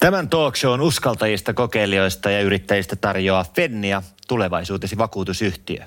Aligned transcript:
Tämän 0.00 0.28
talk 0.28 0.54
on 0.68 0.80
uskaltajista, 0.80 1.54
kokeilijoista 1.54 2.30
ja 2.30 2.40
yrittäjistä 2.40 2.96
tarjoaa 2.96 3.44
Fennia, 3.54 4.02
tulevaisuutesi 4.28 4.98
vakuutusyhtiö. 4.98 5.84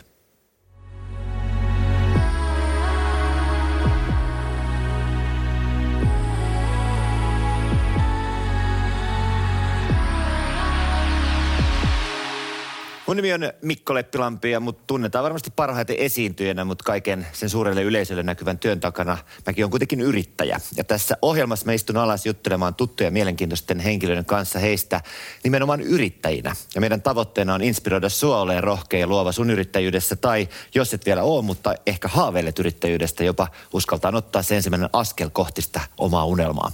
Mun 13.09 13.15
nimi 13.15 13.33
on 13.33 13.41
Mikko 13.61 13.93
Leppilampi 13.93 14.51
ja 14.51 14.59
mut 14.59 14.87
tunnetaan 14.87 15.23
varmasti 15.23 15.51
parhaiten 15.55 15.95
esiintyjänä, 15.99 16.65
mutta 16.65 16.83
kaiken 16.83 17.27
sen 17.33 17.49
suurelle 17.49 17.83
yleisölle 17.83 18.23
näkyvän 18.23 18.59
työn 18.59 18.79
takana 18.79 19.17
mäkin 19.45 19.65
on 19.65 19.71
kuitenkin 19.71 20.01
yrittäjä. 20.01 20.59
Ja 20.77 20.83
tässä 20.83 21.17
ohjelmassa 21.21 21.65
mä 21.65 21.73
istun 21.73 21.97
alas 21.97 22.25
juttelemaan 22.25 22.75
tuttuja 22.75 23.11
mielenkiintoisten 23.11 23.79
henkilöiden 23.79 24.25
kanssa 24.25 24.59
heistä 24.59 25.01
nimenomaan 25.43 25.81
yrittäjinä. 25.81 26.55
Ja 26.75 26.81
meidän 26.81 27.01
tavoitteena 27.01 27.53
on 27.53 27.63
inspiroida 27.63 28.09
sua 28.09 28.41
olemaan 28.41 28.63
rohkea 28.63 28.99
ja 28.99 29.07
luova 29.07 29.31
sun 29.31 29.49
yrittäjyydessä 29.49 30.15
tai 30.15 30.49
jos 30.75 30.93
et 30.93 31.05
vielä 31.05 31.23
ole, 31.23 31.41
mutta 31.43 31.75
ehkä 31.85 32.07
haaveilet 32.07 32.59
yrittäjyydestä, 32.59 33.23
jopa 33.23 33.47
uskaltaa 33.73 34.11
ottaa 34.15 34.43
se 34.43 34.55
ensimmäinen 34.55 34.89
askel 34.93 35.29
kohti 35.29 35.61
sitä 35.61 35.81
omaa 35.97 36.25
unelmaa. 36.25 36.71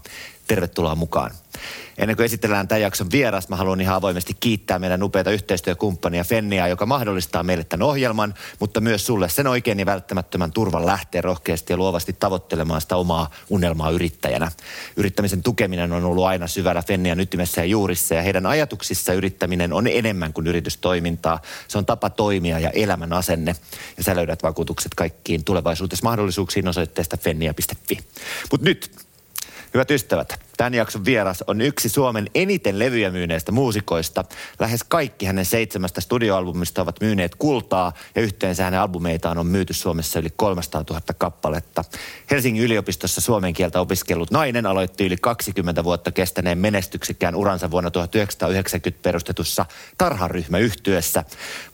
Tervetuloa 0.47 0.95
mukaan. 0.95 1.31
Ennen 1.97 2.15
kuin 2.15 2.25
esitellään 2.25 2.67
tämän 2.67 2.81
jakson 2.81 3.11
vieras, 3.11 3.49
mä 3.49 3.55
haluan 3.55 3.81
ihan 3.81 3.95
avoimesti 3.95 4.33
kiittää 4.39 4.79
meidän 4.79 5.03
upeita 5.03 5.31
yhteistyökumppania 5.31 6.23
Fennia, 6.23 6.67
joka 6.67 6.85
mahdollistaa 6.85 7.43
meille 7.43 7.63
tämän 7.63 7.87
ohjelman, 7.87 8.33
mutta 8.59 8.81
myös 8.81 9.05
sulle 9.05 9.29
sen 9.29 9.47
oikein 9.47 9.79
ja 9.79 9.85
välttämättömän 9.85 10.51
turvan 10.51 10.85
lähteä 10.85 11.21
rohkeasti 11.21 11.73
ja 11.73 11.77
luovasti 11.77 12.13
tavoittelemaan 12.13 12.81
sitä 12.81 12.95
omaa 12.95 13.31
unelmaa 13.49 13.89
yrittäjänä. 13.89 14.51
Yrittämisen 14.95 15.43
tukeminen 15.43 15.91
on 15.91 16.05
ollut 16.05 16.25
aina 16.25 16.47
syvällä 16.47 16.81
Fennian 16.81 17.19
ytimessä 17.19 17.61
ja 17.61 17.65
juurissa 17.65 18.15
ja 18.15 18.21
heidän 18.21 18.45
ajatuksissa 18.45 19.13
yrittäminen 19.13 19.73
on 19.73 19.87
enemmän 19.87 20.33
kuin 20.33 20.47
yritystoimintaa. 20.47 21.39
Se 21.67 21.77
on 21.77 21.85
tapa 21.85 22.09
toimia 22.09 22.59
ja 22.59 22.69
elämän 22.69 23.13
asenne. 23.13 23.55
Ja 23.97 24.03
sä 24.03 24.15
löydät 24.15 24.43
vakuutukset 24.43 24.95
kaikkiin 24.95 25.43
tulevaisuudessa 25.43 26.03
mahdollisuuksiin 26.03 26.67
osoitteesta 26.67 27.17
fennia.fi. 27.17 27.99
Mutta 28.51 28.65
nyt, 28.65 29.04
hyvät 29.75 29.91
ystävät, 29.91 30.39
Tämän 30.57 30.73
jakson 30.73 31.05
vieras 31.05 31.43
on 31.47 31.61
yksi 31.61 31.89
Suomen 31.89 32.29
eniten 32.35 32.79
levyjä 32.79 33.11
myyneistä 33.11 33.51
muusikoista. 33.51 34.23
Lähes 34.59 34.83
kaikki 34.83 35.25
hänen 35.25 35.45
seitsemästä 35.45 36.01
studioalbumista 36.01 36.81
ovat 36.81 37.01
myyneet 37.01 37.35
kultaa 37.35 37.93
ja 38.15 38.21
yhteensä 38.21 38.63
hänen 38.63 38.79
albumeitaan 38.79 39.37
on 39.37 39.47
myyty 39.47 39.73
Suomessa 39.73 40.19
yli 40.19 40.29
300 40.35 40.83
000 40.89 41.01
kappaletta. 41.17 41.83
Helsingin 42.31 42.63
yliopistossa 42.63 43.21
suomen 43.21 43.53
kieltä 43.53 43.81
opiskellut 43.81 44.31
nainen 44.31 44.65
aloitti 44.65 45.05
yli 45.05 45.17
20 45.17 45.83
vuotta 45.83 46.11
kestäneen 46.11 46.57
menestyksekkään 46.57 47.35
uransa 47.35 47.71
vuonna 47.71 47.91
1990 47.91 49.03
perustetussa 49.03 49.65
tarharyhmäyhtyössä. 49.97 51.23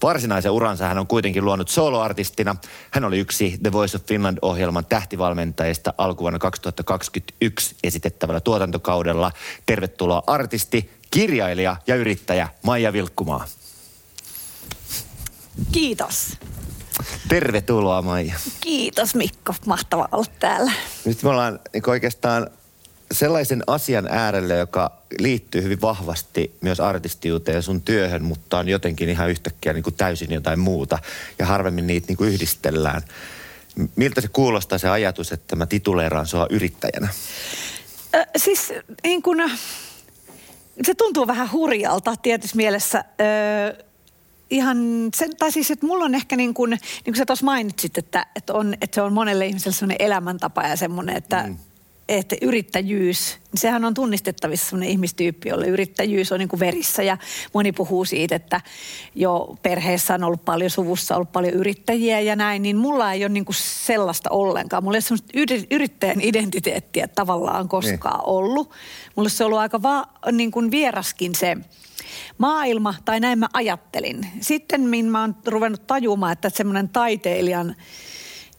Varsinaisen 0.04 0.52
uransa 0.52 0.88
hän 0.88 1.00
on 1.00 1.08
kuitenkin 1.08 1.46
luonut 1.46 1.70
soloartistina. 1.70 2.56
Hän 2.92 3.04
oli 3.04 3.20
yksi 3.20 3.58
The 3.64 3.72
Voice 3.72 3.98
of 3.98 4.06
Finland-ohjelman 4.06 4.86
tähtivalmentajista 4.86 5.94
alkuvuonna 5.98 6.40
2021 6.40 7.76
esitettävällä 7.92 8.40
tuotantokaudella. 8.40 9.32
Tervetuloa 9.66 10.24
artisti, 10.28 10.90
kirjailija 11.12 11.78
ja 11.88 11.96
yrittäjä 11.96 12.48
Maija 12.64 12.94
Vilkkumaa. 12.94 13.46
Kiitos. 15.72 16.38
Tervetuloa 17.28 18.02
Maija. 18.02 18.36
Kiitos 18.62 19.16
Mikko, 19.16 19.56
mahtava 19.66 20.10
olla 20.12 20.32
täällä. 20.40 20.72
Nyt 21.06 21.24
me 21.24 21.30
ollaan 21.30 21.60
niin 21.74 21.90
oikeastaan 21.90 22.48
sellaisen 23.12 23.64
asian 23.68 24.08
äärelle, 24.12 24.56
joka 24.56 24.92
liittyy 25.20 25.64
hyvin 25.64 25.82
vahvasti 25.82 26.56
myös 26.62 26.80
artistiuteen 26.80 27.56
ja 27.56 27.62
sun 27.62 27.82
työhön, 27.82 28.24
mutta 28.24 28.60
on 28.60 28.70
jotenkin 28.70 29.10
ihan 29.10 29.30
yhtäkkiä 29.30 29.74
niin 29.74 29.84
kuin 29.84 29.96
täysin 29.96 30.34
jotain 30.34 30.60
muuta 30.60 31.00
ja 31.40 31.46
harvemmin 31.46 31.88
niitä 31.88 32.08
niin 32.08 32.18
kuin 32.18 32.30
yhdistellään. 32.30 33.02
Miltä 33.96 34.22
se 34.22 34.28
kuulostaa 34.28 34.78
se 34.78 34.90
ajatus, 34.90 35.32
että 35.32 35.56
mä 35.56 35.66
tituleeraan 35.66 36.28
sua 36.28 36.48
yrittäjänä? 36.50 37.08
Äh, 38.16 38.26
siis 38.38 38.74
niin 39.04 39.22
kun, 39.22 39.38
se 40.84 40.94
tuntuu 40.94 41.28
vähän 41.28 41.52
hurjalta 41.52 42.16
tietysti 42.16 42.58
mielessä. 42.58 43.00
Äh, 43.00 43.86
ihan 44.50 44.78
sen, 45.16 45.36
tai 45.38 45.52
siis, 45.52 45.72
että 45.72 45.86
mulla 45.86 46.06
on 46.06 46.16
ehkä 46.16 46.36
niin 46.36 46.54
kuin, 46.54 46.70
niin 46.70 47.04
kuin 47.04 47.16
sä 47.16 47.26
tuossa 47.26 47.46
mainitsit, 47.46 47.98
että, 47.98 48.26
että, 48.36 48.54
on, 48.54 48.74
että 48.74 48.96
se 48.96 49.02
on 49.02 49.14
monelle 49.14 49.46
ihmiselle 49.46 49.76
sellainen 49.76 50.06
elämäntapa 50.06 50.64
ja 50.64 50.76
semmoinen, 50.76 51.18
että, 51.18 51.44
mm 51.44 51.58
että 52.10 52.36
yrittäjyys, 52.42 53.38
sehän 53.56 53.86
on 53.86 53.94
tunnistettavissa 53.94 54.70
sellainen 54.70 54.90
ihmistyyppi, 54.90 55.50
jolle 55.50 55.68
yrittäjyys 55.68 56.32
on 56.32 56.40
niin 56.40 56.50
kuin 56.50 56.60
verissä 56.60 57.04
ja 57.04 57.18
moni 57.54 57.72
puhuu 57.72 58.06
siitä, 58.06 58.36
että 58.36 58.62
jo 59.16 59.58
perheessä 59.64 60.14
on 60.14 60.24
ollut 60.24 60.46
paljon 60.46 60.70
suvussa, 60.70 61.16
ollut 61.16 61.32
paljon 61.32 61.54
yrittäjiä 61.54 62.20
ja 62.20 62.36
näin, 62.36 62.62
niin 62.62 62.78
mulla 62.78 63.14
ei 63.14 63.24
ole 63.24 63.30
niin 63.30 63.46
kuin 63.46 63.56
sellaista 63.56 64.30
ollenkaan. 64.30 64.84
Mulla 64.84 64.96
ei 64.96 65.04
ole 65.12 65.18
sellaista 65.34 65.68
yrittäjän 65.72 66.22
identiteettiä 66.22 67.08
tavallaan 67.08 67.68
koskaan 67.68 68.20
niin. 68.20 68.30
ollut. 68.30 68.72
Mulla 69.16 69.30
se 69.30 69.44
on 69.44 69.46
ollut 69.46 69.60
aika 69.60 69.82
va, 69.82 70.06
niin 70.32 70.52
kuin 70.52 70.72
vieraskin 70.72 71.36
se 71.36 71.58
maailma, 72.38 72.96
tai 73.06 73.20
näin 73.20 73.40
mä 73.40 73.48
ajattelin. 73.54 74.28
Sitten 74.42 74.82
mä 75.06 75.22
oon 75.22 75.36
ruvennut 75.46 75.88
tajumaan, 75.88 76.34
että 76.34 76.50
semmoinen 76.50 76.90
taiteilijan 76.90 77.76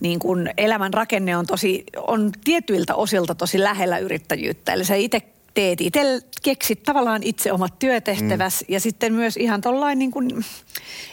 niin 0.03 0.19
kuin 0.19 0.51
elämän 0.57 0.95
rakenne 0.95 1.37
on, 1.37 1.47
tosi, 1.47 1.85
on 1.97 2.33
tietyiltä 2.45 2.95
osilta 2.95 3.35
tosi 3.35 3.61
lähellä 3.61 3.99
yrittäjyyttä. 3.99 4.73
Eli 4.73 4.85
sä 4.85 4.95
itse 4.95 5.23
teet 5.55 5.81
itse, 5.81 6.01
keksit 6.43 6.83
tavallaan 6.83 7.23
itse 7.23 7.53
omat 7.53 7.79
työtehtäväs 7.79 8.61
mm. 8.61 8.73
ja 8.75 8.81
sitten 8.81 9.13
myös 9.13 9.37
ihan 9.37 9.61
tollain 9.61 9.99
niin 9.99 10.11
kuin, 10.11 10.45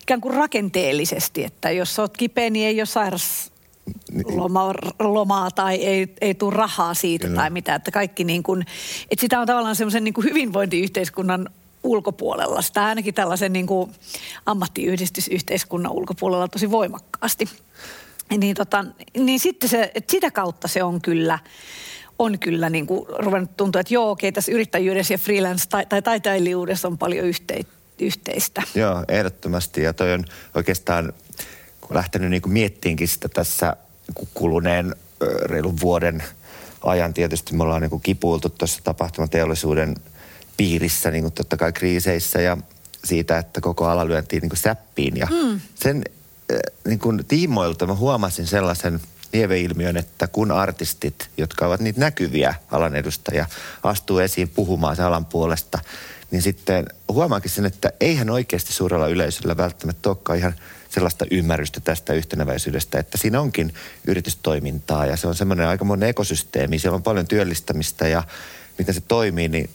ikään 0.01 0.21
kuin 0.21 0.33
rakenteellisesti, 0.33 1.43
että 1.43 1.71
jos 1.71 1.99
oot 1.99 2.17
kipeä, 2.17 2.49
niin 2.49 2.67
ei 2.67 2.79
ole 2.79 2.85
sairas 2.85 3.51
loma, 4.25 4.73
lomaa 4.99 5.51
tai 5.51 5.75
ei, 5.75 6.07
ei 6.21 6.33
tule 6.35 6.53
rahaa 6.53 6.93
siitä 6.93 7.27
Kyllä. 7.27 7.41
tai 7.41 7.49
mitä. 7.49 7.75
Että 7.75 7.91
kaikki 7.91 8.23
niin 8.23 8.43
kuin, 8.43 8.65
että 9.11 9.21
sitä 9.21 9.39
on 9.39 9.47
tavallaan 9.47 9.75
semmoisen 9.75 10.03
niin 10.03 10.13
kuin 10.13 10.25
hyvinvointiyhteiskunnan 10.25 11.49
ulkopuolella. 11.83 12.61
Sitä 12.61 12.85
ainakin 12.85 13.13
tällaisen 13.13 13.53
niin 13.53 13.67
kuin 13.67 13.91
ammattiyhdistysyhteiskunnan 14.45 15.91
ulkopuolella 15.91 16.47
tosi 16.47 16.71
voimakkaasti 16.71 17.49
niin, 18.37 18.55
tota, 18.55 18.85
niin 19.17 19.39
sitten 19.39 19.69
se, 19.69 19.91
että 19.95 20.11
sitä 20.11 20.31
kautta 20.31 20.67
se 20.67 20.83
on 20.83 21.01
kyllä, 21.01 21.39
on 22.19 22.39
kyllä 22.39 22.69
niin 22.69 22.87
kuin 22.87 23.05
ruvennut 23.19 23.57
tuntua, 23.57 23.81
että 23.81 23.93
joo, 23.93 24.11
okei, 24.11 24.31
tässä 24.31 24.51
yrittäjyydessä 24.51 25.13
ja 25.13 25.17
freelance 25.17 25.69
tai, 25.69 25.85
tai 25.85 26.01
taiteilijuudessa 26.01 26.87
on 26.87 26.97
paljon 26.97 27.25
yhte, 27.25 27.59
yhteistä. 27.99 28.61
Joo, 28.75 29.05
ehdottomasti. 29.07 29.81
Ja 29.83 29.93
toi 29.93 30.13
on 30.13 30.25
oikeastaan, 30.55 31.13
kun 31.81 31.95
lähtenyt 31.95 32.29
niin 32.29 32.41
kuin 32.41 32.53
miettiinkin 32.53 33.07
sitä 33.07 33.29
tässä 33.29 33.75
kuluneen 34.33 34.95
reilun 35.45 35.77
vuoden 35.81 36.23
ajan, 36.83 37.13
tietysti 37.13 37.55
me 37.55 37.63
ollaan 37.63 37.81
niin 37.81 37.89
kuin 37.89 38.01
kipuiltu 38.01 38.49
tuossa 38.49 38.79
tapahtumateollisuuden 38.83 39.95
piirissä, 40.57 41.11
niin 41.11 41.23
kuin 41.23 41.33
totta 41.33 41.57
kai 41.57 41.73
kriiseissä 41.73 42.41
ja 42.41 42.57
siitä, 43.03 43.37
että 43.37 43.61
koko 43.61 43.85
ala 43.85 44.07
lyöntiin 44.07 44.41
niin 44.41 44.49
kuin 44.49 44.59
säppiin. 44.59 45.17
Ja 45.17 45.27
mm. 45.31 45.61
sen 45.75 46.03
niin 46.87 46.99
kuin 46.99 47.25
tiimoilta 47.27 47.87
mä 47.87 47.95
huomasin 47.95 48.47
sellaisen 48.47 48.99
lieveilmiön, 49.33 49.97
että 49.97 50.27
kun 50.27 50.51
artistit, 50.51 51.29
jotka 51.37 51.67
ovat 51.67 51.81
niitä 51.81 51.99
näkyviä 51.99 52.55
alan 52.71 52.95
edustajia, 52.95 53.45
astuu 53.83 54.19
esiin 54.19 54.49
puhumaan 54.49 54.95
sen 54.95 55.05
alan 55.05 55.25
puolesta, 55.25 55.79
niin 56.31 56.41
sitten 56.41 56.85
huomaakin 57.11 57.51
sen, 57.51 57.65
että 57.65 57.91
eihän 57.99 58.29
oikeasti 58.29 58.73
suurella 58.73 59.07
yleisöllä 59.07 59.57
välttämättä 59.57 60.09
olekaan 60.09 60.39
ihan 60.39 60.53
sellaista 60.89 61.25
ymmärrystä 61.31 61.79
tästä 61.79 62.13
yhtenäväisyydestä, 62.13 62.99
että 62.99 63.17
siinä 63.17 63.41
onkin 63.41 63.73
yritystoimintaa 64.07 65.05
ja 65.05 65.17
se 65.17 65.27
on 65.27 65.35
semmoinen 65.35 65.67
aikamoinen 65.67 66.09
ekosysteemi. 66.09 66.79
Siellä 66.79 66.95
on 66.95 67.03
paljon 67.03 67.27
työllistämistä 67.27 68.07
ja 68.07 68.23
miten 68.79 68.93
se 68.93 69.01
toimii, 69.01 69.49
niin 69.49 69.69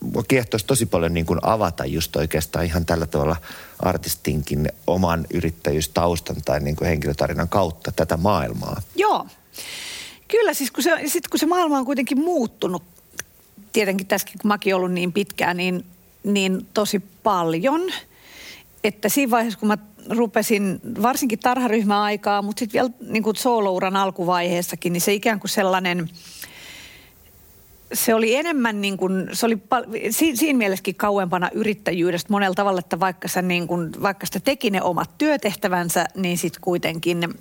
mua 0.00 0.22
kiehtoisi 0.28 0.66
tosi 0.66 0.86
paljon 0.86 1.14
niin 1.14 1.26
kuin 1.26 1.38
avata 1.42 1.84
just 1.84 2.16
oikeastaan 2.16 2.64
ihan 2.64 2.86
tällä 2.86 3.06
tavalla 3.06 3.36
artistinkin 3.78 4.68
oman 4.86 5.26
yrittäjyystaustan 5.34 6.36
tai 6.44 6.60
niin 6.60 6.76
kuin 6.76 6.88
henkilötarinan 6.88 7.48
kautta 7.48 7.92
tätä 7.92 8.16
maailmaa. 8.16 8.82
Joo. 8.96 9.26
Kyllä 10.28 10.54
siis 10.54 10.70
kun 10.70 10.82
se, 10.82 10.90
sit 11.06 11.28
kun 11.28 11.38
se 11.38 11.46
maailma 11.46 11.78
on 11.78 11.84
kuitenkin 11.84 12.20
muuttunut, 12.20 12.82
tietenkin 13.72 14.06
tässäkin 14.06 14.38
kun 14.40 14.48
mäkin 14.48 14.74
ollut 14.74 14.92
niin 14.92 15.12
pitkään, 15.12 15.56
niin, 15.56 15.84
niin 16.24 16.66
tosi 16.74 17.02
paljon. 17.22 17.80
että 18.84 19.08
siinä 19.08 19.30
vaiheessa, 19.30 19.60
kun 19.60 19.68
mä 19.68 19.78
rupesin 20.08 20.80
varsinkin 21.02 21.38
tarharyhmäaikaa, 21.38 22.42
mutta 22.42 22.60
sitten 22.60 22.72
vielä 22.72 22.90
niin 23.12 23.22
kuin 23.22 23.36
alkuvaiheessakin, 23.98 24.92
niin 24.92 25.00
se 25.00 25.12
ikään 25.12 25.40
kuin 25.40 25.50
sellainen, 25.50 26.10
se 27.92 28.14
oli 28.14 28.34
enemmän 28.34 28.80
niin 28.80 28.96
kuin, 28.96 29.28
se 29.32 29.46
oli 29.46 29.56
pal- 29.56 29.84
siinä, 30.10 30.36
siinä 30.36 30.58
mielessäkin 30.58 30.94
kauempana 30.94 31.50
yrittäjyydestä 31.52 32.32
monella 32.32 32.54
tavalla, 32.54 32.78
että 32.78 33.00
vaikka, 33.00 33.28
sä 33.28 33.42
niin 33.42 33.68
kuin, 33.68 33.90
vaikka 34.02 34.26
sitä 34.26 34.40
teki 34.40 34.70
ne 34.70 34.82
omat 34.82 35.18
työtehtävänsä, 35.18 36.06
niin 36.14 36.38
sitten 36.38 36.60
kuitenkin 36.60 37.34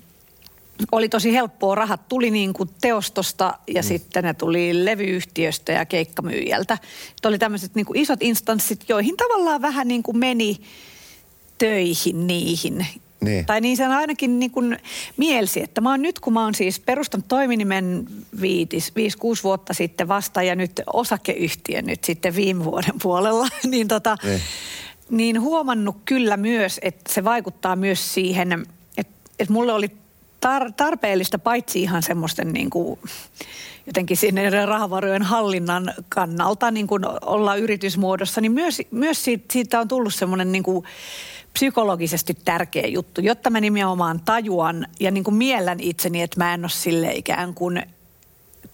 oli 0.92 1.10
tosi 1.10 1.34
helppoa. 1.34 1.75
Rahat 1.75 2.07
tuli 2.07 2.31
niin 2.31 2.54
kuin 2.54 2.69
teostosta 2.81 3.54
ja 3.68 3.81
mm. 3.81 3.88
sitten 3.88 4.24
ne 4.24 4.34
tuli 4.34 4.86
levyyhtiöstä 4.86 5.72
ja 5.72 5.86
keikkamyyjältä. 5.86 6.74
Että 7.12 7.28
oli 7.28 7.40
tämmöiset 7.40 7.75
niin 7.75 7.86
kuin 7.86 8.00
isot 8.00 8.22
instanssit, 8.22 8.90
joihin 8.90 9.18
tavallaan 9.18 9.62
vähän 9.62 9.88
niin 9.88 10.04
kuin 10.04 10.18
meni 10.18 10.57
töihin 11.57 12.28
niihin. 12.28 12.88
Niin. 13.21 13.45
Tai 13.45 13.62
niin 13.62 13.77
sen 13.77 13.92
ainakin 13.92 14.39
niin 14.39 14.51
kuin 14.51 14.77
mielsi, 15.18 15.63
että 15.63 15.81
mä 15.81 15.89
oon 15.89 16.01
nyt, 16.01 16.19
kun 16.19 16.33
mä 16.33 16.44
oon 16.44 16.56
siis 16.56 16.80
perustanut 16.80 17.27
toiminimen 17.27 18.07
5-6 18.38 18.39
vuotta 19.44 19.74
sitten 19.74 20.07
vasta 20.07 20.44
ja 20.44 20.56
nyt 20.56 20.81
osakeyhtiö 20.94 21.81
nyt 21.81 22.04
sitten 22.04 22.36
viime 22.36 22.66
vuoden 22.66 23.00
puolella, 23.04 23.48
niin, 23.63 23.88
tota, 23.88 24.18
niin. 24.24 24.42
niin 25.10 25.42
huomannut 25.42 25.98
kyllä 26.06 26.38
myös, 26.38 26.80
että 26.81 27.13
se 27.13 27.24
vaikuttaa 27.24 27.75
myös 27.75 28.13
siihen, 28.13 28.66
että, 28.98 29.13
että 29.39 29.54
mulle 29.54 29.74
oli 29.74 29.92
tar- 30.45 30.74
tarpeellista 30.77 31.39
paitsi 31.39 31.81
ihan 31.81 32.04
semmoisten 32.04 32.54
niin 32.54 32.69
kuin, 32.69 33.00
jotenkin 33.88 34.18
sinne 34.18 34.66
rahavarojen 34.66 35.24
hallinnan 35.24 35.94
kannalta 36.10 36.71
niin 36.71 36.88
kuin 36.88 37.04
olla 37.21 37.56
yritysmuodossa, 37.56 38.42
niin 38.42 38.51
myös, 38.51 38.81
myös 38.92 39.24
siitä, 39.24 39.45
siitä 39.51 39.80
on 39.80 39.88
tullut 39.88 40.13
semmoinen 40.13 40.51
niin 40.51 40.63
kuin 40.63 40.86
psykologisesti 41.59 42.33
tärkeä 42.45 42.88
juttu, 42.88 43.21
jotta 43.21 43.50
mä 43.50 43.59
nimenomaan 43.59 44.19
tajuan 44.25 44.88
ja 45.00 45.11
niin 45.11 45.23
kuin 45.23 45.35
miellän 45.35 45.79
itseni, 45.79 46.21
että 46.21 46.38
mä 46.39 46.53
en 46.53 46.63
ole 46.63 46.69
sille 46.69 47.11
ikään 47.11 47.53
kuin 47.53 47.83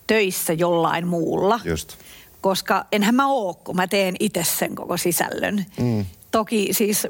töissä 0.07 0.53
jollain 0.53 1.07
muulla. 1.07 1.59
Just. 1.63 1.97
Koska 2.41 2.85
enhän 2.91 3.15
mä 3.15 3.27
oo, 3.27 3.53
kun 3.53 3.75
mä 3.75 3.87
teen 3.87 4.15
itse 4.19 4.43
sen 4.43 4.75
koko 4.75 4.97
sisällön. 4.97 5.65
Mm. 5.79 6.05
Toki 6.31 6.67
siis 6.71 7.07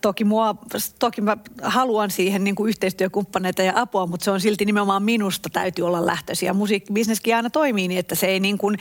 toki, 0.00 0.24
mua, 0.24 0.54
toki 0.98 1.20
mä 1.20 1.36
haluan 1.62 2.10
siihen 2.10 2.44
niin 2.44 2.54
kuin 2.54 2.68
yhteistyökumppaneita 2.68 3.62
ja 3.62 3.72
apua, 3.76 4.06
mutta 4.06 4.24
se 4.24 4.30
on 4.30 4.40
silti 4.40 4.64
nimenomaan 4.64 5.02
minusta 5.02 5.48
täytyy 5.50 5.86
olla 5.86 6.06
lähtöisiä. 6.06 6.52
Musiikkibisneskin 6.52 7.36
aina 7.36 7.50
toimii 7.50 7.88
niin, 7.88 7.98
että 7.98 8.14
se 8.14 8.26
ei 8.26 8.40
niin 8.40 8.58
kuin, 8.58 8.78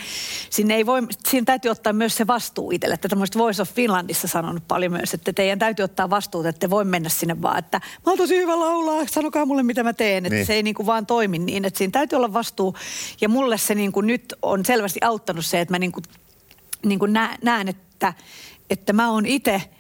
sinne 0.50 0.76
ei 0.76 0.86
voi, 0.86 1.02
siinä 1.28 1.46
täytyy 1.46 1.72
ottaa 1.72 1.94
myös 1.94 2.18
se 2.18 2.28
vastuu 2.28 2.72
itselle. 2.72 2.94
Että 2.94 3.10
tämmöistä 3.10 3.40
Voice 3.40 3.62
of 3.62 3.70
Finlandissa 3.74 4.28
sanonut 4.28 4.68
paljon 4.68 4.92
myös, 4.92 5.14
että 5.14 5.34
teidän 5.34 5.60
täytyy 5.60 5.84
ottaa 5.84 6.10
vastuuta, 6.10 6.50
että 6.50 6.60
te 6.60 6.70
voi 6.70 6.86
mennä 6.86 7.10
sinne 7.10 7.42
vaan, 7.42 7.60
että 7.60 7.78
mä 7.78 8.12
oon 8.12 8.18
tosi 8.18 8.38
hyvä 8.38 8.60
laulaa, 8.60 9.06
sanokaa 9.08 9.46
mulle 9.46 9.64
mitä 9.64 9.84
mä 9.84 9.94
teen. 9.94 10.26
Että 10.26 10.36
niin. 10.36 10.46
se 10.46 10.54
ei 10.54 10.64
niin 10.64 10.76
kuin 10.76 10.86
vaan 10.86 11.06
toimi 11.06 11.40
niin, 11.40 11.66
että 11.66 11.78
siinä 11.78 11.92
täytyy 11.92 12.16
olla 12.16 12.34
vastuu. 12.34 12.76
Ja 13.22 13.30
mulle 13.30 13.58
se 13.58 13.76
niin 13.76 13.92
kuin 13.92 14.08
nyt 14.08 14.34
on 14.42 14.66
selvästi 14.66 15.00
auttanut 15.04 15.46
se, 15.46 15.62
että 15.62 15.74
mä 15.74 15.80
niin 15.80 15.92
kuin, 15.92 16.04
niin 16.86 17.00
kuin 17.00 17.14
näen, 17.42 17.68
että, 17.68 18.14
että 18.70 18.94
mä 18.94 19.12
oon 19.12 19.26
itse– 19.26 19.62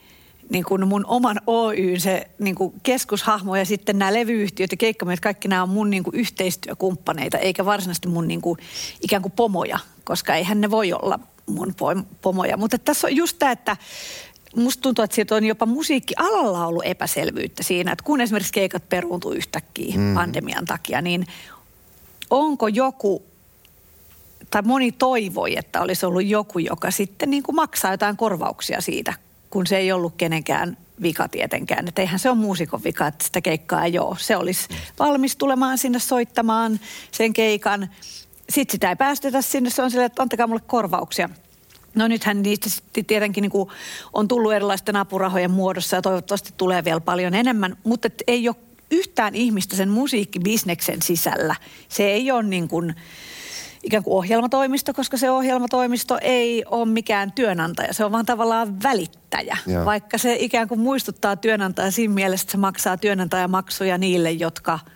niin 0.51 0.63
kuin 0.63 0.87
mun 0.87 1.05
oman 1.07 1.41
Oyn 1.47 2.01
se 2.01 2.29
niin 2.39 2.55
kuin 2.55 2.73
keskushahmo 2.83 3.55
ja 3.55 3.65
sitten 3.65 3.99
nämä 3.99 4.13
levyyhtiöt 4.13 4.71
ja 4.71 4.77
keikkamiehet, 4.77 5.19
kaikki 5.19 5.47
nämä 5.47 5.63
on 5.63 5.69
mun 5.69 5.89
niin 5.89 6.03
kuin 6.03 6.15
yhteistyökumppaneita, 6.15 7.37
eikä 7.37 7.65
varsinaisesti 7.65 8.07
mun 8.07 8.27
niin 8.27 8.41
kuin, 8.41 8.59
ikään 9.01 9.21
kuin 9.21 9.31
pomoja, 9.31 9.79
koska 10.03 10.35
eihän 10.35 10.61
ne 10.61 10.71
voi 10.71 10.93
olla 10.93 11.19
mun 11.45 11.73
pomoja. 12.21 12.57
Mutta 12.57 12.77
tässä 12.77 13.07
on 13.07 13.15
just 13.15 13.39
tämä, 13.39 13.51
että 13.51 13.77
musta 14.55 14.81
tuntuu, 14.81 15.03
että 15.03 15.15
siitä 15.15 15.35
on 15.35 15.45
jopa 15.45 15.65
musiikkialalla 15.65 16.65
ollut 16.65 16.85
epäselvyyttä 16.85 17.63
siinä, 17.63 17.91
että 17.91 18.03
kun 18.03 18.21
esimerkiksi 18.21 18.53
keikat 18.53 18.89
peruuntuu 18.89 19.31
yhtäkkiä 19.31 19.97
mm. 19.97 20.13
pandemian 20.13 20.65
takia, 20.65 21.01
niin 21.01 21.27
onko 22.29 22.67
joku 22.67 23.23
tai 24.51 24.61
moni 24.61 24.91
toivoi, 24.91 25.57
että 25.57 25.81
olisi 25.81 26.05
ollut 26.05 26.25
joku, 26.25 26.59
joka 26.59 26.91
sitten 26.91 27.29
niin 27.29 27.43
kuin 27.43 27.55
maksaa 27.55 27.91
jotain 27.91 28.17
korvauksia 28.17 28.81
siitä, 28.81 29.13
kun 29.51 29.67
se 29.67 29.77
ei 29.77 29.91
ollut 29.91 30.13
kenenkään 30.17 30.77
vika 31.01 31.27
tietenkään. 31.27 31.87
Että 31.87 32.01
eihän 32.01 32.19
se 32.19 32.29
ole 32.29 32.37
muusikon 32.37 32.83
vika, 32.83 33.07
että 33.07 33.25
sitä 33.25 33.41
keikkaa 33.41 33.85
ei 33.85 33.99
ole. 33.99 34.15
Se 34.19 34.37
olisi 34.37 34.67
valmis 34.99 35.35
tulemaan 35.35 35.77
sinne 35.77 35.99
soittamaan 35.99 36.79
sen 37.11 37.33
keikan. 37.33 37.89
Sitten 38.49 38.71
sitä 38.71 38.89
ei 38.89 38.95
päästetä 38.95 39.41
sinne. 39.41 39.69
Se 39.69 39.81
on 39.81 39.91
silleen, 39.91 40.05
että 40.05 40.21
antakaa 40.21 40.47
mulle 40.47 40.61
korvauksia. 40.67 41.29
No 41.95 42.07
nythän 42.07 42.41
niistä 42.41 42.69
tietenkin 43.07 43.41
niin 43.41 43.67
on 44.13 44.27
tullut 44.27 44.53
erilaisten 44.53 44.95
apurahojen 44.95 45.51
muodossa 45.51 45.95
ja 45.95 46.01
toivottavasti 46.01 46.53
tulee 46.57 46.83
vielä 46.83 46.99
paljon 47.01 47.33
enemmän, 47.33 47.77
mutta 47.83 48.09
ei 48.27 48.47
ole 48.47 48.55
yhtään 48.91 49.35
ihmistä 49.35 49.75
sen 49.75 49.89
musiikkibisneksen 49.89 51.01
sisällä. 51.01 51.55
Se 51.89 52.03
ei 52.03 52.31
ole 52.31 52.43
niin 52.43 52.67
kuin, 52.67 52.95
ikään 53.83 54.03
kuin 54.03 54.13
ohjelmatoimisto, 54.13 54.93
koska 54.93 55.17
se 55.17 55.31
ohjelmatoimisto 55.31 56.17
ei 56.21 56.63
ole 56.65 56.85
mikään 56.85 57.31
työnantaja. 57.31 57.93
Se 57.93 58.05
on 58.05 58.11
vaan 58.11 58.25
tavallaan 58.25 58.83
välittäjä, 58.83 59.57
Joo. 59.67 59.85
vaikka 59.85 60.17
se 60.17 60.35
ikään 60.39 60.67
kuin 60.67 60.79
muistuttaa 60.79 61.35
työnantaja 61.35 61.91
siinä 61.91 62.13
mielessä, 62.13 62.43
että 62.43 62.51
se 62.51 62.57
maksaa 62.57 62.97
työnantajamaksuja 62.97 63.97
niille, 63.97 64.31
jotka– 64.31 64.79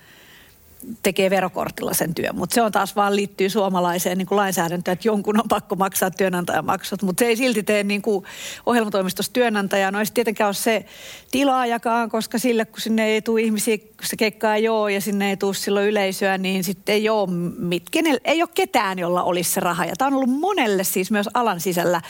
tekee 1.04 1.30
verokortilla 1.30 1.94
sen 1.94 2.16
työn. 2.16 2.36
Mutta 2.36 2.54
se 2.54 2.62
on 2.62 2.72
taas 2.72 2.96
vaan 2.96 3.16
liittyy 3.16 3.50
suomalaiseen 3.50 4.18
niin 4.18 4.28
kuin 4.28 4.38
lainsäädäntöön, 4.38 4.94
että 4.94 5.08
jonkun 5.08 5.40
on 5.40 5.48
pakko 5.50 5.76
maksaa 5.76 6.12
työnantajamaksut. 6.12 7.02
Mutta 7.02 7.22
se 7.22 7.26
ei 7.26 7.36
silti 7.36 7.64
tee 7.64 7.84
niin 7.84 8.02
kuin 8.02 8.26
ohjelmatoimistossa 8.66 9.34
työnantajaa. 9.34 9.92
No 9.92 10.00
ei 10.00 10.06
tietenkään 10.14 10.48
ole 10.48 10.54
se 10.54 10.86
tilaajakaan, 11.32 12.10
koska 12.10 12.38
sille 12.38 12.66
kun 12.66 12.82
sinne 12.82 13.06
ei 13.06 13.22
tule 13.22 13.42
ihmisiä, 13.42 13.78
kun 13.78 13.88
se 14.04 14.18
keikkaa 14.18 14.56
ei 14.56 14.68
ole 14.68 14.92
ja 14.92 15.02
sinne 15.02 15.30
ei 15.30 15.38
tule 15.38 15.54
silloin 15.54 15.88
yleisöä, 15.88 16.38
niin 16.38 16.64
sitten 16.64 16.96
ei 16.96 17.10
ole, 17.10 17.30
mit, 17.58 17.84
kenelle, 17.92 18.22
ei 18.24 18.42
ole 18.42 18.50
ketään, 18.54 19.00
jolla 19.00 19.24
olisi 19.24 19.52
se 19.52 19.60
raha. 19.60 19.86
Ja 19.86 19.94
tämä 19.98 20.08
on 20.08 20.14
ollut 20.14 20.40
monelle 20.40 20.84
siis 20.84 21.12
myös 21.12 21.30
alan 21.34 21.62
sisällä 21.62 22.02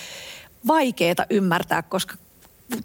vaikeaa 0.68 1.26
ymmärtää, 1.30 1.82
koska 1.82 2.16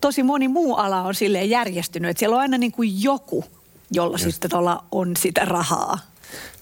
tosi 0.01 0.23
moni 0.23 0.49
muu 0.49 0.75
ala 0.75 1.03
on 1.03 1.15
silleen 1.15 1.51
järjestynyt, 1.51 2.11
että 2.11 2.19
siellä 2.19 2.37
on 2.37 2.43
aina 2.43 2.59
niin 2.59 2.73
kuin 2.73 3.03
joku– 3.03 3.45
jolla 3.91 4.19
Just. 4.19 4.31
sitten 4.31 4.51
tuolla 4.51 4.85
on 4.93 5.17
sitä 5.17 5.45
rahaa. 5.45 5.99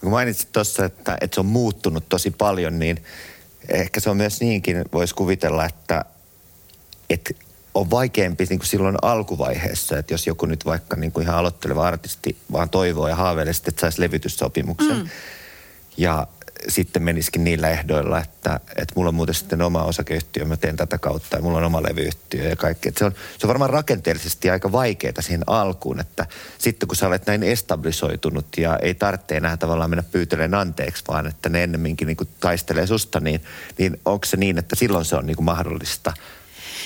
Kun 0.01 0.11
mainitsit 0.11 0.53
tuossa, 0.53 0.85
että, 0.85 1.19
että 1.21 1.35
se 1.35 1.41
on 1.41 1.47
muuttunut 1.47 2.09
tosi 2.09 2.31
paljon, 2.31 2.79
niin 2.79 3.03
ehkä 3.69 4.01
se 4.01 4.11
on 4.11 4.17
myös 4.17 4.41
niinkin, 4.41 4.85
voisi 4.93 5.15
kuvitella, 5.15 5.65
että, 5.65 6.05
että 7.11 7.35
on 7.75 7.91
vaikeampi 7.91 8.47
niin 8.49 8.59
kuin 8.59 8.69
silloin 8.69 8.97
alkuvaiheessa, 9.03 9.99
että 9.99 10.15
jos 10.15 10.27
joku 10.27 10.47
nyt 10.47 10.65
vaikka 10.65 10.97
niin 10.97 11.13
kuin 11.13 11.25
ihan 11.25 11.37
aloitteleva 11.37 11.87
artisti 11.87 12.37
vaan 12.53 12.71
toivoo 12.71 13.09
ja 13.09 13.17
haaveilee, 13.17 13.55
että 13.67 13.81
saisi 13.81 14.01
levytyssopimuksen. 14.01 14.97
Mm. 14.97 15.09
Ja 15.97 16.27
sitten 16.69 17.03
menisikin 17.03 17.45
niillä 17.45 17.71
ehdoilla, 17.71 18.21
että, 18.21 18.61
että 18.69 18.95
mulla 18.95 19.09
on 19.09 19.15
muuten 19.15 19.35
sitten 19.35 19.63
oma 19.63 19.83
osakeyhtiö, 19.83 20.45
mä 20.45 20.57
teen 20.57 20.77
tätä 20.77 20.99
kautta 20.99 21.37
ja 21.37 21.43
mulla 21.43 21.59
on 21.59 21.65
oma 21.65 21.83
levyyhtiö 21.83 22.49
ja 22.49 22.57
kaikki. 22.57 22.93
Se, 22.97 23.05
on, 23.05 23.13
se 23.39 23.47
on 23.47 23.49
varmaan 23.49 23.71
rakenteellisesti 23.71 24.51
aika 24.51 24.73
vaikeaa 24.73 25.23
siihen 25.23 25.43
alkuun, 25.47 26.01
että 26.01 26.27
sitten 26.59 26.89
kun 26.89 26.97
sä 26.97 27.07
olet 27.07 27.27
näin 27.27 27.43
establisoitunut 27.43 28.47
ja 28.57 28.79
ei 28.83 28.95
tarvitse 28.95 29.37
enää 29.37 29.57
tavallaan 29.57 29.91
mennä 29.91 30.03
pyytelemään 30.03 30.61
anteeksi, 30.61 31.05
vaan 31.09 31.27
että 31.27 31.49
ne 31.49 31.63
ennemminkin 31.63 32.07
niin 32.07 32.17
kuin 32.17 32.29
taistelee 32.41 32.87
susta, 32.87 33.21
niin, 33.21 33.41
niin 33.79 34.01
onko 34.05 34.27
se 34.27 34.37
niin, 34.37 34.59
että 34.59 34.77
silloin 34.77 35.05
se 35.05 35.17
on 35.17 35.27
niin 35.27 35.37
kuin 35.37 35.45
mahdollista 35.45 36.13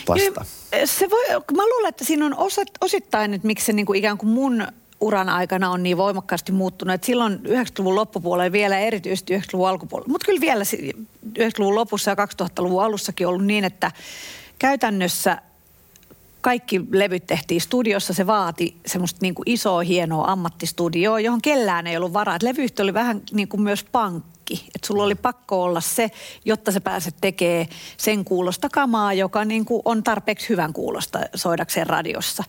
vasta? 0.08 0.44
Se 0.84 1.10
voi, 1.10 1.24
mä 1.56 1.66
luulen, 1.66 1.88
että 1.88 2.04
siinä 2.04 2.26
on 2.26 2.36
osittain, 2.80 3.34
että 3.34 3.46
miksi 3.46 3.66
se 3.66 3.72
niin 3.72 3.86
kuin 3.86 3.98
ikään 3.98 4.18
kuin 4.18 4.30
mun 4.30 4.66
uran 5.02 5.28
aikana 5.28 5.70
on 5.70 5.82
niin 5.82 5.96
voimakkaasti 5.96 6.52
muuttunut, 6.52 6.94
että 6.94 7.06
silloin 7.06 7.40
90-luvun 7.46 7.94
loppupuolella 7.94 8.52
vielä 8.52 8.78
erityisesti 8.78 9.38
90-luvun 9.38 9.68
alkupuolella, 9.68 10.12
mutta 10.12 10.24
kyllä 10.24 10.40
vielä 10.40 10.64
90-luvun 10.64 11.74
lopussa 11.74 12.10
ja 12.10 12.16
2000-luvun 12.42 12.84
alussakin 12.84 13.26
ollut 13.26 13.44
niin, 13.44 13.64
että 13.64 13.90
käytännössä 14.58 15.38
kaikki 16.42 16.80
levyt 16.90 17.26
tehtiin 17.26 17.60
studiossa. 17.60 18.14
Se 18.14 18.26
vaati 18.26 18.76
semmoista 18.86 19.18
niin 19.22 19.34
kuin 19.34 19.50
isoa, 19.50 19.80
hienoa 19.80 20.24
ammattistudioa, 20.24 21.20
johon 21.20 21.42
kellään 21.42 21.86
ei 21.86 21.96
ollut 21.96 22.12
varaa. 22.12 22.38
Levyyhtiö 22.42 22.82
oli 22.82 22.94
vähän 22.94 23.22
niin 23.32 23.48
kuin 23.48 23.62
myös 23.62 23.84
pankki. 23.84 24.64
Että 24.74 24.86
sulla 24.86 25.04
oli 25.04 25.14
pakko 25.14 25.62
olla 25.62 25.80
se, 25.80 26.10
jotta 26.44 26.72
sä 26.72 26.80
pääset 26.80 27.14
tekemään 27.20 27.66
sen 27.96 28.24
kuulosta 28.24 28.68
kamaa, 28.68 29.12
joka 29.12 29.44
niin 29.44 29.64
kuin 29.64 29.82
on 29.84 30.02
tarpeeksi 30.02 30.48
hyvän 30.48 30.72
kuulosta 30.72 31.20
soidakseen 31.34 31.86
radiossa. 31.86 32.44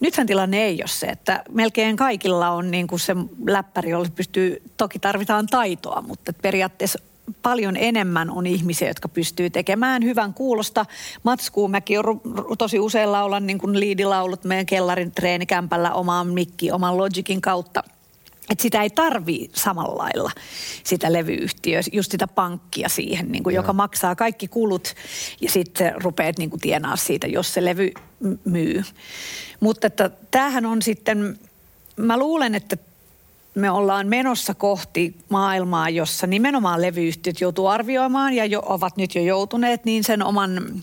Nythän 0.00 0.26
tilanne 0.26 0.64
ei 0.64 0.82
ole 0.82 0.88
se, 0.88 1.06
että 1.06 1.42
melkein 1.50 1.96
kaikilla 1.96 2.50
on 2.50 2.70
niin 2.70 2.86
kuin 2.86 3.00
se 3.00 3.16
läppäri, 3.46 3.90
jolle 3.90 4.08
pystyy, 4.14 4.62
toki 4.76 4.98
tarvitaan 4.98 5.46
taitoa, 5.46 6.02
mutta 6.06 6.32
periaatteessa 6.42 6.98
paljon 7.42 7.76
enemmän 7.76 8.30
on 8.30 8.46
ihmisiä, 8.46 8.88
jotka 8.88 9.08
pystyy 9.08 9.50
tekemään 9.50 10.04
hyvän 10.04 10.34
kuulosta 10.34 10.86
matskuu. 11.22 11.68
Mäkin 11.68 11.98
on 11.98 12.20
tosi 12.58 12.78
usein 12.78 13.12
laulan 13.12 13.46
niin 13.46 13.58
kuin 13.58 13.80
liidilaulut 13.80 14.44
meidän 14.44 14.66
kellarin 14.66 15.12
treenikämpällä 15.12 15.92
omaan 15.92 16.26
mikki, 16.26 16.72
oman 16.72 16.96
Logicin 16.96 17.40
kautta. 17.40 17.82
että 18.50 18.62
sitä 18.62 18.82
ei 18.82 18.90
tarvii 18.90 19.50
samalla 19.54 19.98
lailla, 19.98 20.30
sitä 20.84 21.12
levyyhtiöä, 21.12 21.80
just 21.92 22.10
sitä 22.10 22.26
pankkia 22.26 22.88
siihen, 22.88 23.32
niin 23.32 23.44
kuin, 23.44 23.56
joka 23.56 23.72
maksaa 23.72 24.14
kaikki 24.14 24.48
kulut 24.48 24.94
ja 25.40 25.50
sitten 25.50 25.94
rupeat 26.02 26.38
niin 26.38 26.50
kuin, 26.50 26.60
tienaa 26.60 26.96
siitä, 26.96 27.26
jos 27.26 27.54
se 27.54 27.64
levy 27.64 27.92
myy. 28.44 28.82
Mutta 29.60 29.86
että 29.86 30.10
tämähän 30.30 30.66
on 30.66 30.82
sitten, 30.82 31.38
mä 31.96 32.18
luulen, 32.18 32.54
että 32.54 32.76
me 33.58 33.70
ollaan 33.70 34.06
menossa 34.06 34.54
kohti 34.54 35.16
maailmaa, 35.28 35.90
jossa 35.90 36.26
nimenomaan 36.26 36.82
levyyhtiöt 36.82 37.40
joutuu 37.40 37.66
arvioimaan 37.66 38.34
ja 38.34 38.44
jo, 38.44 38.62
ovat 38.66 38.96
nyt 38.96 39.14
jo 39.14 39.22
joutuneet 39.22 39.84
niin 39.84 40.04
sen 40.04 40.22
oman 40.22 40.82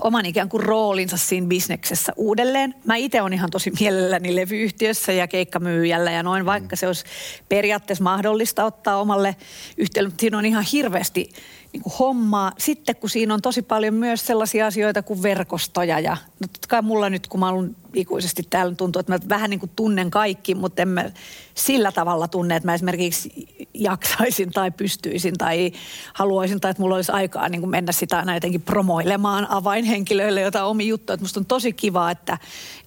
oman 0.00 0.26
ikään 0.26 0.48
kuin 0.48 0.62
roolinsa 0.62 1.16
siinä 1.16 1.46
bisneksessä 1.46 2.12
uudelleen. 2.16 2.74
Mä 2.84 2.96
itse 2.96 3.22
on 3.22 3.32
ihan 3.32 3.50
tosi 3.50 3.72
mielelläni 3.80 4.36
levyyhtiössä 4.36 5.12
ja 5.12 5.28
keikkamyyjällä 5.28 6.10
ja 6.10 6.22
noin, 6.22 6.46
vaikka 6.46 6.76
se 6.76 6.86
olisi 6.86 7.04
periaatteessa 7.48 8.04
mahdollista 8.04 8.64
ottaa 8.64 9.00
omalle 9.00 9.36
yhtiölle. 9.76 10.10
Siinä 10.18 10.38
on 10.38 10.46
ihan 10.46 10.64
hirveästi 10.72 11.30
niin 11.74 11.82
kuin 11.82 11.92
hommaa. 11.98 12.52
Sitten 12.58 12.96
kun 12.96 13.10
siinä 13.10 13.34
on 13.34 13.42
tosi 13.42 13.62
paljon 13.62 13.94
myös 13.94 14.26
sellaisia 14.26 14.66
asioita 14.66 15.02
kuin 15.02 15.22
verkostoja 15.22 16.00
ja 16.00 16.16
no 16.40 16.48
totta 16.52 16.68
kai 16.68 16.82
mulla 16.82 17.10
nyt 17.10 17.26
kun 17.26 17.40
mä 17.40 17.48
olen 17.48 17.76
ikuisesti 17.94 18.42
täällä 18.50 18.74
tuntuu, 18.74 19.00
että 19.00 19.12
mä 19.12 19.18
vähän 19.28 19.50
niin 19.50 19.60
kuin 19.60 19.70
tunnen 19.76 20.10
kaikki, 20.10 20.54
mutta 20.54 20.82
en 20.82 20.88
mä 20.88 21.10
sillä 21.54 21.92
tavalla 21.92 22.28
tunne, 22.28 22.56
että 22.56 22.66
mä 22.66 22.74
esimerkiksi 22.74 23.46
jaksaisin 23.74 24.50
tai 24.50 24.70
pystyisin 24.70 25.34
tai 25.38 25.72
haluaisin 26.14 26.60
tai 26.60 26.70
että 26.70 26.82
mulla 26.82 26.94
olisi 26.94 27.12
aikaa 27.12 27.48
niin 27.48 27.60
kuin 27.60 27.70
mennä 27.70 27.92
sitä 27.92 28.18
aina 28.18 28.34
jotenkin 28.34 28.62
promoilemaan 28.62 29.50
avainhenkilöille 29.50 30.40
jotain 30.40 30.64
omi 30.64 30.88
juttuja. 30.88 31.14
Että 31.14 31.24
musta 31.24 31.40
on 31.40 31.46
tosi 31.46 31.72
kiva, 31.72 32.10
että, 32.10 32.38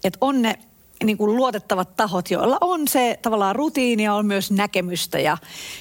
että 0.04 0.18
on 0.22 0.42
ne 0.42 0.60
niin 1.04 1.18
kuin 1.18 1.36
luotettavat 1.36 1.96
tahot, 1.96 2.32
joilla 2.32 2.58
on 2.62 2.88
se 2.88 3.20
tavallaan 3.22 3.56
rutiini 3.56 4.04
ja 4.04 4.14
on 4.14 4.26
myös 4.26 4.52
näkemystä 4.52 5.20
ja, 5.20 5.38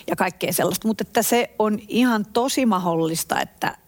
ja 0.06 0.16
kaikkea 0.16 0.52
sellaista. 0.52 0.88
Mutta 0.88 1.04
että 1.06 1.22
se 1.22 1.50
on 1.58 1.78
ihan 1.88 2.26
tosi 2.32 2.66
mahdollista, 2.66 3.40
että 3.40 3.78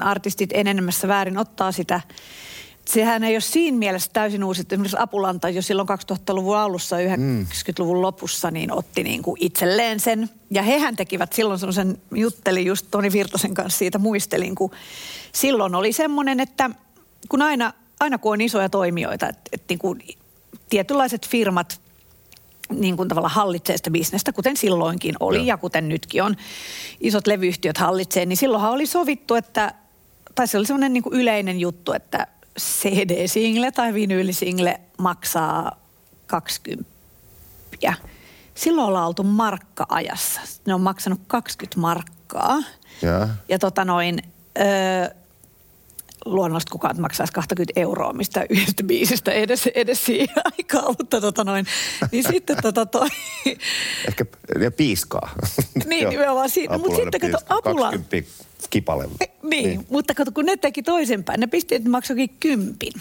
artistit 0.00 0.50
enenemässä 0.52 1.08
väärin 1.08 1.38
ottaa 1.38 1.72
sitä 1.72 2.00
sehän 2.88 3.24
ei 3.24 3.34
ole 3.34 3.40
siinä 3.40 3.78
mielessä 3.78 4.10
täysin 4.12 4.44
uusi. 4.44 4.62
Esimerkiksi 4.70 4.96
Apulanta 5.00 5.48
jo 5.48 5.62
silloin 5.62 5.88
2000-luvun 5.88 6.56
alussa, 6.56 6.96
90-luvun 6.96 7.96
mm. 7.96 8.02
lopussa, 8.02 8.50
niin 8.50 8.72
otti 8.72 9.02
niin 9.02 9.22
kuin 9.22 9.36
itselleen 9.40 10.00
sen. 10.00 10.30
Ja 10.50 10.62
hehän 10.62 10.96
tekivät 10.96 11.32
silloin 11.32 11.58
semmoisen, 11.58 11.98
juttelin 12.14 12.66
just 12.66 12.86
Toni 12.90 13.12
Virtasen 13.12 13.54
kanssa 13.54 13.78
siitä, 13.78 13.98
muistelin, 13.98 14.54
kun 14.54 14.70
silloin 15.32 15.74
oli 15.74 15.92
semmoinen, 15.92 16.40
että 16.40 16.70
kun 17.28 17.42
aina 17.42 17.72
aina 18.02 18.18
kun 18.18 18.32
on 18.32 18.40
isoja 18.40 18.68
toimijoita, 18.68 19.28
että, 19.28 19.42
että 19.52 19.66
niin 19.68 19.78
kuin 19.78 20.02
tietynlaiset 20.68 21.28
firmat 21.28 21.80
niin 22.70 22.96
kuin 22.96 23.08
tavallaan 23.08 23.34
hallitsee 23.34 23.76
sitä 23.76 23.90
bisnestä, 23.90 24.32
kuten 24.32 24.56
silloinkin 24.56 25.14
oli 25.20 25.38
ja, 25.38 25.44
ja 25.44 25.56
kuten 25.56 25.88
nytkin 25.88 26.22
on. 26.22 26.36
Isot 27.00 27.26
levyyhtiöt 27.26 27.78
hallitsee, 27.78 28.26
niin 28.26 28.36
silloinhan 28.36 28.72
oli 28.72 28.86
sovittu, 28.86 29.34
että, 29.34 29.74
tai 30.34 30.48
se 30.48 30.58
oli 30.58 30.66
sellainen 30.66 30.92
niin 30.92 31.02
kuin 31.02 31.20
yleinen 31.20 31.60
juttu, 31.60 31.92
että 31.92 32.26
CD-single 32.60 33.70
tai 33.70 33.94
vinyylisingle 33.94 34.80
maksaa 34.98 35.76
20. 36.26 36.92
Silloin 38.54 38.88
ollaan 38.88 39.06
oltu 39.06 39.22
markka-ajassa. 39.22 40.40
Ne 40.66 40.74
on 40.74 40.80
maksanut 40.80 41.20
20 41.26 41.80
markkaa. 41.80 42.58
Ja, 43.02 43.28
ja 43.48 43.58
tota 43.58 43.84
noin, 43.84 44.22
öö, 44.58 45.21
luonnollisesti 46.24 46.70
kukaan 46.70 47.00
maksaisi 47.00 47.32
20 47.32 47.72
euroa 47.80 48.12
mistä 48.12 48.46
yhdestä 48.50 48.82
biisistä 48.82 49.32
edes, 49.32 49.66
edes 49.66 50.04
siihen 50.04 50.36
aikaan, 50.58 50.94
mutta 50.98 51.20
tota 51.20 51.44
noin, 51.44 51.66
niin 52.12 52.24
sitten 52.30 52.56
tota 52.62 52.86
toi... 52.86 53.08
Ehkä 54.08 54.24
ja 54.60 54.70
piiskaa. 54.70 55.34
niin, 55.86 56.08
nimenomaan 56.08 56.50
siinä. 56.50 56.78
Mutta 56.78 56.96
sitten 56.96 57.20
kato 57.20 57.38
Apula... 57.48 57.90
20 57.90 58.32
kipale. 58.70 59.08
Niin, 59.42 59.68
niin, 59.68 59.86
mutta 59.90 60.14
kato 60.14 60.32
kun 60.32 60.46
ne 60.46 60.56
teki 60.56 60.82
toisenpäin, 60.82 61.40
ne 61.40 61.46
pisti, 61.46 61.74
että 61.74 61.88
maksoikin 61.88 62.30
kympin. 62.40 62.92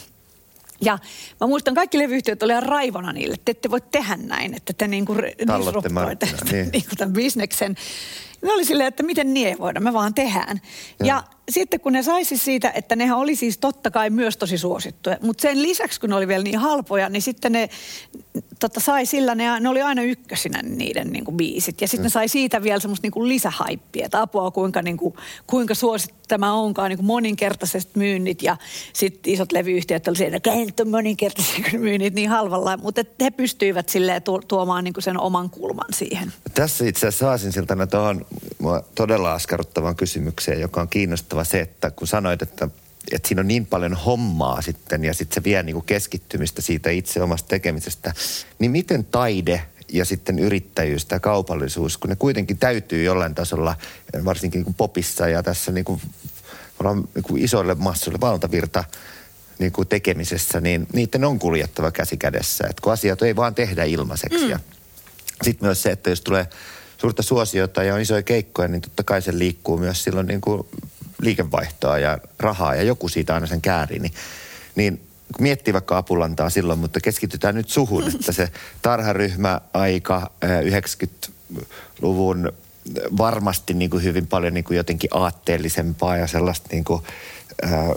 Ja 0.82 1.00
mä 1.42 1.48
muistan, 1.48 1.76
kaikki 1.76 1.98
levyyhtiöt 1.98 2.44
oli 2.44 2.54
raivona 2.60 3.14
niille, 3.14 3.34
että 3.34 3.46
te 3.46 3.52
ette 3.52 3.72
voi 3.72 3.82
tehdä 3.92 4.18
näin, 4.18 4.54
että 4.54 4.74
te 4.74 4.88
niinku 4.88 5.16
disruptoitte 5.16 6.30
niin. 6.52 6.70
niinku 6.72 6.96
tämän 6.98 7.14
bisneksen. 7.14 7.76
Ne 8.42 8.54
oli 8.54 8.66
silleen, 8.66 8.88
että 8.88 9.04
miten 9.04 9.34
niin 9.34 9.48
ei 9.48 9.58
voida, 9.60 9.80
me 9.80 9.94
vaan 9.94 10.14
tehdään. 10.14 10.62
Ja, 11.00 11.06
ja 11.06 11.24
sitten 11.50 11.80
kun 11.80 11.94
ne 11.94 12.04
saisi 12.04 12.38
siitä, 12.38 12.72
että 12.76 12.96
nehän 12.96 13.18
oli 13.18 13.36
siis 13.36 13.58
totta 13.58 13.92
kai 13.92 14.10
myös 14.10 14.38
tosi 14.38 14.58
suosittuja, 14.58 15.18
mutta 15.22 15.42
sen 15.42 15.62
lisäksi 15.62 16.00
kun 16.00 16.10
ne 16.10 16.16
oli 16.16 16.28
vielä 16.28 16.44
niin 16.44 16.60
halpoja, 16.60 17.10
niin 17.10 17.22
sitten 17.22 17.52
ne 17.52 17.70
totta, 18.60 18.80
sai 18.80 19.06
sillä, 19.06 19.36
ne, 19.36 19.60
ne 19.60 19.70
oli 19.70 19.82
aina 19.82 20.02
ykkösinä 20.02 20.62
niiden 20.62 21.08
niin 21.08 21.26
kuin 21.26 21.38
biisit. 21.38 21.82
Ja 21.82 21.88
sitten 21.88 22.02
mm. 22.02 22.06
ne 22.06 22.10
sai 22.10 22.28
siitä 22.28 22.64
vielä 22.64 22.80
semmoista 22.80 23.06
niin 23.06 23.12
kuin 23.12 23.30
lisähaippia, 23.30 24.06
että 24.06 24.22
apua 24.22 24.52
kuinka, 24.52 24.82
niin 24.82 24.98
kuin, 24.98 25.14
kuinka 25.48 25.76
suosittu 25.76 26.22
tämä 26.28 26.54
onkaan, 26.54 26.90
niin 26.90 26.98
kuin 26.98 27.06
moninkertaiset 27.06 27.96
myynnit. 27.96 28.44
Ja 28.44 28.58
sitten 28.94 29.34
isot 29.34 29.52
levyyhtiöt 29.52 30.08
oli 30.08 30.18
siinä, 30.18 30.38
että 30.38 30.56
nyt 30.56 30.80
on 30.80 30.90
moninkertaiset 30.90 31.74
myynnit 31.74 32.14
niin 32.14 32.30
halvalla, 32.30 32.78
mutta 32.78 33.04
he 33.22 33.32
pystyivät 33.32 33.90
silleen 33.90 34.22
tuomaan 34.48 34.84
niin 34.84 34.94
kuin 34.94 35.04
sen 35.04 35.20
oman 35.20 35.50
kulman 35.50 35.94
siihen. 35.94 36.34
Tässä 36.54 36.86
itse 36.86 37.08
asiassa 37.08 37.26
saasin 37.26 37.52
siltä 37.52 37.88
tuohon 37.88 38.26
todella 38.96 39.34
askarruttavan 39.34 39.96
kysymykseen, 39.96 40.62
joka 40.62 40.82
on 40.82 40.88
kiinnostava 40.88 41.44
se, 41.44 41.60
että 41.60 41.92
kun 41.92 42.08
sanoit, 42.08 42.42
että, 42.42 42.68
että 43.12 43.28
siinä 43.28 43.40
on 43.40 43.48
niin 43.48 43.66
paljon 43.66 43.94
hommaa 43.94 44.62
sitten 44.62 45.04
ja 45.04 45.14
sitten 45.14 45.36
se 45.36 45.44
vie 45.44 45.64
niin 45.64 45.74
kuin 45.74 45.86
keskittymistä 45.86 46.62
siitä 46.62 46.90
itse 46.90 47.22
omasta 47.22 47.48
tekemisestä, 47.48 48.14
niin 48.60 48.72
miten 48.72 49.06
taide 49.06 49.62
ja 49.92 50.06
sitten 50.06 50.40
yrittäjyys 50.40 51.06
tai 51.06 51.20
kaupallisuus, 51.20 51.98
kun 51.98 52.10
ne 52.10 52.16
kuitenkin 52.16 52.58
täytyy 52.58 53.04
jollain 53.04 53.36
tasolla, 53.36 53.76
varsinkin 54.26 54.58
niin 54.58 54.66
kuin 54.66 54.76
popissa 54.76 55.28
ja 55.28 55.44
tässä 55.44 55.72
niin 55.72 55.86
kuin, 55.86 56.02
niin 57.16 57.24
kuin 57.24 57.44
isoille 57.44 57.76
massoille 57.76 58.22
valtavirta 58.22 58.84
niin 59.60 59.72
kuin 59.72 59.88
tekemisessä, 59.88 60.62
niin 60.62 60.88
niiden 60.94 61.26
on 61.26 61.40
kuljettava 61.40 61.92
käsi 61.92 62.18
kädessä. 62.18 62.68
Että 62.70 62.82
kun 62.82 62.94
asiat 62.94 63.22
ei 63.22 63.36
vaan 63.36 63.56
tehdä 63.56 63.84
ilmaiseksi. 63.84 64.48
Mm. 64.48 64.60
sitten 65.44 65.68
myös 65.68 65.84
se, 65.84 65.92
että 65.92 66.10
jos 66.10 66.22
tulee 66.22 66.48
suurta 67.02 67.24
suosiota 67.24 67.84
ja 67.84 67.94
on 67.94 68.02
isoja 68.02 68.24
keikkoja, 68.24 68.68
niin 68.68 68.82
totta 68.82 69.04
kai 69.04 69.22
se 69.22 69.38
liikkuu 69.38 69.78
myös 69.78 70.04
silloin 70.04 70.28
niin 70.28 70.42
kuin 70.42 70.68
liikevaihtoa 71.22 72.00
ja 72.00 72.18
rahaa 72.40 72.76
ja 72.76 72.84
joku 72.84 73.10
siitä 73.10 73.34
aina 73.34 73.48
sen 73.48 73.62
kääri, 73.62 74.00
niin, 74.00 74.14
niin 74.76 75.02
miettii 75.40 75.74
vaikka 75.74 75.98
apulantaa 75.98 76.50
silloin, 76.50 76.80
mutta 76.80 77.00
keskitytään 77.00 77.56
nyt 77.56 77.70
suhun, 77.70 78.08
että 78.16 78.32
se 78.32 78.52
tarharyhmä 78.82 79.62
aika 79.74 80.32
90-luvun 80.46 82.52
varmasti 83.18 83.74
niin 83.74 83.90
kuin 83.90 84.04
hyvin 84.04 84.28
paljon 84.28 84.54
niin 84.54 84.64
kuin 84.64 84.78
jotenkin 84.78 85.10
aatteellisempaa 85.14 86.18
ja 86.18 86.28
sellaista 86.28 86.68
niin 86.72 86.84
kuin, 86.84 87.04
ää, 87.62 87.94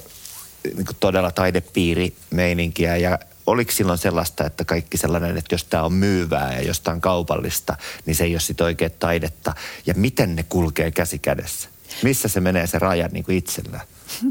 niin 0.65 0.87
kuin 0.87 0.97
todella 1.01 1.31
taidepiirimeininkiä 1.31 2.97
ja 2.97 3.19
oliko 3.47 3.73
silloin 3.73 3.99
sellaista, 3.99 4.47
että 4.47 4.65
kaikki 4.65 4.97
sellainen, 4.97 5.37
että 5.37 5.55
jos 5.55 5.65
tämä 5.65 5.83
on 5.83 5.93
myyvää 5.93 6.53
ja 6.53 6.63
jos 6.63 6.81
tämä 6.81 6.95
on 6.95 7.01
kaupallista, 7.01 7.77
niin 8.07 8.15
se 8.15 8.25
ei 8.25 8.35
ole 8.35 8.41
sitten 8.41 8.65
oikein 8.65 8.93
taidetta. 8.99 9.55
Ja 9.87 9.95
miten 9.97 10.37
ne 10.37 10.43
kulkee 10.49 10.91
käsi 10.91 11.19
kädessä? 11.19 11.69
Missä 12.03 12.29
se 12.29 12.41
menee 12.41 12.67
se 12.67 12.79
raja 12.79 13.09
niin 13.13 13.25
kuin 13.25 13.37
itsellä? 13.37 13.81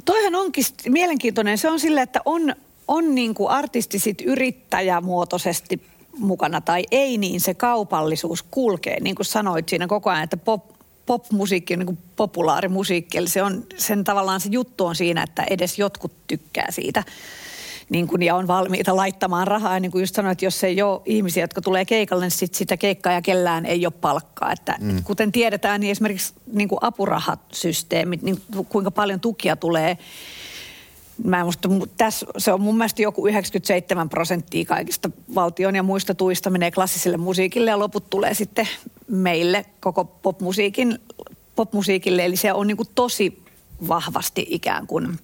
Toihan 0.05 0.35
onkin 0.35 0.65
mielenkiintoinen. 0.89 1.57
Se 1.57 1.69
on 1.69 1.79
sille, 1.79 2.01
että 2.01 2.21
on, 2.25 2.55
on 2.87 3.15
niin 3.15 3.33
kuin 3.33 3.49
artisti 3.49 3.99
sit 3.99 4.21
yrittäjämuotoisesti 4.21 5.81
mukana 6.17 6.61
tai 6.61 6.83
ei, 6.91 7.17
niin 7.17 7.41
se 7.41 7.53
kaupallisuus 7.53 8.43
kulkee. 8.43 8.99
Niin 8.99 9.15
kuin 9.15 9.25
sanoit 9.25 9.69
siinä 9.69 9.87
koko 9.87 10.09
ajan, 10.09 10.23
että 10.23 10.37
pop, 10.37 10.63
popmusiikki 11.05 11.73
on 11.73 11.79
niin 11.79 11.97
populaarimusiikki. 12.15 13.17
Eli 13.17 13.27
se 13.27 13.43
on, 13.43 13.65
sen 13.77 14.03
tavallaan 14.03 14.41
se 14.41 14.49
juttu 14.51 14.85
on 14.85 14.95
siinä, 14.95 15.23
että 15.23 15.43
edes 15.49 15.79
jotkut 15.79 16.11
tykkää 16.27 16.67
siitä 16.69 17.03
niin 17.89 18.07
kuin, 18.07 18.21
ja 18.21 18.35
on 18.35 18.47
valmiita 18.47 18.95
laittamaan 18.95 19.47
rahaa. 19.47 19.73
Ja 19.73 19.79
niin 19.79 19.91
kuin 19.91 20.01
just 20.01 20.15
sanoin, 20.15 20.31
että 20.31 20.45
jos 20.45 20.63
ei 20.63 20.81
ole 20.81 21.01
ihmisiä, 21.05 21.43
jotka 21.43 21.61
tulee 21.61 21.85
keikalle, 21.85 22.25
niin 22.25 22.31
sit 22.31 22.53
sitä 22.53 22.77
keikkaa 22.77 23.13
ja 23.13 23.21
kellään 23.21 23.65
ei 23.65 23.85
ole 23.85 23.93
palkkaa. 24.01 24.51
Että, 24.51 24.75
mm. 24.81 25.03
Kuten 25.03 25.31
tiedetään, 25.31 25.81
niin 25.81 25.91
esimerkiksi 25.91 26.33
niin 26.53 26.69
kuin 26.69 26.79
apurahasysteemit, 26.81 28.21
niin 28.21 28.41
kuinka 28.69 28.91
paljon 28.91 29.19
tukia 29.19 29.55
tulee 29.55 29.97
Mä 31.23 31.39
en 31.39 31.45
musta, 31.45 31.69
tässä, 31.97 32.25
se 32.37 32.53
on 32.53 32.61
mun 32.61 32.77
mielestä 32.77 33.01
joku 33.01 33.27
97 33.27 34.09
prosenttia 34.09 34.65
kaikista 34.65 35.09
valtion 35.35 35.75
ja 35.75 35.83
muista 35.83 36.15
tuista 36.15 36.49
menee 36.49 36.71
klassiselle 36.71 37.17
musiikille 37.17 37.71
ja 37.71 37.79
loput 37.79 38.09
tulee 38.09 38.33
sitten 38.33 38.67
meille 39.07 39.65
koko 39.79 40.03
popmusiikin, 40.03 40.99
popmusiikille. 41.55 42.25
Eli 42.25 42.35
se 42.35 42.53
on 42.53 42.67
niin 42.67 42.77
kuin 42.77 42.89
tosi 42.95 43.43
vahvasti 43.87 44.45
ikään 44.49 44.87
kuin 44.87 45.19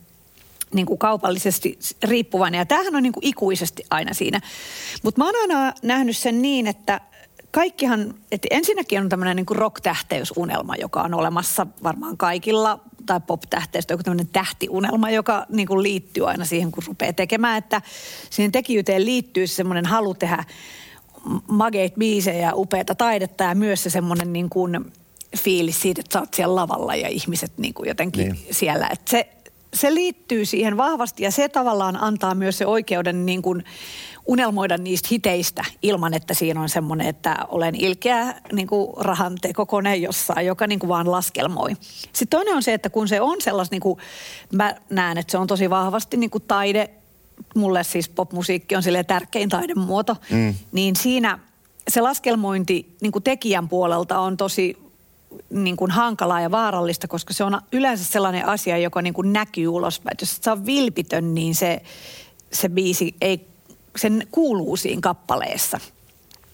niin 0.73 0.85
kuin 0.85 0.97
kaupallisesti 0.97 1.79
riippuvainen. 2.03 2.57
Ja 2.57 2.65
tämähän 2.65 2.95
on 2.95 3.03
niin 3.03 3.13
kuin 3.13 3.25
ikuisesti 3.27 3.83
aina 3.89 4.13
siinä. 4.13 4.41
Mutta 5.03 5.21
mä 5.21 5.25
oon 5.25 5.35
aina 5.41 5.73
nähnyt 5.83 6.17
sen 6.17 6.41
niin, 6.41 6.67
että 6.67 7.01
kaikkihan, 7.51 8.13
että 8.31 8.47
ensinnäkin 8.51 9.01
on 9.01 9.09
tämmöinen 9.09 9.35
niin 9.35 9.45
kuin 9.45 9.57
rock-tähteysunelma, 9.57 10.75
joka 10.75 11.01
on 11.01 11.13
olemassa 11.13 11.67
varmaan 11.83 12.17
kaikilla, 12.17 12.79
tai 13.05 13.19
pop-tähteistä, 13.27 13.93
joku 13.93 14.03
tämmöinen 14.03 14.27
tähtiunelma, 14.27 15.09
joka 15.09 15.45
niin 15.49 15.67
kuin 15.67 15.83
liittyy 15.83 16.29
aina 16.29 16.45
siihen, 16.45 16.71
kun 16.71 16.83
rupeaa 16.88 17.13
tekemään, 17.13 17.57
että 17.57 17.81
siihen 18.29 18.51
tekijyyteen 18.51 19.05
liittyy 19.05 19.47
semmoinen 19.47 19.85
halu 19.85 20.13
tehdä 20.13 20.43
mageit 21.47 21.95
biisejä, 21.95 22.53
upeata 22.53 22.95
taidetta 22.95 23.43
ja 23.43 23.55
myös 23.55 23.83
se 23.83 23.89
semmoinen 23.89 24.33
niin 24.33 24.49
kuin 24.49 24.91
fiilis 25.38 25.81
siitä, 25.81 26.01
että 26.01 26.13
sä 26.13 26.19
oot 26.19 26.33
siellä 26.33 26.55
lavalla 26.55 26.95
ja 26.95 27.07
ihmiset 27.07 27.51
niin 27.57 27.73
kuin 27.73 27.88
jotenkin 27.88 28.31
niin. 28.31 28.47
siellä. 28.51 28.88
Että 28.88 29.11
se, 29.11 29.29
se 29.73 29.93
liittyy 29.93 30.45
siihen 30.45 30.77
vahvasti 30.77 31.23
ja 31.23 31.31
se 31.31 31.49
tavallaan 31.49 32.03
antaa 32.03 32.35
myös 32.35 32.57
se 32.57 32.65
oikeuden 32.65 33.25
niin 33.25 33.41
kuin 33.41 33.63
unelmoida 34.25 34.77
niistä 34.77 35.07
hiteistä 35.11 35.63
ilman, 35.81 36.13
että 36.13 36.33
siinä 36.33 36.61
on 36.61 36.69
semmoinen, 36.69 37.07
että 37.07 37.38
olen 37.47 37.75
ilkeä 37.75 38.35
niin 38.51 38.67
kuin 38.67 38.93
rahan 38.97 39.35
tekokone 39.41 39.95
jossain, 39.95 40.45
joka 40.45 40.67
niin 40.67 40.79
kuin 40.79 40.88
vaan 40.88 41.11
laskelmoi. 41.11 41.75
Sitten 42.13 42.27
toinen 42.27 42.55
on 42.55 42.63
se, 42.63 42.73
että 42.73 42.89
kun 42.89 43.07
se 43.07 43.21
on 43.21 43.41
sellaista, 43.41 43.73
niin 43.73 43.81
kuin, 43.81 43.99
mä 44.53 44.75
näen, 44.89 45.17
että 45.17 45.31
se 45.31 45.38
on 45.38 45.47
tosi 45.47 45.69
vahvasti 45.69 46.17
niin 46.17 46.29
kuin 46.29 46.43
taide, 46.47 46.89
mulle 47.55 47.83
siis 47.83 48.09
popmusiikki 48.09 48.75
on 48.75 48.83
sille 48.83 49.03
tärkein 49.03 49.49
taidemuoto, 49.49 50.15
mm. 50.29 50.55
niin 50.71 50.95
siinä 50.95 51.39
se 51.88 52.01
laskelmointi 52.01 52.95
niin 53.01 53.11
kuin 53.11 53.23
tekijän 53.23 53.69
puolelta 53.69 54.19
on 54.19 54.38
tosi 54.38 54.88
niin 55.50 55.77
kuin 55.77 55.91
hankalaa 55.91 56.41
ja 56.41 56.51
vaarallista, 56.51 57.07
koska 57.07 57.33
se 57.33 57.43
on 57.43 57.62
yleensä 57.71 58.03
sellainen 58.03 58.45
asia, 58.45 58.77
joka 58.77 59.01
niin 59.01 59.13
kuin 59.13 59.33
näkyy 59.33 59.67
ulospäin. 59.67 60.17
Jos 60.21 60.38
se 60.41 60.51
on 60.51 60.65
vilpitön, 60.65 61.33
niin 61.33 61.55
se, 61.55 61.81
se 62.51 62.69
biisi 62.69 63.15
ei, 63.21 63.48
sen 63.95 64.27
kuuluu 64.31 64.77
siinä 64.77 65.01
kappaleessa. 65.01 65.79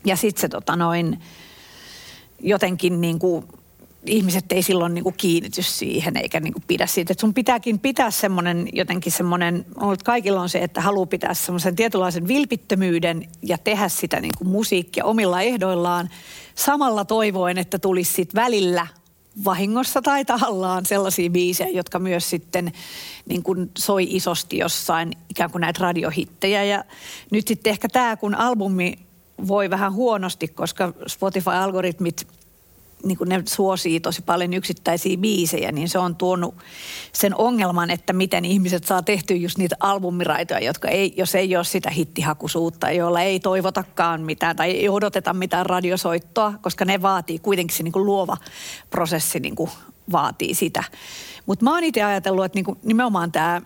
Ja 0.06 0.16
sitten 0.16 0.42
se 0.42 0.50
tota 0.50 0.76
noin, 0.76 1.20
jotenkin 2.40 3.02
niin 3.02 3.20
kuin 3.20 3.46
ihmiset 4.06 4.52
ei 4.52 4.62
silloin 4.62 4.94
niin 4.94 5.04
kuin 5.04 5.16
kiinnity 5.18 5.62
siihen 5.62 6.18
eikä 6.18 6.40
niin 6.40 6.54
kuin 6.54 6.64
pidä 6.68 6.86
siitä. 6.86 7.14
Et 7.14 7.20
sun 7.20 7.34
pitääkin 7.34 7.80
pitää 7.80 8.12
semmoinen 8.12 8.68
jotenkin 8.74 9.12
semmoinen, 9.12 9.66
kaikilla 10.04 10.42
on 10.42 10.50
se, 10.50 10.60
että 10.60 10.82
haluaa 10.82 11.06
pitää 11.06 11.34
semmoisen 11.34 11.76
tietynlaisen 11.76 12.28
vilpittömyyden 12.28 13.28
ja 13.42 13.58
tehdä 13.58 13.90
sitä 13.90 14.20
niin 14.20 14.32
kuin 14.38 14.48
musiikkia 14.48 15.06
omilla 15.06 15.42
ehdoillaan 15.42 16.10
samalla 16.56 17.06
toivoen, 17.06 17.58
että 17.58 17.80
tulisi 17.80 18.14
sit 18.14 18.36
välillä 18.36 18.88
vahingossa 19.46 20.02
tai 20.02 20.26
tahallaan 20.26 20.86
sellaisia 20.86 21.30
biisejä, 21.30 21.70
jotka 21.70 22.00
myös 22.00 22.30
sitten 22.30 22.72
niin 23.26 23.44
kuin 23.44 23.72
soi 23.78 24.08
isosti 24.10 24.58
jossain 24.58 25.12
ikään 25.30 25.52
kuin 25.52 25.62
näitä 25.62 25.80
radiohittejä. 25.84 26.64
Ja 26.64 26.84
nyt 27.32 27.48
sitten 27.48 27.72
ehkä 27.72 27.90
tämä, 27.90 28.18
kun 28.18 28.36
albumi 28.36 29.00
voi 29.48 29.70
vähän 29.70 29.94
huonosti, 29.94 30.48
koska 30.48 30.94
Spotify-algoritmit– 31.08 32.28
niin 33.06 33.18
kuin 33.18 33.30
ne 33.30 33.44
suosii 33.48 34.00
tosi 34.00 34.22
paljon 34.22 34.54
yksittäisiä 34.54 35.18
biisejä, 35.18 35.72
niin 35.72 35.90
se 35.90 36.00
on 36.00 36.16
tuonut 36.16 36.56
sen 37.14 37.36
ongelman, 37.38 37.92
että 37.92 38.14
miten 38.14 38.46
ihmiset 38.46 38.84
saa 38.84 39.02
tehtyä 39.02 39.38
just 39.38 39.58
niitä 39.58 39.76
albumiraitoja, 39.80 40.60
jotka 40.60 40.88
ei, 40.88 41.14
jos 41.18 41.36
ei 41.36 41.56
ole 41.56 41.64
sitä 41.64 41.90
hittihakuisuutta, 41.90 42.92
joilla 42.92 43.22
ei 43.22 43.40
toivotakaan 43.40 44.22
mitään 44.22 44.56
tai 44.56 44.72
ei 44.72 44.90
odoteta 44.90 45.34
mitään 45.34 45.66
radiosoittoa, 45.66 46.54
koska 46.62 46.86
ne 46.86 47.02
vaatii 47.02 47.40
kuitenkin 47.40 47.78
se 47.78 47.84
niin 47.84 47.92
kuin 47.92 48.06
luova 48.06 48.38
prosessi 48.90 49.40
niin 49.40 49.56
kuin 49.56 49.70
vaatii 50.12 50.54
sitä. 50.54 50.84
Mutta 51.46 51.66
mä 51.66 51.74
oon 51.74 51.84
itse 51.84 52.04
ajatellut, 52.04 52.46
että 52.46 52.58
niin 52.58 52.66
kuin 52.66 52.80
nimenomaan 52.84 53.32
tämä, 53.32 53.62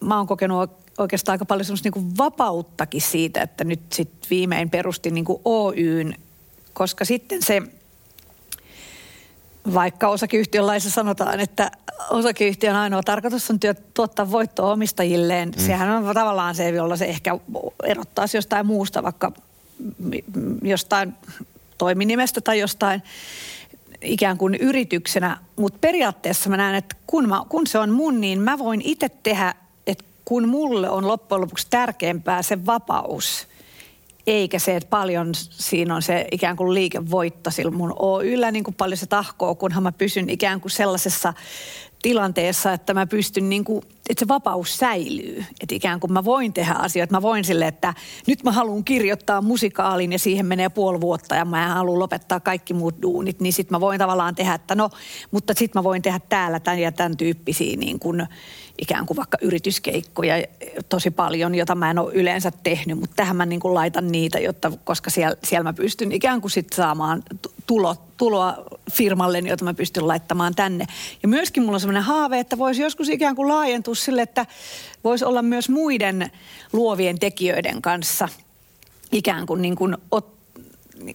mä 0.00 0.16
oon 0.16 0.26
kokenut 0.26 0.70
oikeastaan 0.98 1.34
aika 1.34 1.44
paljon 1.44 1.64
semmoista 1.64 1.90
niin 1.94 2.16
vapauttakin 2.18 3.00
siitä, 3.00 3.42
että 3.42 3.64
nyt 3.64 3.80
sitten 3.92 4.30
viimein 4.30 4.70
perustin 4.70 5.14
niin 5.14 5.24
kuin 5.24 5.40
Oyn, 5.44 6.14
koska 6.72 7.04
sitten 7.04 7.42
se– 7.42 7.62
vaikka 9.74 10.08
osakeyhtiön 10.08 10.66
laissa 10.66 10.90
sanotaan, 10.90 11.40
että 11.40 11.70
osakeyhtiön 12.10 12.76
ainoa 12.76 13.02
tarkoitus 13.02 13.50
on 13.50 13.60
työ, 13.60 13.74
tuottaa 13.94 14.30
voittoa 14.30 14.72
omistajilleen. 14.72 15.48
Mm. 15.48 15.62
Sehän 15.66 15.90
on 15.90 16.14
tavallaan 16.14 16.54
se, 16.54 16.68
jolla 16.68 16.96
se 16.96 17.04
ehkä 17.04 17.38
erottaisi 17.84 18.36
jostain 18.36 18.66
muusta, 18.66 19.02
vaikka 19.02 19.32
jostain 20.62 21.14
toiminimestä 21.78 22.40
tai 22.40 22.58
jostain 22.58 23.02
ikään 24.02 24.38
kuin 24.38 24.54
yrityksenä. 24.54 25.36
Mutta 25.56 25.78
periaatteessa 25.80 26.50
mä 26.50 26.56
näen, 26.56 26.74
että 26.74 26.96
kun, 27.06 27.28
mä, 27.28 27.42
kun 27.48 27.66
se 27.66 27.78
on 27.78 27.90
mun, 27.90 28.20
niin 28.20 28.40
mä 28.40 28.58
voin 28.58 28.80
itse 28.84 29.08
tehdä, 29.22 29.54
että 29.86 30.04
kun 30.24 30.48
mulle 30.48 30.90
on 30.90 31.08
loppujen 31.08 31.40
lopuksi 31.40 31.66
tärkeämpää 31.70 32.42
se 32.42 32.66
vapaus– 32.66 33.46
eikä 34.26 34.58
se, 34.58 34.76
että 34.76 34.90
paljon 34.90 35.34
siinä 35.50 35.94
on 35.94 36.02
se 36.02 36.26
ikään 36.32 36.56
kuin 36.56 36.74
liikevoitto 36.74 37.50
sillä 37.50 37.70
mun 37.70 37.94
Oyllä, 37.98 38.50
niin 38.50 38.64
kuin 38.64 38.74
paljon 38.74 38.96
se 38.96 39.06
tahkoo, 39.06 39.54
kunhan 39.54 39.82
mä 39.82 39.92
pysyn 39.92 40.30
ikään 40.30 40.60
kuin 40.60 40.70
sellaisessa 40.70 41.34
tilanteessa, 42.02 42.72
että 42.72 42.94
mä 42.94 43.06
pystyn 43.06 43.48
niin 43.48 43.64
kuin, 43.64 43.82
että 44.10 44.20
se 44.20 44.28
vapaus 44.28 44.76
säilyy. 44.76 45.44
Että 45.60 45.74
ikään 45.74 46.00
kuin 46.00 46.12
mä 46.12 46.24
voin 46.24 46.52
tehdä 46.52 46.72
asioita. 46.72 47.14
Mä 47.14 47.22
voin 47.22 47.44
sille, 47.44 47.66
että 47.66 47.94
nyt 48.26 48.44
mä 48.44 48.52
haluan 48.52 48.84
kirjoittaa 48.84 49.42
musikaalin 49.42 50.12
ja 50.12 50.18
siihen 50.18 50.46
menee 50.46 50.68
puoli 50.68 51.00
vuotta 51.00 51.34
ja 51.34 51.44
mä 51.44 51.74
haluan 51.74 51.98
lopettaa 51.98 52.40
kaikki 52.40 52.74
muut 52.74 53.02
duunit. 53.02 53.40
Niin 53.40 53.52
sit 53.52 53.70
mä 53.70 53.80
voin 53.80 53.98
tavallaan 53.98 54.34
tehdä, 54.34 54.54
että 54.54 54.74
no, 54.74 54.90
mutta 55.30 55.54
sit 55.56 55.74
mä 55.74 55.84
voin 55.84 56.02
tehdä 56.02 56.20
täällä 56.28 56.60
tämän 56.60 56.78
ja 56.78 56.92
tämän 56.92 57.16
tyyppisiä 57.16 57.76
niin 57.76 57.98
kuin 57.98 58.26
ikään 58.80 59.06
kuin 59.06 59.16
vaikka 59.16 59.38
yrityskeikkoja 59.42 60.34
tosi 60.88 61.10
paljon, 61.10 61.54
jota 61.54 61.74
mä 61.74 61.90
en 61.90 61.98
ole 61.98 62.12
yleensä 62.12 62.52
tehnyt, 62.62 63.00
mutta 63.00 63.16
tähän 63.16 63.36
mä 63.36 63.46
niin 63.46 63.60
kuin 63.60 63.74
laitan 63.74 64.12
niitä, 64.12 64.38
jotta, 64.38 64.72
koska 64.84 65.10
siellä, 65.10 65.36
siellä 65.44 65.64
mä 65.64 65.72
pystyn 65.72 66.12
ikään 66.12 66.40
kuin 66.40 66.50
sit 66.50 66.72
saamaan 66.72 67.22
tulo, 67.66 67.96
tuloa 68.16 68.56
firmalle, 68.92 69.38
jota 69.38 69.64
mä 69.64 69.74
pystyn 69.74 70.08
laittamaan 70.08 70.54
tänne. 70.54 70.86
Ja 71.22 71.28
myöskin 71.28 71.62
mulla 71.62 71.76
on 71.76 71.80
sellainen 71.80 72.02
haave, 72.02 72.40
että 72.40 72.58
voisi 72.58 72.82
joskus 72.82 73.08
ikään 73.08 73.36
kuin 73.36 73.48
laajentua 73.48 73.94
sille, 73.94 74.22
että 74.22 74.46
voisi 75.04 75.24
olla 75.24 75.42
myös 75.42 75.68
muiden 75.68 76.30
luovien 76.72 77.18
tekijöiden 77.18 77.82
kanssa 77.82 78.28
ikään 79.12 79.46
kuin, 79.46 79.62
niin 79.62 79.76
kuin 79.76 79.96
ot, 80.10 80.34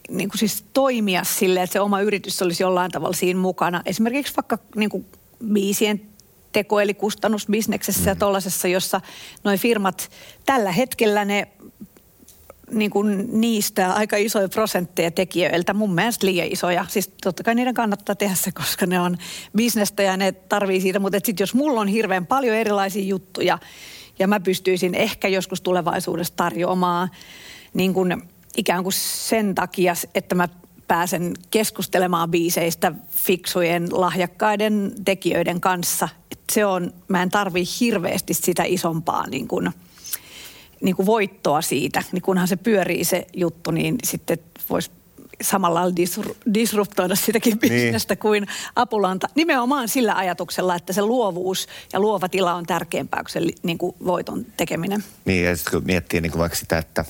niin 0.10 0.30
kuin 0.30 0.40
siis 0.40 0.66
toimia 0.74 1.24
sille, 1.24 1.62
että 1.62 1.74
se 1.74 1.80
oma 1.80 2.02
yritys 2.02 2.42
olisi 2.42 2.64
jollain 2.64 2.92
tavalla 2.92 3.16
siinä 3.16 3.40
mukana. 3.40 3.82
Esimerkiksi 3.86 4.34
vaikka 4.36 4.58
niin 4.76 4.90
kuin 4.90 5.06
biisien 5.54 6.15
teko- 6.60 6.80
eli 6.82 6.94
kustannusbisneksessä 6.94 8.02
mm. 8.02 8.08
ja 8.08 8.16
tuollaisessa, 8.16 8.68
jossa 8.68 9.02
noin 9.44 9.60
firmat 9.60 10.10
tällä 10.46 10.72
hetkellä 10.72 11.26
ne 11.26 11.48
niin 12.72 12.92
kuin 12.92 13.42
niistä 13.42 13.94
aika 13.94 14.18
isoja 14.18 14.50
prosentteja 14.50 15.12
tekijöiltä, 15.12 15.74
mun 15.74 15.96
mielestä 15.96 16.28
liian 16.28 16.48
isoja. 16.52 16.86
Siis 16.90 17.08
totta 17.24 17.44
kai 17.44 17.56
niiden 17.56 17.74
kannattaa 17.74 18.16
tehdä 18.16 18.36
se, 18.36 18.52
koska 18.52 18.86
ne 18.86 19.00
on 19.00 19.18
bisnestä 19.58 20.04
ja 20.04 20.18
ne 20.18 20.32
tarvii 20.32 20.82
siitä. 20.82 21.00
Mutta 21.00 21.20
sitten 21.24 21.44
jos 21.44 21.54
mulla 21.54 21.82
on 21.82 21.88
hirveän 21.88 22.26
paljon 22.26 22.56
erilaisia 22.56 23.04
juttuja 23.04 23.60
ja 24.20 24.28
mä 24.28 24.40
pystyisin 24.40 24.96
ehkä 24.96 25.28
joskus 25.28 25.62
tulevaisuudessa 25.62 26.34
tarjoamaan 26.36 27.10
niin 27.74 27.94
kuin 27.94 28.22
ikään 28.58 28.84
kuin 28.84 28.94
sen 28.94 29.56
takia, 29.56 29.94
että 30.16 30.36
mä 30.36 30.50
pääsen 30.88 31.34
keskustelemaan 31.52 32.32
biiseistä 32.32 32.92
fiksujen, 33.10 33.88
lahjakkaiden 33.92 34.92
tekijöiden 35.06 35.62
kanssa. 35.62 36.10
Et 36.32 36.40
se 36.52 36.66
on, 36.66 36.94
mä 37.08 37.24
en 37.24 37.30
tarvi 37.30 37.64
hirveästi 37.80 38.34
sitä 38.34 38.64
isompaa 38.64 39.28
niin 39.28 39.48
kuin, 39.48 39.72
niin 40.82 40.96
kuin 40.96 41.06
voittoa 41.06 41.62
siitä. 41.62 42.04
Niin 42.12 42.22
kunhan 42.22 42.48
se 42.48 42.56
pyörii 42.56 43.04
se 43.04 43.28
juttu, 43.34 43.72
niin 43.72 43.96
sitten 44.04 44.38
voisi 44.70 44.92
samalla 45.42 45.82
disruptoida 46.54 47.16
sitäkin 47.16 47.58
niin. 47.62 47.74
bisnestä 47.74 48.14
niin. 48.14 48.20
kuin 48.20 48.48
apulanta. 48.76 49.28
Nimenomaan 49.36 49.90
sillä 49.90 50.16
ajatuksella, 50.16 50.76
että 50.76 50.94
se 50.94 51.02
luovuus 51.02 51.68
ja 51.94 52.00
luova 52.00 52.30
tila 52.30 52.54
on 52.54 52.66
tärkeämpää 52.66 53.24
kuin 53.24 53.32
se 53.32 53.40
niin 53.64 53.78
kuin 53.78 53.96
voiton 54.06 54.46
tekeminen. 54.58 55.04
Niin, 55.26 55.46
ja 55.46 55.56
sitten 55.56 55.72
kun 55.72 55.86
miettii 55.86 56.22
niin 56.22 56.32
kuin 56.32 56.40
vaikka 56.40 56.58
sitä, 56.58 56.78
että, 56.78 57.06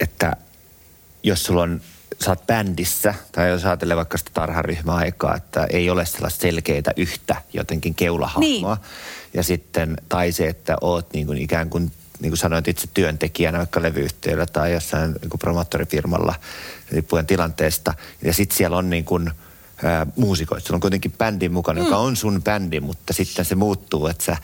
että 0.00 0.36
jos 1.22 1.42
sulla 1.44 1.62
on, 1.62 1.80
sä 2.24 2.30
oot 2.30 2.46
bändissä, 2.46 3.14
tai 3.32 3.48
jos 3.50 3.64
ajattelee 3.64 3.96
vaikka 3.96 4.18
sitä 4.18 4.30
tarharyhmäaikaa, 4.34 5.36
että 5.36 5.66
ei 5.70 5.90
ole 5.90 6.06
sellaista 6.06 6.40
selkeitä 6.40 6.90
yhtä 6.96 7.36
jotenkin 7.52 7.94
keulahahmoa. 7.94 8.74
Niin. 8.74 8.86
Ja 9.34 9.42
sitten, 9.42 9.96
tai 10.08 10.32
se, 10.32 10.48
että 10.48 10.76
oot 10.80 11.12
niin 11.12 11.26
kuin 11.26 11.38
ikään 11.38 11.70
kuin 11.70 11.92
niin 12.20 12.30
kuin 12.30 12.38
sanoit 12.38 12.68
itse 12.68 12.88
työntekijänä 12.94 13.58
vaikka 13.58 13.82
levyyhtiöllä 13.82 14.46
tai 14.46 14.72
jossain 14.72 15.14
niin 15.20 15.30
kuin 15.30 15.38
promottorifirmalla 15.38 16.34
riippuen 16.92 17.26
tilanteesta. 17.26 17.94
Ja 18.22 18.32
sitten 18.32 18.56
siellä 18.56 18.76
on 18.76 18.90
niin 18.90 19.04
kuin– 19.04 19.30
ää, 19.84 20.06
muusikoita. 20.16 20.66
Sulla 20.66 20.76
on 20.76 20.80
kuitenkin 20.80 21.12
bändi 21.18 21.48
mukana, 21.48 21.80
mm. 21.80 21.86
joka 21.86 21.96
on 21.96 22.16
sun 22.16 22.42
bändi, 22.42 22.80
mutta 22.80 23.12
sitten 23.12 23.44
se 23.44 23.54
muuttuu, 23.54 24.06
että 24.06 24.24
sä 24.24 24.32
ää, 24.32 24.40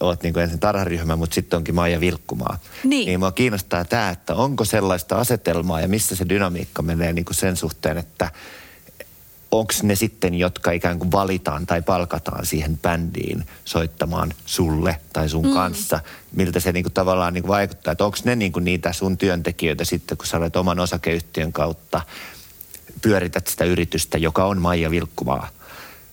oot 0.00 0.22
niin 0.22 0.34
kuin 0.34 0.42
ensin 0.42 0.60
tarharyhmä, 0.60 1.16
mutta 1.16 1.34
sitten 1.34 1.56
onkin 1.56 1.74
Maija 1.74 2.00
Vilkkumaa. 2.00 2.58
Niin. 2.84 3.06
niin 3.06 3.20
mua 3.20 3.32
kiinnostaa 3.32 3.84
tämä, 3.84 4.10
että 4.10 4.34
onko 4.34 4.64
sellaista 4.64 5.16
asetelmaa 5.16 5.80
ja 5.80 5.88
missä 5.88 6.16
se 6.16 6.28
dynamiikka 6.28 6.82
menee 6.82 7.12
niin 7.12 7.24
kuin 7.24 7.34
sen 7.34 7.56
suhteen, 7.56 7.98
että 7.98 8.30
onko 9.50 9.72
ne 9.82 9.94
sitten, 9.94 10.34
jotka 10.34 10.70
ikään 10.70 10.98
kuin 10.98 11.12
valitaan 11.12 11.66
tai 11.66 11.82
palkataan 11.82 12.46
siihen 12.46 12.78
bändiin 12.78 13.46
soittamaan 13.64 14.32
sulle 14.46 15.00
tai 15.12 15.28
sun 15.28 15.46
mm. 15.46 15.54
kanssa, 15.54 16.00
miltä 16.32 16.60
se 16.60 16.72
niin 16.72 16.84
kuin 16.84 16.92
tavallaan 16.92 17.34
niin 17.34 17.42
kuin 17.42 17.48
vaikuttaa, 17.48 17.92
että 17.92 18.04
onko 18.04 18.18
ne 18.24 18.36
niin 18.36 18.52
kuin 18.52 18.64
niitä 18.64 18.92
sun 18.92 19.18
työntekijöitä 19.18 19.84
sitten, 19.84 20.16
kun 20.16 20.26
sä 20.26 20.36
olet 20.36 20.56
oman 20.56 20.80
osakeyhtiön 20.80 21.52
kautta 21.52 22.00
pyörität 23.04 23.46
sitä 23.46 23.64
yritystä, 23.64 24.18
joka 24.18 24.44
on 24.44 24.60
Maija 24.60 24.90
Vilkkumaa, 24.90 25.48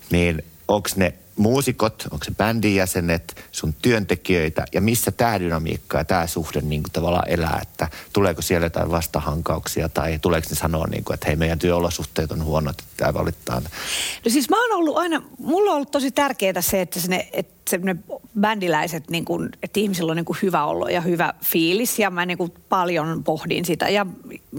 niin 0.09 0.43
onko 0.67 0.89
ne 0.95 1.13
muusikot, 1.35 2.07
onko 2.11 2.25
se 2.25 2.31
bändin 2.31 2.75
jäsenet, 2.75 3.45
sun 3.51 3.73
työntekijöitä 3.81 4.65
ja 4.73 4.81
missä 4.81 5.11
tämä 5.11 5.39
dynamiikka 5.39 5.97
ja 5.97 6.05
tämä 6.05 6.27
suhde 6.27 6.61
niin 6.61 6.83
kuin 6.83 6.91
tavallaan 6.91 7.29
elää, 7.29 7.59
että 7.61 7.87
tuleeko 8.13 8.41
siellä 8.41 8.65
jotain 8.65 8.91
vastahankauksia 8.91 9.89
tai 9.89 10.19
tuleeko 10.19 10.47
ne 10.49 10.55
sanoa, 10.55 10.87
niin 10.87 11.03
kuin, 11.03 11.13
että 11.13 11.27
hei 11.27 11.35
meidän 11.35 11.59
työolosuhteet 11.59 12.31
on 12.31 12.43
huonot, 12.43 12.79
että 12.79 12.93
tämä 12.97 13.13
valittaa. 13.13 13.59
No 13.59 14.31
siis 14.31 14.49
mä 14.49 14.61
oon 14.61 14.77
ollut 14.77 14.97
aina, 14.97 15.21
mulla 15.37 15.71
on 15.71 15.75
ollut 15.75 15.91
tosi 15.91 16.11
tärkeää 16.11 16.61
se, 16.61 16.81
että, 16.81 16.99
sinne, 16.99 17.29
että 17.33 17.60
ne 17.77 17.95
bändiläiset, 18.39 19.09
niin 19.09 19.25
kuin, 19.25 19.49
että 19.63 19.79
ihmisillä 19.79 20.11
on 20.11 20.15
niin 20.15 20.25
kuin 20.25 20.37
hyvä 20.41 20.65
olo 20.65 20.87
ja 20.87 21.01
hyvä 21.01 21.33
fiilis 21.43 21.99
ja 21.99 22.09
mä 22.09 22.25
niin 22.25 22.37
kuin 22.37 22.53
paljon 22.69 23.23
pohdin 23.23 23.65
sitä 23.65 23.89
ja 23.89 24.05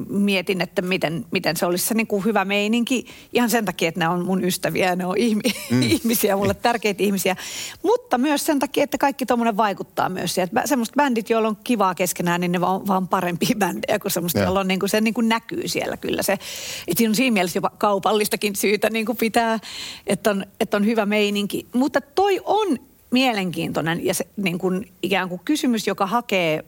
mietin, 0.08 0.60
että 0.60 0.82
miten, 0.82 1.26
miten 1.30 1.56
se 1.56 1.66
olisi 1.66 1.86
se 1.86 1.94
niin 1.94 2.06
kuin 2.06 2.24
hyvä 2.24 2.44
meininki 2.44 3.06
ihan 3.32 3.50
sen 3.50 3.64
takia, 3.64 3.88
että 3.88 4.00
ne 4.00 4.08
on 4.08 4.24
mun 4.24 4.44
ystäviä 4.44 4.86
ja 4.86 4.96
ne 4.96 5.06
on 5.06 5.16
ihmi- 5.16 5.54
mm. 5.70 5.82
ihmisiä, 5.92 6.36
mulle 6.36 6.54
tärkeitä 6.54 7.02
ihmisiä, 7.02 7.36
mutta 7.82 8.18
myös 8.18 8.46
sen 8.46 8.58
takia, 8.58 8.84
että 8.84 8.98
kaikki 8.98 9.26
tuommoinen 9.26 9.56
vaikuttaa 9.56 10.08
myös 10.08 10.34
siihen. 10.34 10.48
Että 10.48 10.66
semmoiset 10.66 10.94
bändit, 10.96 11.30
joilla 11.30 11.48
on 11.48 11.56
kivaa 11.64 11.94
keskenään, 11.94 12.40
niin 12.40 12.52
ne 12.52 12.58
on 12.66 12.86
vaan 12.86 13.08
parempia 13.08 13.56
bändejä 13.58 13.98
kuin 13.98 14.12
semmoista, 14.12 14.38
joilla 14.38 14.60
on 14.60 14.68
niin 14.68 14.80
kuin, 14.80 14.90
se 14.90 15.00
niin 15.00 15.14
kuin 15.14 15.28
näkyy 15.28 15.68
siellä 15.68 15.96
kyllä 15.96 16.22
se. 16.22 16.32
Että 16.32 16.98
siinä 16.98 17.10
on 17.10 17.14
siinä 17.14 17.34
mielessä 17.34 17.56
jopa 17.56 17.70
kaupallistakin 17.78 18.56
syytä 18.56 18.90
niin 18.90 19.06
kuin 19.06 19.18
pitää, 19.18 19.58
että 20.06 20.30
on, 20.30 20.46
että 20.60 20.76
on 20.76 20.86
hyvä 20.86 21.06
meininki. 21.06 21.66
Mutta 21.72 22.00
toi 22.00 22.40
on 22.44 22.78
mielenkiintoinen 23.12 24.04
ja 24.04 24.14
se 24.14 24.26
niin 24.36 24.58
kuin 24.58 24.92
ikään 25.02 25.28
kuin 25.28 25.40
kysymys, 25.44 25.86
joka 25.86 26.06
hakee 26.06 26.64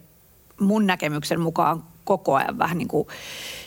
mun 0.60 0.86
näkemyksen 0.86 1.40
mukaan 1.40 1.84
koko 2.04 2.34
ajan 2.34 2.58
vähän 2.58 2.78
niin 2.78 2.88
kuin 2.88 3.08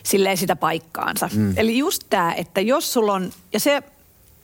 silleen 0.04 0.38
sitä 0.38 0.56
paikkaansa. 0.56 1.30
Mm. 1.36 1.54
Eli 1.58 1.78
just 1.78 2.04
tämä, 2.10 2.34
että 2.34 2.62
jos 2.62 2.94
sulla 2.94 3.14
on, 3.14 3.32
ja 3.54 3.60
se, 3.60 3.84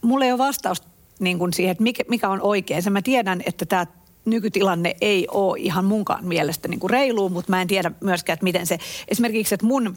mulla 0.02 0.26
ei 0.26 0.32
ole 0.32 0.38
vastausta 0.38 0.88
niin 1.20 1.40
kuin 1.40 1.54
siihen, 1.54 1.72
että 1.72 1.84
mikä, 1.84 2.04
mikä 2.10 2.30
on 2.30 2.42
oikein. 2.42 2.84
Se 2.84 2.90
mä 2.90 3.02
tiedän, 3.02 3.44
että 3.46 3.66
tämä 3.66 3.88
nykytilanne 4.26 4.96
ei 5.02 5.28
ole 5.32 5.60
ihan 5.60 5.86
munkaan 5.86 6.26
mielestä 6.26 6.68
niin 6.68 6.80
kuin 6.80 6.90
reilu, 6.90 7.30
mutta 7.30 7.52
mä 7.52 7.62
en 7.62 7.68
tiedä 7.68 7.92
myöskään, 8.00 8.34
että 8.34 8.44
miten 8.44 8.68
se, 8.68 8.78
esimerkiksi, 9.08 9.56
että 9.56 9.66
mun 9.66 9.96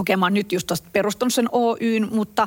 Okei, 0.00 0.16
mä 0.16 0.26
oon 0.26 0.34
nyt 0.34 0.52
just 0.52 0.70
perustanut 0.92 1.34
sen 1.34 1.48
Oyn, 1.52 2.08
mutta 2.14 2.46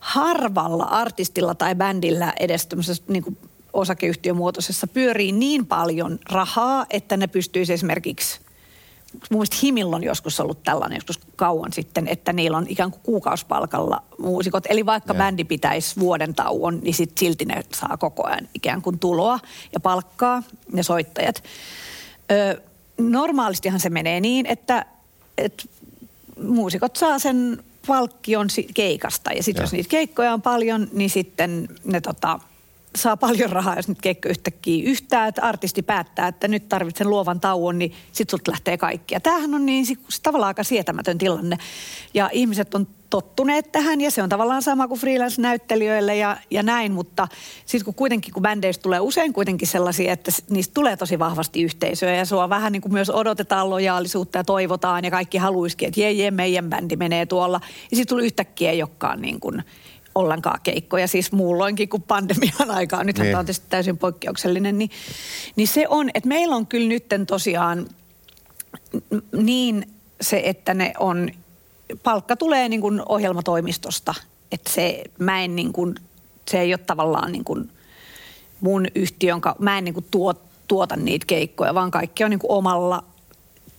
harvalla 0.00 0.84
artistilla 0.84 1.54
tai 1.54 1.74
bändillä 1.74 2.32
edes 2.40 2.68
niin 3.08 3.22
kuin 3.22 3.36
osakeyhtiömuotoisessa 3.72 4.86
pyörii 4.86 5.32
niin 5.32 5.66
paljon 5.66 6.18
rahaa, 6.30 6.86
että 6.90 7.16
ne 7.16 7.26
pystyisi 7.26 7.72
esimerkiksi 7.72 8.40
mun 9.12 9.38
mielestä 9.38 9.56
Himillä 9.62 9.96
on 9.96 10.04
joskus 10.04 10.40
ollut 10.40 10.62
tällainen 10.62 10.96
joskus 10.96 11.20
kauan 11.36 11.72
sitten, 11.72 12.08
että 12.08 12.32
niillä 12.32 12.56
on 12.56 12.66
ikään 12.68 12.90
kuin 12.90 13.00
kuukausipalkalla 13.02 14.02
muusikot. 14.18 14.64
Eli 14.68 14.86
vaikka 14.86 15.12
ja. 15.12 15.18
bändi 15.18 15.44
pitäisi 15.44 16.00
vuoden 16.00 16.34
tauon, 16.34 16.80
niin 16.82 16.94
sit 16.94 17.18
silti 17.18 17.44
ne 17.44 17.62
saa 17.74 17.96
koko 17.96 18.26
ajan 18.26 18.48
ikään 18.54 18.82
kuin 18.82 18.98
tuloa 18.98 19.38
ja 19.72 19.80
palkkaa, 19.80 20.42
ne 20.72 20.82
soittajat. 20.82 21.42
Ö, 22.32 22.60
normaalistihan 22.98 23.80
se 23.80 23.90
menee 23.90 24.20
niin, 24.20 24.46
että, 24.46 24.86
että 25.38 25.64
muusikot 26.42 26.96
saa 26.96 27.18
sen 27.18 27.64
palkkion 27.86 28.48
keikasta. 28.74 29.32
Ja 29.32 29.42
sitten 29.42 29.62
jos 29.62 29.72
niitä 29.72 29.88
keikkoja 29.88 30.32
on 30.32 30.42
paljon, 30.42 30.88
niin 30.92 31.10
sitten 31.10 31.68
ne 31.84 32.00
tota, 32.00 32.40
saa 32.96 33.16
paljon 33.16 33.50
rahaa, 33.50 33.76
jos 33.76 33.88
nyt 33.88 34.02
keikko 34.02 34.28
yhtäkkiä 34.28 34.90
yhtään, 34.90 35.28
että 35.28 35.42
artisti 35.42 35.82
päättää, 35.82 36.28
että 36.28 36.48
nyt 36.48 36.68
tarvitsen 36.68 37.10
luovan 37.10 37.40
tauon, 37.40 37.78
niin 37.78 37.92
sit 38.12 38.30
sulta 38.30 38.50
lähtee 38.50 38.78
kaikki. 38.78 39.14
Ja 39.14 39.20
tämähän 39.20 39.54
on 39.54 39.66
niin 39.66 39.86
tavallaan 40.22 40.48
aika 40.48 40.64
sietämätön 40.64 41.18
tilanne. 41.18 41.58
Ja 42.14 42.30
ihmiset 42.32 42.74
on 42.74 42.86
tottuneet 43.10 43.72
tähän 43.72 44.00
ja 44.00 44.10
se 44.10 44.22
on 44.22 44.28
tavallaan 44.28 44.62
sama 44.62 44.88
kuin 44.88 45.00
freelance-näyttelijöille 45.00 46.16
ja, 46.16 46.36
ja 46.50 46.62
näin, 46.62 46.92
mutta 46.92 47.28
sitten 47.66 47.84
kun 47.84 47.94
kuitenkin, 47.94 48.34
kun 48.34 48.42
bändeistä 48.42 48.82
tulee 48.82 49.00
usein 49.00 49.32
kuitenkin 49.32 49.68
sellaisia, 49.68 50.12
että 50.12 50.30
niistä 50.50 50.74
tulee 50.74 50.96
tosi 50.96 51.18
vahvasti 51.18 51.62
yhteisöä 51.62 52.14
ja 52.14 52.24
sua 52.24 52.48
vähän 52.48 52.72
niin 52.72 52.82
kuin 52.82 52.92
myös 52.92 53.10
odotetaan 53.10 53.70
lojaalisuutta 53.70 54.38
ja 54.38 54.44
toivotaan 54.44 55.04
ja 55.04 55.10
kaikki 55.10 55.38
haluisikin, 55.38 55.88
että 55.88 56.00
jee, 56.00 56.12
jee, 56.12 56.30
meidän 56.30 56.70
bändi 56.70 56.96
menee 56.96 57.26
tuolla. 57.26 57.60
Ja 57.90 57.96
sitten 57.96 58.16
tuli 58.16 58.24
yhtäkkiä 58.24 58.70
ei 58.70 58.82
olekaan 58.82 59.22
niin 59.22 59.40
kuin 59.40 59.62
ollenkaan 60.14 60.60
keikkoja, 60.62 61.08
siis 61.08 61.32
muulloinkin 61.32 61.88
kuin 61.88 62.02
pandemian 62.02 62.70
aikaa. 62.78 63.04
Nythän 63.04 63.24
niin. 63.24 63.32
tämä 63.32 63.40
on 63.40 63.46
tietysti 63.46 63.66
täysin 63.68 63.98
poikkeuksellinen. 63.98 64.78
Niin, 64.78 64.90
niin 65.56 65.68
se 65.68 65.86
on, 65.88 66.10
että 66.14 66.28
meillä 66.28 66.56
on 66.56 66.66
kyllä 66.66 66.88
nytten 66.88 67.26
tosiaan 67.26 67.86
niin 69.32 69.86
se, 70.20 70.42
että 70.44 70.74
ne 70.74 70.92
on, 70.98 71.30
palkka 72.02 72.36
tulee 72.36 72.68
niin 72.68 72.80
kuin 72.80 73.02
ohjelmatoimistosta. 73.08 74.14
Että 74.52 74.70
se, 74.70 75.04
mä 75.18 75.42
en 75.42 75.56
niin 75.56 75.72
kuin, 75.72 75.94
se 76.50 76.60
ei 76.60 76.74
ole 76.74 76.78
tavallaan 76.78 77.32
niin 77.32 77.44
kuin 77.44 77.70
mun 78.60 78.86
yhtiön, 78.94 79.40
mä 79.58 79.78
en 79.78 79.84
niin 79.84 79.94
kuin 79.94 80.06
tuot, 80.10 80.42
tuota 80.68 80.96
niitä 80.96 81.26
keikkoja, 81.26 81.74
vaan 81.74 81.90
kaikki 81.90 82.24
on 82.24 82.30
niin 82.30 82.38
kuin 82.38 82.50
omalla 82.50 83.04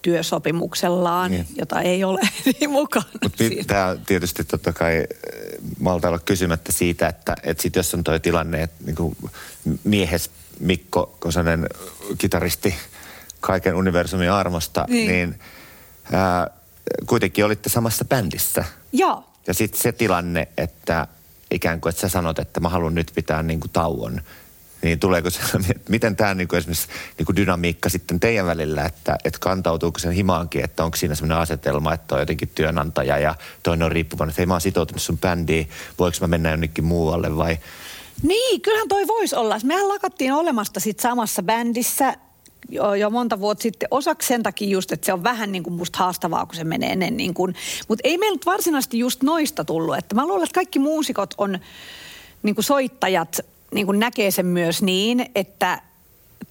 työsopimuksellaan, 0.03 1.31
niin. 1.31 1.47
jota 1.55 1.81
ei 1.81 2.03
ole 2.03 2.19
niin 2.59 2.69
mukana. 2.69 3.05
Mutta 3.23 3.43
tämä 3.67 3.95
tietysti 4.05 4.43
totta 4.43 4.73
kai 4.73 4.97
eh, 4.97 5.07
malta 5.79 6.07
olla 6.07 6.19
kysymättä 6.19 6.71
siitä, 6.71 7.07
että, 7.07 7.35
että 7.43 7.63
sit 7.63 7.75
jos 7.75 7.93
on 7.93 8.03
tuo 8.03 8.19
tilanne, 8.19 8.63
että 8.63 8.83
niin 8.85 9.17
miehes 9.83 10.31
Mikko 10.59 11.17
Kosonen, 11.19 11.69
kitaristi 12.17 12.75
kaiken 13.39 13.75
universumin 13.75 14.31
armosta, 14.31 14.85
niin, 14.89 15.07
niin 15.07 15.39
ää, 16.11 16.47
kuitenkin 17.05 17.45
olitte 17.45 17.69
samassa 17.69 18.05
bändissä. 18.05 18.65
Joo. 18.91 19.23
Ja 19.47 19.53
sitten 19.53 19.81
se 19.81 19.91
tilanne, 19.91 20.47
että 20.57 21.07
ikään 21.51 21.81
kuin, 21.81 21.89
että 21.89 22.01
sä 22.01 22.09
sanot, 22.09 22.39
että 22.39 22.59
mä 22.59 22.69
haluan 22.69 22.95
nyt 22.95 23.11
pitää 23.15 23.43
niin 23.43 23.59
kuin 23.59 23.71
tauon– 23.71 24.21
niin 24.83 24.99
tuleeko 24.99 25.29
se, 25.29 25.39
miten 25.89 26.15
tämä 26.15 26.33
niin 26.33 26.55
esimerkiksi 26.55 26.87
niin 27.17 27.25
kuin 27.25 27.35
dynamiikka 27.35 27.89
sitten 27.89 28.19
teidän 28.19 28.45
välillä, 28.45 28.85
että, 28.85 29.17
että 29.23 29.39
kantautuuko 29.39 29.99
sen 29.99 30.11
himaankin, 30.11 30.63
että 30.63 30.83
onko 30.83 30.97
siinä 30.97 31.15
sellainen 31.15 31.37
asetelma, 31.37 31.93
että 31.93 32.15
on 32.15 32.21
jotenkin 32.21 32.51
työnantaja 32.55 33.17
ja 33.17 33.35
toinen 33.63 33.85
on 33.85 33.91
riippuvainen, 33.91 34.29
että 34.29 34.39
hei 34.39 34.45
mä 34.45 34.53
oon 34.53 34.61
sitoutunut 34.61 35.01
sun 35.01 35.17
bändiin, 35.17 35.69
voiko 35.99 36.17
mä 36.21 36.27
mennä 36.27 36.51
jonnekin 36.51 36.83
muualle 36.83 37.37
vai? 37.37 37.57
Niin, 38.21 38.61
kyllähän 38.61 38.87
toi 38.87 39.07
voisi 39.07 39.35
olla. 39.35 39.59
Mehän 39.63 39.87
lakattiin 39.87 40.33
olemasta 40.33 40.79
sit 40.79 40.99
samassa 40.99 41.43
bändissä 41.43 42.15
jo, 42.69 42.93
jo 42.93 43.09
monta 43.09 43.39
vuotta 43.39 43.61
sitten. 43.61 43.87
Osaksi 43.91 44.27
sen 44.27 44.43
takia 44.43 44.69
just, 44.69 44.91
että 44.91 45.05
se 45.05 45.13
on 45.13 45.23
vähän 45.23 45.51
niin 45.51 45.63
kuin 45.63 45.73
musta 45.73 45.99
haastavaa, 45.99 46.45
kun 46.45 46.55
se 46.55 46.63
menee 46.63 46.91
ennen 46.91 47.17
niin 47.17 47.33
kuin. 47.33 47.55
Mutta 47.87 48.01
ei 48.03 48.17
meillä 48.17 48.39
varsinaisesti 48.45 48.99
just 48.99 49.23
noista 49.23 49.65
tullut. 49.65 49.97
Että 49.97 50.15
mä 50.15 50.27
luulen, 50.27 50.43
että 50.43 50.55
kaikki 50.55 50.79
muusikot 50.79 51.33
on 51.37 51.59
niin 52.43 52.55
kuin 52.55 52.65
soittajat 52.65 53.39
niin 53.73 53.85
kuin 53.85 53.99
näkee 53.99 54.31
sen 54.31 54.45
myös 54.45 54.81
niin, 54.81 55.25
että 55.35 55.81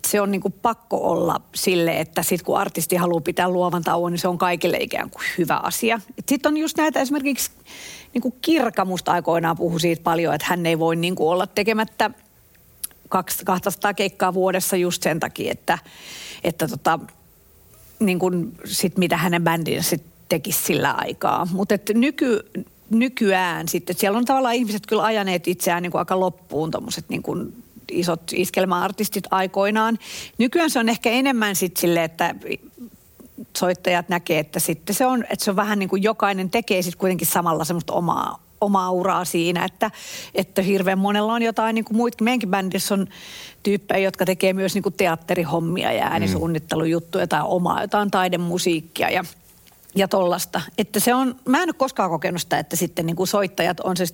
se 0.07 0.21
on 0.21 0.31
niin 0.31 0.41
kuin 0.41 0.55
pakko 0.63 0.97
olla 0.97 1.41
sille, 1.55 2.01
että 2.01 2.23
sit 2.23 2.43
kun 2.43 2.59
artisti 2.59 2.97
haluaa 2.97 3.21
pitää 3.21 3.49
luovan 3.49 3.83
tauon, 3.83 4.13
niin 4.13 4.21
se 4.21 4.29
on 4.29 4.39
kaikille 4.39 4.77
ikään 4.77 5.11
kuin 5.11 5.23
hyvä 5.39 5.61
asia. 5.63 6.01
Sitten 6.29 6.53
on 6.53 6.57
just 6.57 6.77
näitä 6.77 7.01
esimerkiksi 7.01 7.51
niin 8.15 8.23
kuin 8.23 8.35
Kirka 8.43 8.85
musta 8.85 9.13
aikoinaan 9.13 9.57
puhui 9.57 9.81
siitä 9.81 10.03
paljon, 10.03 10.35
että 10.35 10.47
hän 10.51 10.67
ei 10.67 10.79
voi 10.79 10.97
niin 10.97 11.15
kuin 11.15 11.29
olla 11.29 11.47
tekemättä 11.47 12.11
200 13.45 13.95
keikkaa 13.95 14.35
vuodessa 14.35 14.77
just 14.77 15.03
sen 15.03 15.21
takia, 15.21 15.53
että, 15.53 15.79
että 16.45 16.69
tota, 16.69 16.99
niin 17.99 18.19
kuin 18.19 18.53
sit 18.65 18.99
mitä 18.99 19.17
hänen 19.17 19.45
bändinsä 19.45 19.91
sit 19.91 20.03
tekisi 20.29 20.63
sillä 20.63 20.93
aikaa. 20.93 21.47
Mutta 21.53 21.75
nyky, 21.95 22.41
nykyään 22.99 23.69
sitten, 23.69 23.97
siellä 23.99 24.19
on 24.19 24.25
tavallaan 24.25 24.55
ihmiset 24.55 24.87
kyllä 24.87 25.05
ajaneet 25.05 25.49
itseään 25.49 25.83
niin 25.83 25.91
kuin 25.91 25.99
aika 25.99 26.21
loppuun 26.21 26.71
tuommoiset 26.71 27.05
niin 27.09 27.23
kuin 27.23 27.63
isot 27.93 28.23
iskelmäartistit 28.35 29.25
aikoinaan. 29.31 29.99
Nykyään 30.39 30.71
se 30.71 30.79
on 30.79 30.89
ehkä 30.89 31.11
enemmän 31.11 31.57
sitten 31.57 31.81
silleen, 31.81 32.05
että 32.05 32.35
soittajat 33.57 34.09
näkee, 34.09 34.39
että 34.39 34.61
sitten 34.61 34.95
se 34.95 35.07
on, 35.07 35.25
että 35.31 35.45
se 35.45 35.51
on 35.51 35.57
vähän 35.57 35.79
niin 35.79 35.89
kuin 35.89 36.03
jokainen 36.03 36.51
tekee 36.51 36.83
sitten 36.83 36.99
kuitenkin 36.99 37.27
samalla 37.27 37.65
semmoista 37.65 37.93
omaa, 37.93 38.39
omaa 38.61 38.91
uraa 38.91 39.25
siinä, 39.25 39.65
että, 39.65 39.91
että 40.35 40.63
hirveän 40.63 40.99
monella 40.99 41.33
on 41.33 41.43
jotain 41.43 41.75
niin 41.75 41.85
kuin 41.85 41.97
muitakin. 41.97 42.25
Meidänkin 42.25 42.51
bändissä 42.51 42.95
on 42.95 43.07
tyyppejä, 43.63 43.99
jotka 43.99 44.25
tekee 44.25 44.53
myös 44.53 44.75
niin 44.75 44.83
kuin 44.83 44.95
teatterihommia 44.95 45.93
ja 45.93 46.07
äänisuunnittelujuttuja 46.07 47.27
tai 47.27 47.41
omaa 47.45 47.83
jotain 47.83 48.11
taidemusiikkia 48.11 49.11
ja– 49.11 49.25
ja 49.95 50.09
tollasta. 50.09 50.61
Että 50.79 51.01
se 51.01 51.15
on, 51.15 51.37
mä 51.49 51.63
en 51.63 51.69
ole 51.69 51.75
koskaan 51.79 52.11
kokenut 52.11 52.41
sitä, 52.41 52.59
että 52.59 52.77
sitten 52.77 53.07
niin 53.07 53.17
kuin 53.17 53.27
soittajat 53.27 53.81
on 53.81 53.97
se 53.97 54.05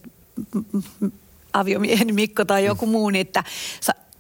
aviomiehen 1.52 2.14
Mikko 2.14 2.44
tai 2.44 2.64
joku 2.64 2.86
muu, 2.86 3.10
niin 3.10 3.26
että 3.26 3.44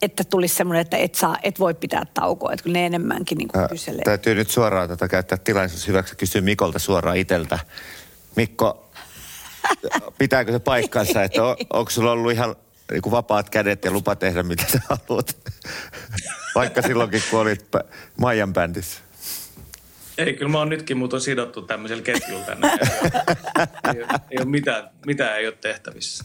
että 0.02 0.24
tulisi 0.24 0.54
semmoinen, 0.54 0.80
että 0.80 0.96
et, 0.96 1.14
saa, 1.14 1.36
et 1.42 1.58
voi 1.58 1.74
pitää 1.74 2.02
taukoa, 2.14 2.52
että 2.52 2.62
kyllä 2.62 2.78
ne 2.78 2.86
enemmänkin 2.86 3.38
niin 3.38 3.48
kuin 3.48 3.68
kyselee. 3.68 4.04
Täytyy 4.04 4.34
nyt 4.34 4.50
suoraan 4.50 4.88
tätä 4.88 5.08
käyttää 5.08 5.38
tilaisuus 5.38 5.88
hyväksi 5.88 6.16
kysyä 6.16 6.40
Mikolta 6.40 6.78
suoraan 6.78 7.16
itseltä. 7.16 7.58
Mikko, 8.36 8.90
pitääkö 10.18 10.52
se 10.52 10.58
paikkansa, 10.58 11.22
että 11.22 11.44
on, 11.44 11.56
onko 11.70 11.90
sulla 11.90 12.12
ollut 12.12 12.32
ihan 12.32 12.56
niin 12.90 13.02
kuin 13.02 13.10
vapaat 13.10 13.50
kädet 13.50 13.84
ja 13.84 13.90
lupa 13.90 14.16
tehdä 14.16 14.42
mitä 14.42 14.64
sä 14.72 14.80
haluat? 14.88 15.36
Vaikka 16.54 16.82
silloinkin, 16.82 17.22
kun 17.30 17.40
olit 17.40 17.66
Maijan 18.16 18.52
bändissä. 18.52 19.00
Ei, 20.18 20.32
kyllä 20.32 20.50
mä 20.50 20.58
oon 20.58 20.68
nytkin, 20.68 21.02
on 21.12 21.20
sidottu 21.20 21.62
tämmöisellä 21.62 22.02
ketjulla 22.02 22.44
tänne. 22.44 22.68
ei, 23.94 24.04
ei, 24.30 24.38
ole 24.38 24.44
mitään, 24.44 24.90
mitään 25.06 25.38
ei 25.38 25.46
ole 25.46 25.54
tehtävissä. 25.60 26.24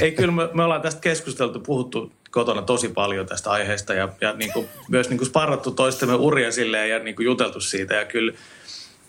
Ei, 0.00 0.12
kyllä 0.12 0.32
me, 0.32 0.48
me 0.54 0.64
ollaan 0.64 0.82
tästä 0.82 1.00
keskusteltu, 1.00 1.60
puhuttu 1.60 2.12
kotona 2.30 2.62
tosi 2.62 2.88
paljon 2.88 3.26
tästä 3.26 3.50
aiheesta 3.50 3.94
ja, 3.94 4.08
ja 4.20 4.32
niin 4.32 4.52
kuin, 4.52 4.68
myös 4.88 5.08
niin 5.08 5.18
kuin 5.18 5.28
sparrattu 5.28 5.70
toistemme 5.70 6.14
uria 6.14 6.52
silleen 6.52 6.90
ja 6.90 6.98
niin 6.98 7.16
kuin 7.16 7.26
juteltu 7.26 7.60
siitä. 7.60 7.94
Ja 7.94 8.04
kyllä 8.04 8.32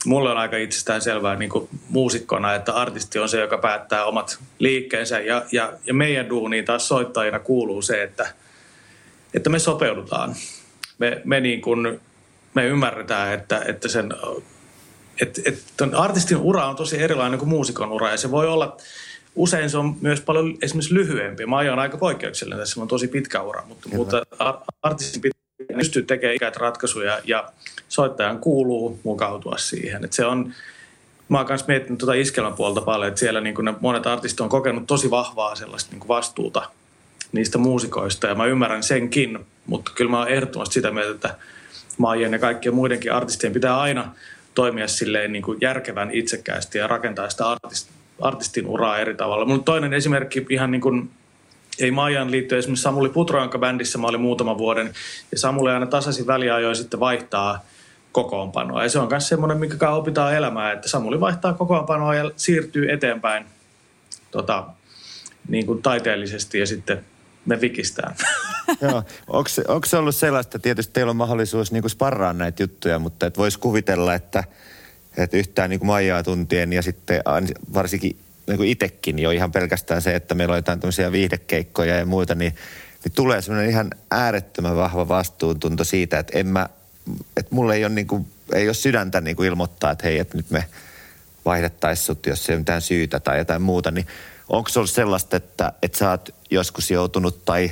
mulle 0.05 0.31
on 0.31 0.37
aika 0.37 0.57
itsestään 0.57 1.01
selvää 1.01 1.35
niin 1.35 1.49
kuin 1.49 1.69
muusikkona, 1.89 2.55
että 2.55 2.73
artisti 2.73 3.19
on 3.19 3.29
se, 3.29 3.41
joka 3.41 3.57
päättää 3.57 4.05
omat 4.05 4.39
liikkeensä 4.59 5.19
ja, 5.19 5.45
ja, 5.51 5.73
ja 5.85 5.93
meidän 5.93 6.29
duuniin 6.29 6.65
taas 6.65 6.87
soittajina 6.87 7.39
kuuluu 7.39 7.81
se, 7.81 8.03
että, 8.03 8.33
että 9.33 9.49
me 9.49 9.59
sopeudutaan. 9.59 10.35
Me, 10.97 11.21
me, 11.25 11.39
niin 11.39 11.61
kuin, 11.61 12.01
me 12.53 12.65
ymmärretään, 12.65 13.33
että, 13.33 13.61
että 13.65 13.87
sen 13.87 14.13
että 15.21 15.41
et, 15.45 15.63
artistin 15.95 16.37
ura 16.37 16.65
on 16.65 16.75
tosi 16.75 17.01
erilainen 17.01 17.39
kuin 17.39 17.49
muusikon 17.49 17.91
ura 17.91 18.11
ja 18.11 18.17
se 18.17 18.31
voi 18.31 18.47
olla, 18.47 18.77
usein 19.35 19.69
se 19.69 19.77
on 19.77 19.95
myös 20.01 20.21
paljon 20.21 20.57
esimerkiksi 20.61 20.93
lyhyempi. 20.93 21.45
Mä 21.45 21.57
on 21.57 21.79
aika 21.79 21.97
poikkeuksellinen, 21.97 22.59
tässä 22.59 22.81
on 22.81 22.87
tosi 22.87 23.07
pitkä 23.07 23.41
ura, 23.41 23.63
mutta, 23.67 23.89
mutta 23.93 24.25
artistin 24.81 25.21
pitää 25.21 25.77
pystyä 25.77 26.01
tekemään 26.01 26.35
ikäitä 26.35 26.59
ratkaisuja 26.59 27.19
ja 27.23 27.51
soittajan 27.89 28.39
kuuluu 28.39 28.99
mukautua 29.03 29.57
siihen. 29.57 30.05
Et 30.05 30.13
se 30.13 30.25
on, 30.25 30.53
mä 31.29 31.37
oon 31.37 31.47
myös 31.49 31.67
miettinyt 31.67 31.99
tuota 31.99 32.13
iskelmäpuolta 32.13 32.81
paljon, 32.81 33.07
että 33.07 33.19
siellä 33.19 33.41
niin 33.41 33.55
ne 33.61 33.73
monet 33.81 34.07
artistit 34.07 34.41
on 34.41 34.49
kokenut 34.49 34.87
tosi 34.87 35.09
vahvaa 35.09 35.55
sellaista 35.55 35.91
niin 35.91 36.07
vastuuta 36.07 36.69
niistä 37.31 37.57
muusikoista 37.57 38.27
ja 38.27 38.35
mä 38.35 38.45
ymmärrän 38.45 38.83
senkin, 38.83 39.45
mutta 39.65 39.91
kyllä 39.95 40.11
mä 40.11 40.19
oon 40.19 40.29
ehdottomasti 40.29 40.73
sitä 40.73 40.91
mieltä, 40.91 41.11
että 41.11 41.35
Maijan 41.97 42.33
ja 42.33 42.39
kaikkien 42.39 42.75
muidenkin 42.75 43.13
artistien 43.13 43.53
pitää 43.53 43.79
aina 43.79 44.15
toimia 44.55 44.87
silleen 44.87 45.31
niin 45.31 45.43
kuin 45.43 45.57
järkevän 45.61 46.11
itsekkäästi 46.11 46.77
ja 46.77 46.87
rakentaa 46.87 47.29
sitä 47.29 47.49
artist, 47.49 47.89
artistin 48.21 48.67
uraa 48.67 48.99
eri 48.99 49.15
tavalla. 49.15 49.45
Mun 49.45 49.63
toinen 49.63 49.93
esimerkki 49.93 50.45
ihan 50.49 50.71
niin 50.71 50.81
kuin 50.81 51.09
ei 51.79 51.91
Maijan 51.91 52.31
liittyen 52.31 52.59
esimerkiksi 52.59 52.83
Samuli 52.83 53.09
Putro, 53.09 53.39
jonka 53.39 53.59
bändissä 53.59 53.97
mä 53.97 54.07
olin 54.07 54.21
muutaman 54.21 54.57
vuoden, 54.57 54.93
ja 55.31 55.39
Samuli 55.39 55.71
aina 55.71 55.85
tasaisin 55.85 56.27
väliajoin 56.27 56.75
sitten 56.75 56.99
vaihtaa 56.99 57.65
kokoonpanoa. 58.11 58.83
Ja 58.83 58.89
se 58.89 58.99
on 58.99 59.09
myös 59.09 59.27
semmoinen, 59.27 59.57
mikä 59.57 59.89
opitaan 59.89 60.35
elämään, 60.35 60.73
että 60.73 60.89
Samuli 60.89 61.19
vaihtaa 61.19 61.53
kokoonpanoa 61.53 62.15
ja 62.15 62.31
siirtyy 62.35 62.91
eteenpäin 62.91 63.45
tota, 64.31 64.63
niin 65.47 65.65
kuin 65.65 65.81
taiteellisesti 65.81 66.59
ja 66.59 66.67
sitten 66.67 67.05
me 67.45 67.61
vikistään. 67.61 68.15
Joo. 68.81 69.03
Onko, 69.27 69.49
onko 69.67 69.85
se 69.85 69.97
ollut 69.97 70.15
sellaista, 70.15 70.59
tietysti 70.59 70.93
teillä 70.93 71.09
on 71.09 71.15
mahdollisuus 71.15 71.71
niin 71.71 71.89
sparraa 71.89 72.33
näitä 72.33 72.63
juttuja, 72.63 72.99
mutta 72.99 73.25
et 73.25 73.37
voisi 73.37 73.59
kuvitella, 73.59 74.13
että, 74.13 74.43
että 75.17 75.37
yhtään 75.37 75.69
niin 75.69 75.85
Maijaa 75.85 76.23
tuntien 76.23 76.73
ja 76.73 76.81
sitten 76.81 77.21
varsinkin 77.73 78.17
niin 78.47 78.63
itsekin 78.63 79.19
jo 79.19 79.31
ihan 79.31 79.51
pelkästään 79.51 80.01
se, 80.01 80.15
että 80.15 80.35
meillä 80.35 80.51
on 80.51 80.57
jotain 80.57 80.79
tämmöisiä 80.79 81.11
viihdekeikkoja 81.11 81.95
ja 81.95 82.05
muita, 82.05 82.35
niin, 82.35 82.55
niin 83.03 83.11
tulee 83.15 83.41
semmoinen 83.41 83.69
ihan 83.69 83.91
äärettömän 84.11 84.75
vahva 84.75 85.07
vastuuntunto 85.07 85.83
siitä, 85.83 86.19
että 86.19 86.39
en 86.39 86.47
mä, 86.47 86.69
että 87.37 87.55
mulle 87.55 87.75
ei 87.75 87.85
ole, 87.85 87.93
niin 87.93 88.07
kuin, 88.07 88.27
ei 88.53 88.67
ole 88.67 88.73
sydäntä 88.73 89.21
kuin 89.35 89.47
ilmoittaa, 89.47 89.91
että 89.91 90.07
hei, 90.07 90.19
että 90.19 90.37
nyt 90.37 90.51
me 90.51 90.65
vaihdettaisiin 91.45 92.05
sut, 92.05 92.25
jos 92.25 92.49
ei 92.49 92.53
ole 92.53 92.59
mitään 92.59 92.81
syytä 92.81 93.19
tai 93.19 93.37
jotain 93.37 93.61
muuta, 93.61 93.91
niin 93.91 94.07
onko 94.49 94.69
se 94.69 94.79
ollut 94.79 94.91
sellaista, 94.91 95.37
että, 95.37 95.73
että 95.81 95.97
sä 95.97 96.09
oot 96.09 96.35
joskus 96.49 96.91
joutunut 96.91 97.45
tai 97.45 97.71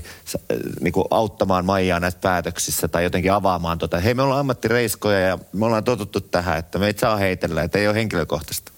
niin 0.82 0.94
kuin 0.94 1.06
auttamaan 1.12 1.66
Maijaa 1.66 2.00
näissä 2.00 2.20
päätöksissä 2.20 2.88
tai 2.88 3.04
jotenkin 3.04 3.34
avaamaan 3.34 3.78
tota. 3.78 4.00
Hei, 4.00 4.14
me 4.14 4.22
ollaan 4.22 4.40
ammattireiskoja 4.40 5.20
ja 5.20 5.40
me 5.54 5.66
ollaan 5.66 5.84
totuttu 5.84 6.22
tähän, 6.22 6.58
että 6.58 6.80
me 6.80 6.88
ei 6.88 6.94
saa 6.98 7.18
heitellä, 7.18 7.64
että 7.64 7.80
ei 7.80 7.88
ole 7.88 7.96
henkilökohtaista. 7.96 8.72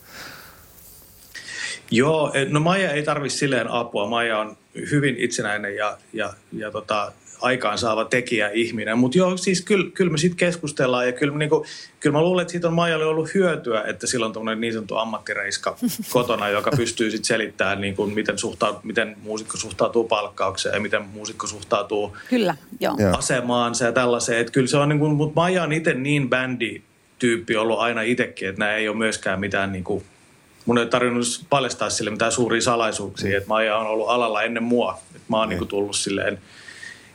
Joo, 1.92 2.32
eh, 2.34 2.48
no 2.50 2.60
Maija 2.60 2.92
ei 2.92 3.04
tarvitse 3.04 3.38
silleen 3.38 3.72
apua. 3.72 4.10
Maija 4.10 4.40
on 4.40 4.58
hyvin 4.92 5.16
itsenäinen 5.18 5.76
ja, 5.76 5.98
ja, 6.14 6.34
ja 6.52 6.72
tota, 6.72 7.12
aikaansaava 7.44 8.06
tekijä 8.06 8.50
ihminen. 8.54 8.98
Mutta 8.98 9.18
joo, 9.18 9.38
siis 9.38 9.62
kyllä, 9.62 9.92
kyllä 9.94 10.12
me 10.12 10.18
sitten 10.18 10.38
keskustellaan 10.38 11.06
ja 11.06 11.12
kyllä, 11.12 11.38
niinku, 11.38 11.66
kyllä 12.00 12.18
mä 12.18 12.22
luulen, 12.22 12.42
että 12.42 12.52
siitä 12.52 12.68
on 12.68 12.74
Maijalle 12.74 13.06
ollut 13.06 13.34
hyötyä, 13.34 13.84
että 13.88 14.08
sillä 14.08 14.26
on 14.26 14.34
tämmöinen 14.34 14.62
niin 14.62 14.74
sanottu 14.74 14.96
ammattireiska 14.96 15.78
kotona, 16.10 16.50
joka 16.50 16.72
pystyy 16.78 17.12
sitten 17.12 17.26
selittämään, 17.26 17.82
niin 17.82 17.96
kuin, 17.96 18.14
miten, 18.14 18.38
suhtaa, 18.38 18.80
miten 18.84 19.16
muusikko 19.24 19.58
suhtautuu 19.58 20.04
palkkaukseen 20.04 20.76
ja 20.76 20.82
miten 20.82 21.06
muusikko 21.06 21.48
suhtautuu 21.48 22.18
kyllä, 22.30 22.56
joo. 22.80 22.96
asemaansa 23.18 23.86
ja 23.86 23.92
tällaiseen. 23.92 24.40
Että 24.40 24.54
kyllä 24.54 24.68
se 24.68 24.78
on, 24.78 24.90
niin 24.90 25.00
kuin, 25.00 25.16
mutta 25.16 25.42
Maija 25.42 25.64
on 25.64 25.74
itse 25.74 25.94
niin 25.94 26.30
bändi 26.30 26.82
tyyppi 27.20 27.56
ollut 27.56 27.80
aina 27.80 28.02
itsekin, 28.02 28.50
että 28.50 28.60
nämä 28.60 28.76
ei 28.76 28.90
ole 28.90 28.98
myöskään 28.98 29.40
mitään 29.40 29.72
niin 29.72 29.84
kuin, 29.84 30.04
mun 30.66 30.78
ei 30.78 30.86
tarvinnut 30.86 31.26
paljastaa 31.50 31.90
sille 31.90 32.12
mitään 32.12 32.32
suuria 32.32 32.62
salaisuuksia, 32.62 33.38
että 33.38 33.48
Maija 33.48 33.78
on 33.78 33.88
ollut 33.88 34.10
alalla 34.10 34.44
ennen 34.44 34.64
mua. 34.64 35.00
Että 35.16 35.28
mä 35.28 35.38
oon 35.38 35.50
niin. 35.50 35.60
niin 35.60 35.68
tullut 35.68 35.96
silleen 35.96 36.40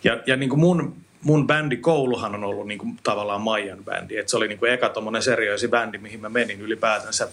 ja, 0.04 0.20
ja 0.26 0.36
niin 0.36 0.48
kuin 0.48 0.60
mun, 0.60 0.96
mun 1.22 1.46
bändikouluhan 1.46 2.34
on 2.34 2.44
ollut 2.44 2.66
niin 2.66 2.78
kuin 2.78 2.96
tavallaan 3.02 3.40
Maijan 3.40 3.84
bändi. 3.84 4.16
Et 4.16 4.28
se 4.28 4.36
oli 4.36 4.48
niin 4.48 4.58
kuin 4.58 4.72
eka 4.72 4.88
tommonen 4.88 5.22
seriöisi 5.22 5.68
bändi, 5.68 5.98
mihin 5.98 6.20
mä 6.20 6.28
menin 6.28 6.60
ylipäätänsä 6.60 7.28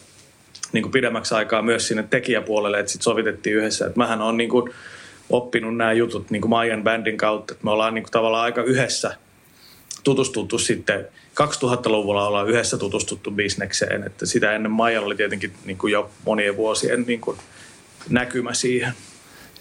niin 0.71 0.82
kuin 0.82 0.91
pidemmäksi 0.91 1.36
aikaa 1.36 1.62
myös 1.62 1.88
sinne 1.88 2.04
tekijäpuolelle, 2.10 2.80
että 2.80 2.91
sitten 2.91 3.04
sovitettiin 3.04 3.56
yhdessä. 3.56 3.86
Että 3.86 3.97
mähän 3.97 4.21
on 4.21 4.38
niin 4.38 4.49
kuin 4.49 4.73
oppinut 5.30 5.78
nämä 5.78 5.93
jutut 5.93 6.32
niin 6.32 6.41
kuin 6.41 6.49
Maijan 6.49 6.84
bändin 6.84 7.17
kautta, 7.17 7.54
että 7.54 7.65
me 7.65 7.71
ollaan 7.71 7.93
niin 7.93 8.04
kuin 8.04 8.12
tavallaan 8.12 8.43
aika 8.43 8.63
yhdessä 8.63 9.15
tutustuttu 10.04 10.58
sitten 10.58 11.08
2000-luvulla 11.43 12.28
ollaan 12.28 12.49
yhdessä 12.49 12.78
tutustuttu 12.78 13.32
bisnekseen, 13.32 14.04
että 14.04 14.25
sitä 14.25 14.51
ennen 14.51 14.71
Maijalla 14.71 15.06
oli 15.06 15.15
tietenkin 15.15 15.54
niin 15.65 15.78
kuin 15.78 15.91
jo 15.91 16.10
monien 16.25 16.58
vuosien 16.58 17.04
niin 17.08 17.21
kuin 17.21 17.38
näkymä 18.10 18.54
siihen. 18.54 18.93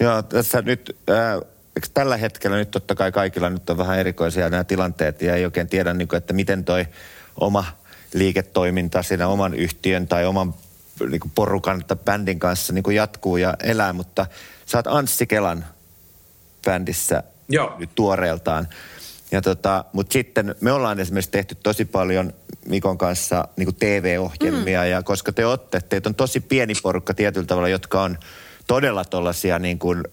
Joo, 0.00 0.22
tässä 0.22 0.62
nyt 0.62 0.96
äh, 1.10 1.40
tällä 1.94 2.16
hetkellä 2.16 2.56
nyt 2.56 2.70
totta 2.70 2.94
kai 2.94 3.12
kaikilla 3.12 3.50
nyt 3.50 3.70
on 3.70 3.78
vähän 3.78 3.98
erikoisia 3.98 4.50
nämä 4.50 4.64
tilanteet 4.64 5.22
ja 5.22 5.34
ei 5.34 5.44
oikein 5.44 5.68
tiedä, 5.68 5.94
niin 5.94 6.08
kuin, 6.08 6.18
että 6.18 6.32
miten 6.32 6.64
toi 6.64 6.86
oma 7.40 7.64
liiketoiminta 8.14 9.02
siinä 9.02 9.28
oman 9.28 9.54
yhtiön 9.54 10.08
tai 10.08 10.26
oman 10.26 10.54
niin 11.08 11.20
kuin 11.20 11.32
porukan 11.34 11.84
tai 11.86 11.96
bändin 12.04 12.38
kanssa 12.38 12.72
niin 12.72 12.82
kuin 12.82 12.96
jatkuu 12.96 13.36
ja 13.36 13.54
elää, 13.62 13.92
mutta 13.92 14.26
sä 14.66 14.78
oot 14.78 14.86
Anssi 14.86 15.26
Kelan 15.26 15.64
bändissä 16.64 17.22
Joo. 17.48 17.74
nyt 17.78 17.90
tuoreeltaan. 17.94 18.68
Ja 19.32 19.42
tota, 19.42 19.84
mutta 19.92 20.12
sitten 20.12 20.54
me 20.60 20.72
ollaan 20.72 21.00
esimerkiksi 21.00 21.30
tehty 21.30 21.54
tosi 21.54 21.84
paljon 21.84 22.32
Mikon 22.66 22.98
kanssa 22.98 23.48
niin 23.56 23.66
kuin 23.66 23.76
TV-ohjelmia 23.76 24.82
mm. 24.82 24.90
ja 24.90 25.02
koska 25.02 25.32
te 25.32 25.46
olette, 25.46 25.80
teitä 25.80 26.08
on 26.08 26.14
tosi 26.14 26.40
pieni 26.40 26.74
porukka 26.82 27.14
tietyllä 27.14 27.46
tavalla, 27.46 27.68
jotka 27.68 28.02
on 28.02 28.18
todella 28.66 29.04
tuollaisia 29.04 29.58
niin 29.58 29.78
kuin 29.78 30.04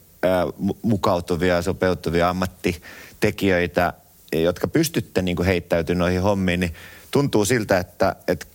mukautuvia 0.82 1.56
ja 1.56 1.62
sopeutuvia 1.62 2.30
ammattitekijöitä, 2.30 3.94
jotka 4.34 4.68
pystytte 4.68 5.22
niin 5.22 5.44
heittäytymään 5.46 6.00
noihin 6.00 6.22
hommiin, 6.22 6.60
niin 6.60 6.74
tuntuu 7.12 7.46
siltä, 7.46 7.78
että, 7.78 8.16
että, 8.28 8.46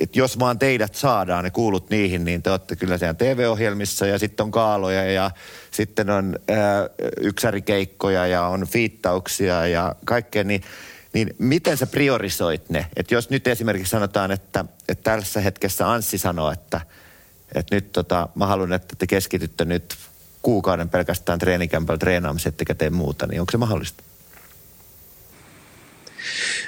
että 0.00 0.18
jos 0.18 0.38
vaan 0.38 0.58
teidät 0.58 0.94
saadaan, 0.94 1.44
ne 1.44 1.50
kuulut 1.50 1.90
niihin, 1.90 2.24
niin 2.24 2.42
te 2.42 2.50
olette 2.50 2.76
kyllä 2.76 2.98
siellä 2.98 3.14
TV-ohjelmissa 3.14 4.06
ja 4.06 4.18
sitten 4.18 4.44
on 4.44 4.50
kaaloja 4.50 5.12
ja 5.12 5.30
sitten 5.70 6.10
on 6.10 6.36
ää, 6.48 6.88
yksärikeikkoja 7.20 8.26
ja 8.26 8.46
on 8.46 8.66
fiittauksia 8.66 9.66
ja 9.66 9.96
kaikkea, 10.04 10.44
niin 10.44 10.62
niin 11.12 11.34
miten 11.38 11.76
sä 11.76 11.86
priorisoit 11.86 12.70
ne? 12.70 12.86
Että 12.96 13.14
jos 13.14 13.30
nyt 13.30 13.46
esimerkiksi 13.46 13.90
sanotaan, 13.90 14.30
että, 14.30 14.64
että 14.88 15.10
tässä 15.10 15.40
hetkessä 15.40 15.90
Anssi 15.90 16.18
sanoo, 16.18 16.50
että, 16.50 16.80
että 17.54 17.74
nyt 17.74 17.92
tota, 17.92 18.28
mä 18.34 18.46
haluan, 18.46 18.72
että 18.72 18.96
te 18.98 19.06
keskitytte 19.06 19.64
nyt 19.64 19.96
kuukauden 20.42 20.88
pelkästään 20.88 21.38
treenikämpällä 21.38 21.98
treenaamiseen, 21.98 22.50
ettekä 22.50 22.74
tee 22.74 22.90
muuta, 22.90 23.26
niin 23.26 23.40
onko 23.40 23.50
se 23.50 23.58
mahdollista? 23.58 24.02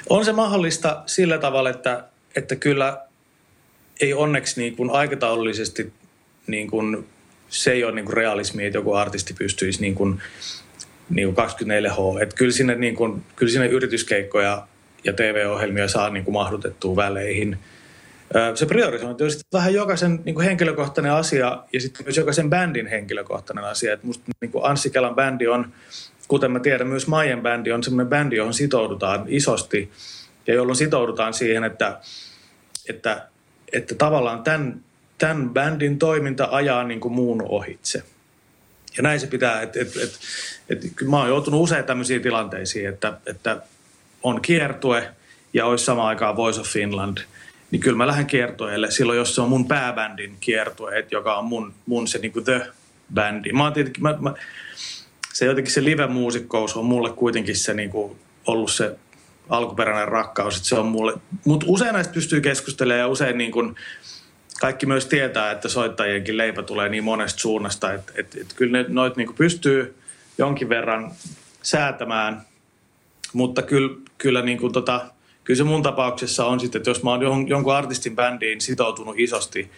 On 0.09 0.25
se 0.25 0.31
mahdollista 0.33 1.03
sillä 1.05 1.37
tavalla, 1.37 1.69
että, 1.69 2.03
että 2.35 2.55
kyllä 2.55 3.01
ei 4.01 4.13
onneksi 4.13 4.61
niin 4.61 4.75
kuin 4.75 4.89
aikataulullisesti 4.89 5.93
niin 6.47 6.67
kuin, 6.67 7.07
se 7.49 7.71
ei 7.71 7.83
ole 7.83 7.95
niin 7.95 8.05
kuin 8.05 8.17
realismi, 8.17 8.65
että 8.65 8.77
joku 8.77 8.93
artisti 8.93 9.33
pystyisi 9.33 9.81
niin 9.81 9.95
kuin, 9.95 10.21
niin 11.09 11.33
kuin 11.33 11.47
24H. 11.47 12.21
Että 12.21 12.35
kyllä 12.35 12.51
sinne, 12.51 12.75
niin 12.75 12.95
kuin, 12.95 13.23
kyllä 13.35 13.51
sinne 13.51 13.67
yrityskeikkoja 13.67 14.67
ja 15.03 15.13
TV-ohjelmia 15.13 15.87
saa 15.87 16.09
niin 16.09 16.23
kuin 16.23 16.33
mahdutettua 16.33 16.95
väleihin– 16.95 17.57
se 18.55 18.65
priorisointi 18.65 19.23
on 19.23 19.31
sitten 19.31 19.59
vähän 19.59 19.73
jokaisen 19.73 20.21
niin 20.25 20.35
kuin 20.35 20.45
henkilökohtainen 20.45 21.11
asia 21.11 21.63
ja 21.73 21.81
sitten 21.81 22.05
myös 22.05 22.17
jokaisen 22.17 22.49
bändin 22.49 22.87
henkilökohtainen 22.87 23.63
asia. 23.63 23.93
Et 23.93 24.03
musta 24.03 24.23
niin 24.41 24.51
kuin 24.51 24.65
Anssi 24.65 24.89
Kelan 24.89 25.15
bändi 25.15 25.47
on, 25.47 25.73
kuten 26.27 26.51
mä 26.51 26.59
tiedän, 26.59 26.87
myös 26.87 27.07
Maien 27.07 27.41
bändi 27.41 27.71
on 27.71 27.83
semmoinen 27.83 28.09
bändi, 28.09 28.35
johon 28.35 28.53
sitoudutaan 28.53 29.25
isosti 29.27 29.91
ja 30.47 30.53
jolloin 30.53 30.75
sitoudutaan 30.75 31.33
siihen, 31.33 31.63
että, 31.63 31.99
että, 32.89 33.27
että 33.73 33.95
tavallaan 33.95 34.43
tämän, 34.43 34.81
tämän 35.17 35.49
bändin 35.49 35.99
toiminta 35.99 36.47
ajaa 36.51 36.83
niin 36.83 36.99
kuin 36.99 37.13
muun 37.13 37.41
ohitse. 37.49 38.03
Ja 38.97 39.03
näin 39.03 39.19
se 39.19 39.27
pitää, 39.27 39.61
että 39.61 39.79
et, 39.79 39.87
et, 39.87 40.19
et, 40.69 40.85
et, 40.85 40.91
mä 41.07 41.17
oon 41.17 41.27
joutunut 41.27 41.61
usein 41.61 41.85
tämmöisiin 41.85 42.21
tilanteisiin, 42.21 42.89
että, 42.89 43.13
että 43.25 43.61
on 44.23 44.41
kiertue 44.41 45.11
ja 45.53 45.65
olisi 45.65 45.85
samaan 45.85 46.07
aikaan 46.07 46.35
Voice 46.35 46.61
of 46.61 46.67
Finland– 46.67 47.17
niin 47.75 47.81
kyllä 47.81 47.97
mä 47.97 48.07
lähden 48.07 48.25
kiertoeelle 48.25 48.91
silloin, 48.91 49.17
jos 49.17 49.35
se 49.35 49.41
on 49.41 49.49
mun 49.49 49.67
pääbändin 49.67 50.37
kiertue, 50.39 51.05
joka 51.11 51.35
on 51.35 51.45
mun, 51.45 51.73
mun 51.85 52.07
se 52.07 52.17
niin 52.17 52.31
kuin 52.31 52.45
the 52.45 52.67
bändi. 53.13 53.51
Mä, 53.51 53.71
tietenkin, 53.71 54.03
mä, 54.03 54.17
mä, 54.19 54.33
se 55.33 55.45
jotenkin 55.45 55.73
se 55.73 55.83
live-muusikkous 55.83 56.75
on 56.75 56.85
mulle 56.85 57.09
kuitenkin 57.09 57.55
se 57.55 57.73
niin 57.73 57.89
kuin 57.89 58.19
ollut 58.47 58.71
se 58.71 58.95
alkuperäinen 59.49 60.07
rakkaus, 60.07 60.55
että 60.57 60.69
se 60.69 60.75
on 60.75 60.85
mulle, 60.85 61.13
mutta 61.45 61.65
usein 61.69 61.93
näistä 61.93 62.13
pystyy 62.13 62.41
keskustelemaan 62.41 62.99
ja 62.99 63.07
usein 63.07 63.37
niin 63.37 63.51
kuin, 63.51 63.75
kaikki 64.59 64.85
myös 64.85 65.05
tietää, 65.05 65.51
että 65.51 65.69
soittajienkin 65.69 66.37
leipä 66.37 66.63
tulee 66.63 66.89
niin 66.89 67.03
monesta 67.03 67.39
suunnasta, 67.39 67.93
että, 67.93 68.13
että, 68.15 68.37
että 68.41 68.55
kyllä 68.55 68.77
ne, 68.77 68.85
noit 68.87 69.15
niin 69.15 69.35
pystyy 69.35 69.95
jonkin 70.37 70.69
verran 70.69 71.11
säätämään, 71.61 72.41
mutta 73.33 73.61
kyllä, 73.61 73.95
kyllä, 74.17 74.41
niin 74.41 74.57
kuin 74.57 74.73
tota, 74.73 75.05
kyllä 75.45 75.57
se 75.57 75.63
mun 75.63 75.83
tapauksessa 75.83 76.45
on 76.45 76.59
sitten, 76.59 76.79
että 76.79 76.89
jos 76.89 77.03
mä 77.03 77.11
oon 77.11 77.47
jonkun 77.47 77.75
artistin 77.75 78.15
bändiin 78.15 78.61
sitoutunut 78.61 79.15
isosti, 79.17 79.71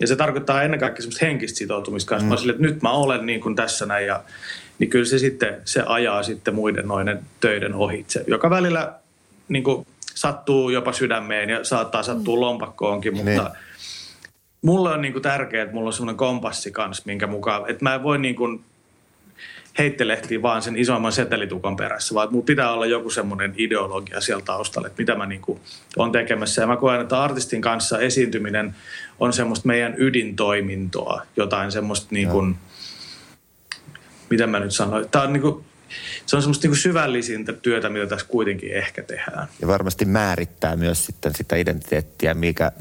ja 0.00 0.06
se 0.06 0.16
tarkoittaa 0.16 0.62
ennen 0.62 0.80
kaikkea 0.80 1.02
semmoista 1.02 1.26
henkistä 1.26 1.58
sitoutumista 1.58 2.08
kanssa. 2.08 2.26
Mm. 2.26 2.30
Mä 2.30 2.36
sille, 2.36 2.52
että 2.52 2.62
nyt 2.62 2.82
mä 2.82 2.90
olen 2.90 3.26
niin 3.26 3.40
kuin 3.40 3.56
tässä 3.56 3.86
näin, 3.86 4.06
ja, 4.06 4.20
niin 4.78 4.90
kyllä 4.90 5.04
se 5.04 5.18
sitten 5.18 5.62
se 5.64 5.82
ajaa 5.86 6.22
sitten 6.22 6.54
muiden 6.54 6.88
noiden 6.88 7.20
töiden 7.40 7.74
ohitse, 7.74 8.24
joka 8.26 8.50
välillä 8.50 8.92
niin 9.48 9.64
kuin 9.64 9.86
sattuu 10.14 10.70
jopa 10.70 10.92
sydämeen 10.92 11.50
ja 11.50 11.64
saattaa 11.64 12.02
sattua 12.02 12.40
lompakkoonkin, 12.40 13.16
mutta 13.16 13.30
niin 13.30 13.42
mulle 14.62 14.90
on 14.90 15.02
niin 15.02 15.12
kuin 15.12 15.22
tärkeää, 15.22 15.62
että 15.62 15.74
mulla 15.74 15.88
on 15.88 15.92
semmoinen 15.92 16.16
kompassi 16.16 16.70
kanssa, 16.70 17.02
minkä 17.06 17.26
mukaan, 17.26 17.70
että 17.70 17.84
mä 17.84 17.94
en 17.94 18.02
voi 18.02 18.18
niin 18.18 18.34
kuin 18.34 18.64
heittelehtiä 19.78 20.42
vaan 20.42 20.62
sen 20.62 20.76
isomman 20.76 21.12
setelitukon 21.12 21.76
perässä, 21.76 22.14
vaan 22.14 22.28
mulla 22.30 22.44
pitää 22.44 22.72
olla 22.72 22.86
joku 22.86 23.10
semmoinen 23.10 23.54
ideologia 23.56 24.20
siellä 24.20 24.44
taustalla, 24.44 24.88
että 24.88 25.02
mitä 25.02 25.14
mä 25.14 25.26
niin 25.26 25.40
kuin 25.40 25.60
on 25.96 26.12
tekemässä. 26.12 26.62
Ja 26.62 26.66
mä 26.66 26.76
koen, 26.76 27.00
että 27.00 27.22
artistin 27.22 27.60
kanssa 27.60 27.98
esiintyminen 27.98 28.74
on 29.20 29.32
semmoista 29.32 29.68
meidän 29.68 29.94
ydintoimintoa, 29.96 31.22
jotain 31.36 31.72
semmoista 31.72 32.06
niin 32.10 32.28
kuin, 32.28 32.54
mitä 34.30 34.46
mä 34.46 34.60
nyt 34.60 34.74
sanoin, 34.74 35.08
tämä 35.08 35.24
on 35.24 35.32
niin 35.32 35.42
kuin, 35.42 35.64
se 36.26 36.36
on 36.36 36.42
semmoista 36.42 36.68
niin 36.68 36.76
syvällisintä 36.76 37.52
työtä, 37.52 37.88
mitä 37.88 38.06
tässä 38.06 38.26
kuitenkin 38.26 38.72
ehkä 38.72 39.02
tehdään. 39.02 39.48
Ja 39.60 39.66
varmasti 39.66 40.04
määrittää 40.04 40.76
myös 40.76 41.06
sitten 41.06 41.32
sitä 41.34 41.56
identiteettiä, 41.56 42.34
mikä 42.34 42.72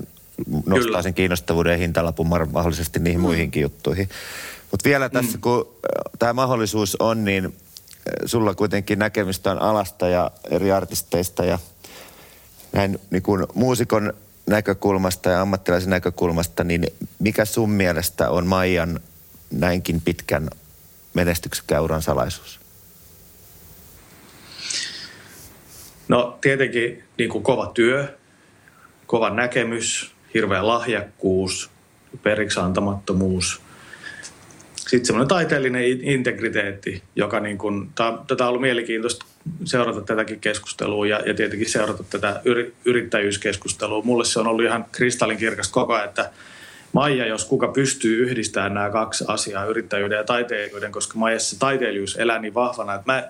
nostaa 0.66 0.80
Kyllä. 0.80 1.02
sen 1.02 1.14
kiinnostavuuden 1.14 1.72
ja 1.72 1.78
hintalapun 1.78 2.28
mahdollisesti 2.28 3.00
niihin 3.00 3.20
mm. 3.20 3.22
muihinkin 3.22 3.62
juttuihin. 3.62 4.10
Mutta 4.72 4.90
vielä 4.90 5.10
tässä, 5.10 5.38
mm. 5.38 5.42
kun 5.42 5.76
tämä 6.20 6.34
mahdollisuus 6.34 6.98
on, 7.00 7.26
niin 7.26 7.56
sulla 8.26 8.56
kuitenkin 8.56 9.00
näkemystä 9.00 9.52
on 9.52 9.62
alasta 9.62 10.08
ja 10.08 10.32
eri 10.50 10.72
artisteista 10.72 11.46
ja 11.46 11.60
näin 12.74 13.00
niin 13.10 13.24
kuin 13.24 13.48
muusikon 13.54 14.14
näkökulmasta 14.46 15.30
ja 15.30 15.42
ammattilaisen 15.42 15.90
näkökulmasta, 15.90 16.64
niin 16.64 16.88
mikä 17.20 17.46
sun 17.46 17.70
mielestä 17.70 18.30
on 18.30 18.48
Maijan 18.48 19.00
näinkin 19.52 20.02
pitkän 20.02 20.50
menestyksekkään 21.14 21.84
uran 21.84 22.02
salaisuus? 22.02 22.60
No 26.08 26.38
tietenkin 26.42 27.04
niin 27.18 27.30
kuin 27.30 27.44
kova 27.44 27.72
työ, 27.74 28.18
kova 29.08 29.30
näkemys, 29.30 30.12
hirveä 30.34 30.68
lahjakkuus, 30.68 31.70
periksi 32.24 32.60
antamattomuus. 32.60 33.62
Sitten 34.92 35.06
semmoinen 35.06 35.28
taiteellinen 35.28 35.84
integriteetti, 36.02 37.04
joka 37.16 37.40
niin 37.40 37.58
kuin, 37.58 37.90
tätä 38.28 38.44
on 38.44 38.50
ollut 38.50 38.62
mielenkiintoista 38.62 39.26
seurata 39.64 40.02
tätäkin 40.02 40.40
keskustelua 40.40 41.08
ja, 41.08 41.22
ja 41.26 41.34
tietenkin 41.34 41.70
seurata 41.70 42.04
tätä 42.04 42.42
yri, 42.46 42.74
yrittäjyyskeskustelua. 42.86 44.02
Mulle 44.04 44.26
se 44.26 44.40
on 44.40 44.48
ollut 44.48 44.66
ihan 44.66 44.86
kristallinkirkas 44.92 45.70
koko 45.70 45.94
ajan, 45.94 46.10
että 46.10 46.30
Maija, 46.94 47.26
jos 47.26 47.46
kuka 47.46 47.68
pystyy 47.68 48.24
yhdistämään 48.24 48.74
nämä 48.74 48.90
kaksi 48.90 49.26
asiaa, 49.28 49.66
yrittäjyyden 49.66 50.18
ja 50.18 50.24
taiteilijuuden, 50.24 50.92
koska 50.92 51.20
Maijassa 51.20 51.60
taiteilijuus 51.60 52.16
elää 52.16 52.40
niin 52.40 52.54
vahvana, 52.54 52.94
että 52.94 53.12
mä 53.12 53.24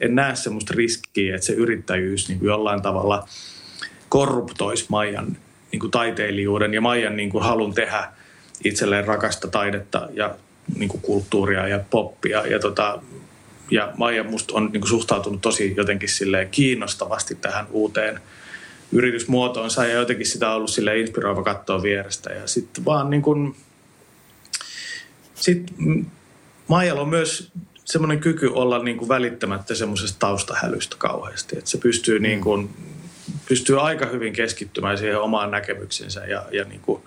en 0.00 0.14
näe 0.14 0.36
semmoista 0.36 0.74
riskiä, 0.76 1.34
että 1.34 1.46
se 1.46 1.52
yrittäjyys 1.52 2.28
niin 2.28 2.38
kuin 2.38 2.48
jollain 2.48 2.82
tavalla 2.82 3.28
korruptoisi 4.08 4.86
Maijan 4.88 5.36
niin 5.72 5.80
kuin 5.80 5.90
taiteilijuuden 5.90 6.74
ja 6.74 6.80
Maijan 6.80 7.16
niin 7.16 7.30
kuin 7.30 7.44
halun 7.44 7.74
tehdä 7.74 8.08
itselleen 8.64 9.04
rakasta 9.04 9.48
taidetta 9.48 10.08
ja 10.12 10.34
niin 10.76 10.88
kuin 10.88 11.00
kulttuuria 11.00 11.68
ja 11.68 11.80
poppia. 11.90 12.46
Ja, 12.46 12.58
tota, 12.58 13.02
ja 13.70 13.92
Maija 13.96 14.24
musta 14.24 14.54
on 14.54 14.70
niin 14.72 14.80
kuin 14.80 14.88
suhtautunut 14.88 15.40
tosi 15.40 15.74
jotenkin 15.76 16.08
kiinnostavasti 16.50 17.34
tähän 17.34 17.66
uuteen 17.70 18.20
yritysmuotoonsa 18.92 19.86
ja 19.86 19.94
jotenkin 19.94 20.26
sitä 20.26 20.50
on 20.50 20.56
ollut 20.56 20.70
sille 20.70 20.98
inspiroiva 20.98 21.42
katsoa 21.42 21.82
vierestä. 21.82 22.32
Ja 22.32 22.46
sitten 22.46 22.84
vaan 22.84 23.10
niin 23.10 23.22
kuin, 23.22 23.56
sit 25.34 25.74
Maijalla 26.68 27.02
on 27.02 27.08
myös 27.08 27.52
semmoinen 27.84 28.20
kyky 28.20 28.46
olla 28.46 28.82
niin 28.82 28.96
kuin 28.96 29.08
välittämättä 29.08 29.74
semmoisesta 29.74 30.18
taustahälystä 30.18 30.96
kauheasti. 30.98 31.58
Että 31.58 31.70
se 31.70 31.78
pystyy 31.78 32.18
niin 32.18 32.40
kuin 32.40 32.70
pystyy 33.48 33.80
aika 33.80 34.06
hyvin 34.06 34.32
keskittymään 34.32 34.98
siihen 34.98 35.20
omaan 35.20 35.50
näkemyksensä 35.50 36.26
ja, 36.26 36.44
ja 36.52 36.64
niin 36.64 36.80
kuin, 36.80 37.02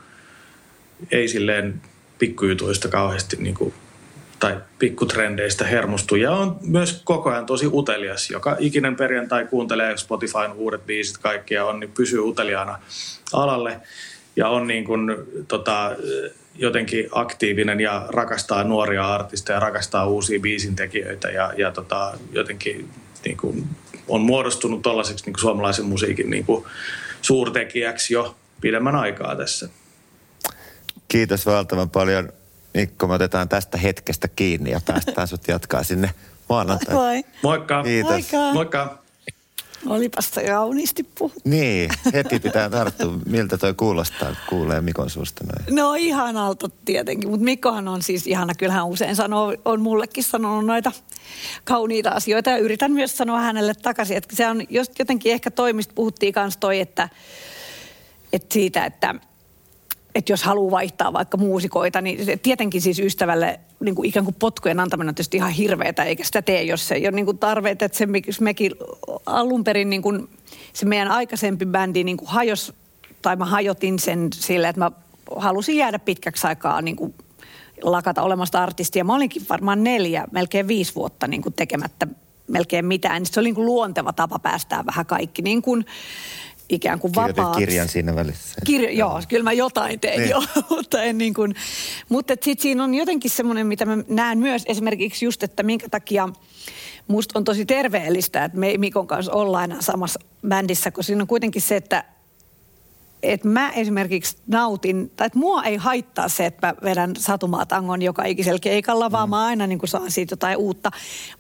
ei 1.12 1.28
silleen 1.28 1.82
pikkujutuista 2.20 2.88
kauheasti 2.88 3.38
niin 3.40 3.56
kuin, 3.56 3.74
tai 4.40 4.58
pikkutrendeistä 4.80 5.66
hermostu. 5.66 6.16
Ja 6.16 6.32
on 6.32 6.58
myös 6.62 7.02
koko 7.04 7.30
ajan 7.30 7.46
tosi 7.46 7.68
utelias. 7.74 8.30
Joka 8.30 8.56
ikinen 8.60 8.96
perjantai 8.96 9.46
kuuntelee 9.46 9.98
Spotifyn 9.98 10.52
uudet 10.56 10.86
biisit 10.86 11.18
kaikkia 11.18 11.66
on, 11.66 11.80
niin 11.80 11.92
pysyy 11.92 12.20
uteliaana 12.20 12.80
alalle. 13.34 13.80
Ja 14.36 14.50
on 14.50 14.68
niin 14.68 14.86
kuin, 14.86 15.16
tota, 15.48 15.96
jotenkin 16.56 17.08
aktiivinen 17.12 17.80
ja 17.80 18.06
rakastaa 18.10 18.64
nuoria 18.64 19.14
artisteja, 19.14 19.60
rakastaa 19.60 20.08
uusia 20.08 20.40
biisintekijöitä 20.40 21.30
ja, 21.30 21.54
ja 21.58 21.72
tota, 21.72 22.14
jotenkin 22.32 22.90
niin 23.26 23.38
kuin 23.38 23.68
on 24.08 24.22
muodostunut 24.22 24.82
tällaiseksi 24.82 25.26
niin 25.26 25.40
suomalaisen 25.40 25.86
musiikin 25.86 26.30
niin 26.30 26.46
kuin 26.46 26.66
suurtekijäksi 27.22 28.14
jo 28.14 28.36
pidemmän 28.62 28.96
aikaa 28.96 29.36
tässä. 29.36 29.70
Kiitos 31.10 31.46
valtavan 31.46 31.90
paljon. 31.90 32.30
Mikko, 32.74 33.08
me 33.08 33.14
otetaan 33.14 33.50
tästä 33.50 33.78
hetkestä 33.78 34.28
kiinni 34.28 34.72
ja 34.72 34.82
päästään 34.86 35.28
sut 35.28 35.48
jatkaa 35.48 35.84
sinne 35.84 36.10
maanantai. 36.50 37.24
Moikka. 37.44 37.84
Kiitos. 37.84 38.12
Moikka. 38.12 38.54
Moikka. 38.54 39.00
Olipas 39.88 40.32
se 40.32 40.44
kauniisti 40.44 41.04
puhuttu. 41.04 41.42
Niin, 41.44 41.90
heti 42.14 42.40
pitää 42.40 42.70
tarttua. 42.70 43.14
Miltä 43.26 43.58
toi 43.58 43.74
kuulostaa, 43.74 44.36
kuulee 44.50 44.82
Mikon 44.82 45.10
suusta 45.10 45.44
noin? 45.44 45.76
No 45.76 45.94
ihanalta 45.94 46.70
tietenkin, 46.86 47.30
mutta 47.30 47.44
Mikkohan 47.44 47.88
on 47.88 48.02
siis 48.02 48.28
ihana. 48.28 48.54
Kyllähän 48.56 48.88
usein 48.88 49.16
sanoo, 49.16 49.56
on 49.66 49.82
mullekin 49.82 50.24
sanonut 50.24 50.66
noita 50.66 50.92
kauniita 51.64 52.10
asioita 52.10 52.50
ja 52.50 52.58
yritän 52.58 52.92
myös 52.92 53.18
sanoa 53.18 53.40
hänelle 53.40 53.74
takaisin. 53.74 54.18
Että 54.18 54.36
se 54.36 54.48
on 54.48 54.62
jotenkin 55.00 55.32
ehkä 55.32 55.52
toimista 55.52 55.94
puhuttiin 55.96 56.34
kanssa 56.34 56.60
toi, 56.60 56.80
että, 56.80 57.10
että 58.34 58.54
siitä, 58.54 58.86
että– 58.86 59.16
että 60.16 60.32
jos 60.32 60.44
haluaa 60.44 60.72
vaihtaa 60.72 61.14
vaikka 61.14 61.38
muusikoita, 61.38 62.02
niin 62.02 62.40
tietenkin 62.40 62.82
siis 62.82 63.00
ystävälle 63.00 63.60
niin 63.80 63.96
kuin 63.96 64.10
ikään 64.10 64.26
kuin 64.26 64.36
potkujen 64.40 64.80
antaminen 64.80 65.10
on 65.10 65.16
tietysti 65.16 65.38
ihan 65.38 65.52
hirveätä, 65.52 66.04
eikä 66.04 66.24
sitä 66.24 66.42
tee, 66.42 66.64
jos 66.64 66.88
se 66.88 66.96
ei 66.96 67.08
ole 67.08 67.16
niin 67.16 67.26
kuin 67.26 67.38
tarveet, 67.38 67.82
että 67.82 67.98
se 67.98 68.08
mekin 68.42 68.72
alun 69.26 69.64
perin 69.64 69.90
niin 69.90 70.02
kuin, 70.02 70.30
se 70.74 70.86
meidän 70.86 71.08
aikaisempi 71.08 71.66
bändi 71.66 72.04
niin 72.04 72.18
kuin 72.18 72.30
hajos, 72.30 72.74
tai 73.22 73.36
mä 73.36 73.46
hajotin 73.46 74.00
sen 74.00 74.28
sille, 74.34 74.70
että 74.70 74.80
mä 74.80 74.92
halusin 75.36 75.78
jäädä 75.78 76.00
pitkäksi 76.00 76.48
aikaa 76.48 76.82
niin 76.82 76.96
kuin 76.96 77.14
lakata 77.82 78.22
olemasta 78.22 78.64
artistia. 78.64 79.04
Mä 79.04 79.16
olinkin 79.16 79.46
varmaan 79.50 79.84
neljä, 79.84 80.26
melkein 80.32 80.68
viisi 80.68 80.96
vuotta 80.96 81.28
niin 81.28 81.42
kuin 81.42 81.54
tekemättä 81.54 82.08
melkein 82.48 82.86
mitään. 82.86 83.26
Se 83.26 83.40
oli 83.40 83.48
niin 83.48 83.56
kuin 83.56 83.66
luonteva 83.66 84.14
tapa 84.14 84.40
päästää 84.40 84.86
vähän 84.86 85.06
kaikki 85.06 85.42
niin 85.42 85.62
kuin 85.62 85.86
ikään 86.70 87.00
kuin 87.00 87.16
vapaaksi. 87.16 87.60
kirjan 87.60 87.88
siinä 87.88 88.16
välissä. 88.16 88.62
Kir- 88.70 88.90
joo, 88.90 89.22
kyllä 89.28 89.44
mä 89.44 89.54
jotain 89.54 90.00
tein 90.00 90.20
niin. 90.20 90.30
jo, 90.30 90.44
mutta 90.76 91.04
en 91.04 91.18
niin 91.18 91.34
kuin, 91.34 91.56
mutta 92.10 92.34
sitten 92.34 92.62
siinä 92.64 92.84
on 92.84 92.96
jotenkin 92.96 93.32
semmoinen, 93.32 93.68
mitä 93.68 93.86
mä 93.86 93.98
näen 94.08 94.38
myös 94.38 94.64
esimerkiksi 94.66 95.26
just, 95.26 95.44
että 95.44 95.64
minkä 95.64 95.90
takia 95.90 96.30
musta 97.08 97.40
on 97.40 97.44
tosi 97.44 97.66
terveellistä, 97.66 98.46
että 98.46 98.58
me 98.58 98.78
Mikon 98.78 99.08
kanssa 99.08 99.32
ollaan 99.32 99.64
enää 99.64 99.82
samassa 99.82 100.20
bändissä, 100.48 100.92
kun 100.92 101.04
siinä 101.04 101.22
on 101.22 101.28
kuitenkin 101.28 101.62
se, 101.62 101.76
että 101.76 102.04
että 103.24 103.48
mä 103.48 103.70
esimerkiksi 103.70 104.38
nautin, 104.48 105.12
tai 105.16 105.28
että 105.28 105.40
mua 105.40 105.64
ei 105.64 105.76
haittaa 105.76 106.30
se, 106.30 106.46
että 106.46 106.68
mä 106.68 106.74
vedän 106.84 107.16
satumaatangon 107.18 108.02
joka 108.02 108.26
ikisellä 108.26 108.60
keikalla, 108.60 109.12
vaan 109.12 109.30
mm. 109.30 109.32
mä 109.32 109.46
aina 109.46 109.68
niin 109.68 109.80
kuin 109.80 109.90
saan 109.90 110.12
siitä 110.12 110.34
jotain 110.34 110.58
uutta. 110.58 110.92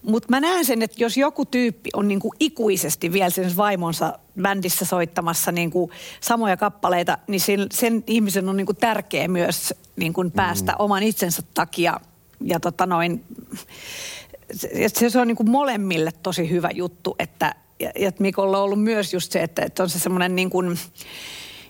Mutta 0.01 0.27
mä 0.29 0.39
näen 0.39 0.65
sen, 0.65 0.81
että 0.81 1.03
jos 1.03 1.17
joku 1.17 1.45
tyyppi 1.45 1.89
on 1.93 2.07
niin 2.07 2.19
kuin 2.19 2.31
ikuisesti 2.39 3.13
vielä 3.13 3.29
sen 3.29 3.57
vaimonsa 3.57 4.19
bändissä 4.41 4.85
soittamassa 4.85 5.51
niin 5.51 5.71
kuin 5.71 5.91
samoja 6.21 6.57
kappaleita, 6.57 7.17
niin 7.27 7.41
sen, 7.41 7.67
sen 7.71 8.03
ihmisen 8.07 8.49
on 8.49 8.57
niin 8.57 8.65
kuin 8.65 8.77
tärkeä 8.77 9.27
myös 9.27 9.73
niin 9.95 10.13
kuin 10.13 10.31
päästä 10.31 10.71
mm. 10.71 10.75
oman 10.79 11.03
itsensä 11.03 11.43
takia. 11.53 11.99
Ja 12.43 12.59
tota 12.59 12.85
noin, 12.85 13.23
se, 14.53 15.09
se 15.09 15.19
on 15.19 15.27
niin 15.27 15.37
kuin 15.37 15.51
molemmille 15.51 16.11
tosi 16.23 16.49
hyvä 16.49 16.69
juttu, 16.73 17.15
että 17.19 17.55
ja, 17.79 17.91
ja 17.99 18.11
Mikolla 18.19 18.57
on 18.57 18.63
ollut 18.63 18.83
myös 18.83 19.13
just 19.13 19.31
se, 19.31 19.43
että, 19.43 19.61
että 19.61 19.83
on 19.83 19.89
se 19.89 19.99
semmoinen 19.99 20.35
niin 20.35 20.49
kuin, 20.49 20.79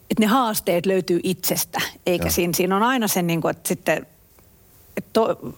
että 0.10 0.24
ne 0.24 0.26
haasteet 0.26 0.86
löytyy 0.86 1.20
itsestä, 1.24 1.82
eikä 2.06 2.30
siinä, 2.30 2.54
siinä 2.54 2.76
on 2.76 2.84
aina 2.84 3.08
se, 3.08 3.22
niin 3.22 3.42
kuin, 3.42 3.52
että 3.52 3.68
sitten, 3.68 4.08
että, 4.98 5.10
to, 5.14 5.54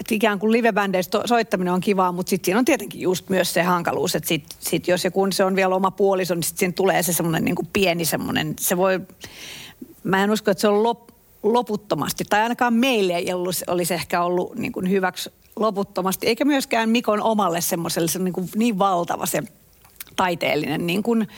että 0.00 0.14
ikään 0.14 0.38
kuin 0.38 0.52
livebändeistä 0.52 1.20
soittaminen 1.24 1.72
on 1.72 1.80
kivaa, 1.80 2.12
mutta 2.12 2.30
sitten 2.30 2.44
siinä 2.44 2.58
on 2.58 2.64
tietenkin 2.64 3.00
just 3.00 3.28
myös 3.28 3.54
se 3.54 3.62
hankaluus, 3.62 4.14
että 4.14 4.28
sit, 4.28 4.44
sit 4.60 4.88
jos 4.88 5.04
ja 5.04 5.10
kun 5.10 5.32
se 5.32 5.44
on 5.44 5.56
vielä 5.56 5.74
oma 5.74 5.90
puoliso, 5.90 6.34
niin 6.34 6.42
sitten 6.42 6.58
siinä 6.58 6.72
tulee 6.72 7.02
se 7.02 7.12
semmoinen 7.12 7.44
niin 7.44 7.68
pieni 7.72 8.04
semmoinen, 8.04 8.54
se 8.60 8.76
voi, 8.76 9.00
mä 10.04 10.24
en 10.24 10.30
usko, 10.30 10.50
että 10.50 10.60
se 10.60 10.68
on 10.68 10.82
lop, 10.82 11.08
loputtomasti, 11.42 12.24
tai 12.30 12.40
ainakaan 12.40 12.74
meille 12.74 13.12
ei 13.16 13.32
ollut, 13.32 13.56
olisi 13.66 13.94
ehkä 13.94 14.22
ollut 14.22 14.54
niin 14.54 14.72
kuin 14.72 14.90
hyväksi 14.90 15.30
loputtomasti, 15.56 16.26
eikä 16.26 16.44
myöskään 16.44 16.88
Mikon 16.88 17.22
omalle 17.22 17.60
semmoiselle 17.60 18.08
se 18.08 18.18
niin, 18.18 18.32
kuin 18.32 18.48
niin 18.56 18.78
valtava 18.78 19.26
se 19.26 19.42
taiteellinen 20.16 20.86
niin 20.86 21.02
kuin, 21.02 21.28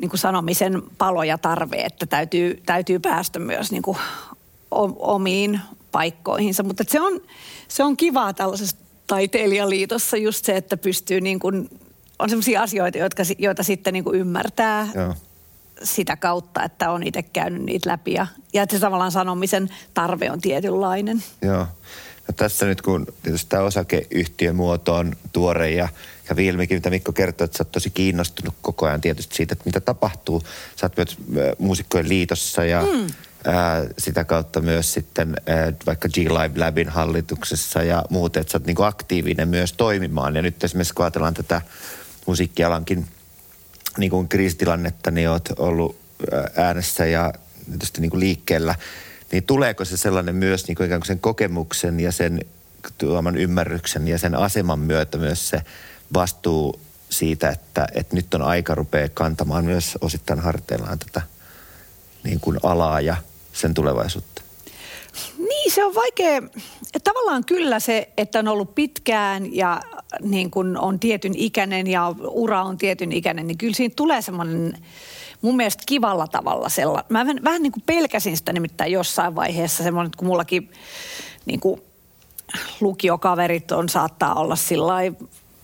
niin 0.00 0.10
kuin 0.10 0.20
sanomisen 0.20 0.82
palo 0.98 1.22
ja 1.22 1.38
tarve, 1.38 1.76
että 1.76 2.06
täytyy, 2.06 2.62
täytyy 2.66 2.98
päästä 2.98 3.38
myös 3.38 3.70
niin 3.72 3.82
kuin 3.82 3.98
omiin 4.98 5.60
paikkoihinsa. 5.92 6.62
Mutta 6.62 6.84
se 6.88 7.00
on, 7.00 7.20
se 7.68 7.84
on 7.84 7.96
kivaa 7.96 8.32
tällaisessa 8.32 8.76
taiteilijaliitossa 9.06 10.16
just 10.16 10.44
se, 10.44 10.56
että 10.56 10.76
pystyy 10.76 11.20
niin 11.20 11.38
kuin, 11.38 11.70
on 12.18 12.30
sellaisia 12.30 12.62
asioita, 12.62 12.98
jotka, 12.98 13.22
joita 13.38 13.62
sitten 13.62 13.92
niin 13.92 14.04
kuin 14.04 14.20
ymmärtää 14.20 14.88
Joo. 14.94 15.14
sitä 15.82 16.16
kautta, 16.16 16.62
että 16.62 16.90
on 16.90 17.02
itse 17.02 17.22
käynyt 17.22 17.62
niitä 17.62 17.90
läpi. 17.90 18.12
Ja, 18.12 18.26
ja 18.52 18.62
että 18.62 18.76
se 18.76 18.80
tavallaan 18.80 19.12
sanomisen 19.12 19.68
tarve 19.94 20.30
on 20.30 20.40
tietynlainen. 20.40 21.22
Joo. 21.42 21.66
No 22.28 22.34
tässä 22.36 22.66
nyt 22.66 22.82
kun 22.82 23.06
tietysti 23.22 23.46
tämä 23.48 23.62
osakeyhtiömuoto 23.62 24.94
on 24.94 25.12
tuore 25.32 25.70
ja 25.70 25.88
kävi 26.26 26.46
ilmikin, 26.46 26.76
mitä 26.76 26.90
Mikko 26.90 27.12
kertoi, 27.12 27.44
että 27.44 27.56
sä 27.58 27.62
oot 27.62 27.72
tosi 27.72 27.90
kiinnostunut 27.90 28.54
koko 28.62 28.86
ajan 28.86 29.00
tietysti 29.00 29.36
siitä, 29.36 29.52
että 29.52 29.62
mitä 29.64 29.80
tapahtuu. 29.80 30.42
Sä 30.76 30.86
oot 30.86 30.96
myös 30.96 31.16
muusikkojen 31.58 32.08
liitossa 32.08 32.64
ja 32.64 32.82
mm. 32.82 33.06
ää, 33.44 33.84
sitä 33.98 34.24
kautta 34.24 34.60
myös 34.60 34.92
sitten 34.92 35.36
ää, 35.46 35.72
vaikka 35.86 36.08
G-Live 36.08 36.58
Labin 36.58 36.88
hallituksessa 36.88 37.82
ja 37.82 38.04
muuten, 38.10 38.40
että 38.40 38.50
sä 38.52 38.58
oot 38.58 38.66
niinku 38.66 38.82
aktiivinen 38.82 39.48
myös 39.48 39.72
toimimaan. 39.72 40.36
Ja 40.36 40.42
nyt 40.42 40.64
esimerkiksi 40.64 40.94
kun 40.94 41.04
ajatellaan 41.04 41.34
tätä 41.34 41.62
musiikkialankin 42.26 43.06
niin 43.98 44.10
kuin 44.10 44.28
kriisitilannetta, 44.28 45.10
niin 45.10 45.28
oot 45.28 45.48
ollut 45.58 45.96
äänessä 46.56 47.06
ja 47.06 47.32
tietysti 47.70 48.00
niin 48.00 48.10
kuin 48.10 48.20
liikkeellä– 48.20 48.74
niin 49.32 49.42
tuleeko 49.42 49.84
se 49.84 49.96
sellainen 49.96 50.34
myös 50.34 50.68
niin 50.68 50.76
kuin 50.76 50.86
ikään 50.86 51.00
kuin 51.00 51.06
sen 51.06 51.20
kokemuksen 51.20 52.00
ja 52.00 52.12
sen 52.12 52.40
tuoman 52.98 53.36
ymmärryksen 53.36 54.08
ja 54.08 54.18
sen 54.18 54.34
aseman 54.34 54.78
myötä 54.78 55.18
myös 55.18 55.48
se 55.48 55.62
vastuu 56.14 56.80
siitä, 57.10 57.48
että, 57.48 57.86
että 57.94 58.16
nyt 58.16 58.34
on 58.34 58.42
aika 58.42 58.74
rupea 58.74 59.08
kantamaan 59.08 59.64
myös 59.64 59.98
osittain 60.00 60.40
harteillaan 60.40 60.98
tätä 60.98 61.22
niin 62.24 62.40
kuin 62.40 62.58
alaa 62.62 63.00
ja 63.00 63.16
sen 63.52 63.74
tulevaisuutta? 63.74 64.42
Niin, 65.38 65.72
se 65.72 65.84
on 65.84 65.94
vaikea. 65.94 66.42
Tavallaan 67.04 67.44
kyllä 67.44 67.80
se, 67.80 68.08
että 68.16 68.38
on 68.38 68.48
ollut 68.48 68.74
pitkään 68.74 69.54
ja 69.54 69.80
niin 70.20 70.50
kuin 70.50 70.78
on 70.78 71.00
tietyn 71.00 71.34
ikäinen 71.36 71.86
ja 71.86 72.14
ura 72.18 72.62
on 72.62 72.78
tietyn 72.78 73.12
ikäinen, 73.12 73.46
niin 73.46 73.58
kyllä 73.58 73.74
siinä 73.74 73.94
tulee 73.96 74.22
semmoinen 74.22 74.78
mun 75.42 75.56
mielestä 75.56 75.82
kivalla 75.86 76.26
tavalla 76.26 76.68
sellainen. 76.68 77.06
Mä 77.08 77.18
vähän, 77.18 77.44
vähän 77.44 77.62
niin 77.62 77.72
kuin 77.72 77.82
pelkäsin 77.86 78.36
sitä 78.36 78.52
nimittäin 78.52 78.92
jossain 78.92 79.34
vaiheessa 79.34 79.82
semmoinen, 79.82 80.12
kun 80.16 80.26
mullakin 80.26 80.70
niin 81.46 81.60
kuin 81.60 81.82
lukiokaverit 82.80 83.72
on 83.72 83.88
saattaa 83.88 84.34
olla 84.34 84.56
sillä 84.56 84.94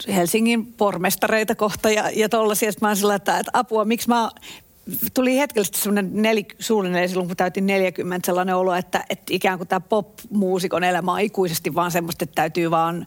Helsingin 0.08 0.66
pormestareita 0.72 1.54
kohta 1.54 1.90
ja, 1.90 2.10
ja 2.10 2.28
tollaisia. 2.28 2.72
Sitten 2.72 2.86
mä 2.86 2.90
oon 2.90 2.96
sillä, 2.96 3.14
että, 3.14 3.38
että 3.38 3.50
apua, 3.54 3.84
miksi 3.84 4.08
mä 4.08 4.30
tuli 5.14 5.38
hetkellisesti 5.38 5.78
semmoinen 5.78 6.22
nel, 6.22 6.42
suunnilleen 6.58 7.08
silloin, 7.08 7.28
kun 7.28 7.36
täytin 7.36 7.66
40, 7.66 8.26
sellainen 8.26 8.56
olo, 8.56 8.74
että, 8.74 9.04
että 9.10 9.24
ikään 9.30 9.58
kuin 9.58 9.68
tämä 9.68 9.80
pop-muusikon 9.80 10.84
elämä 10.84 11.12
on 11.12 11.20
ikuisesti 11.20 11.74
vaan 11.74 11.90
semmoista, 11.90 12.24
että 12.24 12.34
täytyy 12.34 12.70
vaan 12.70 13.06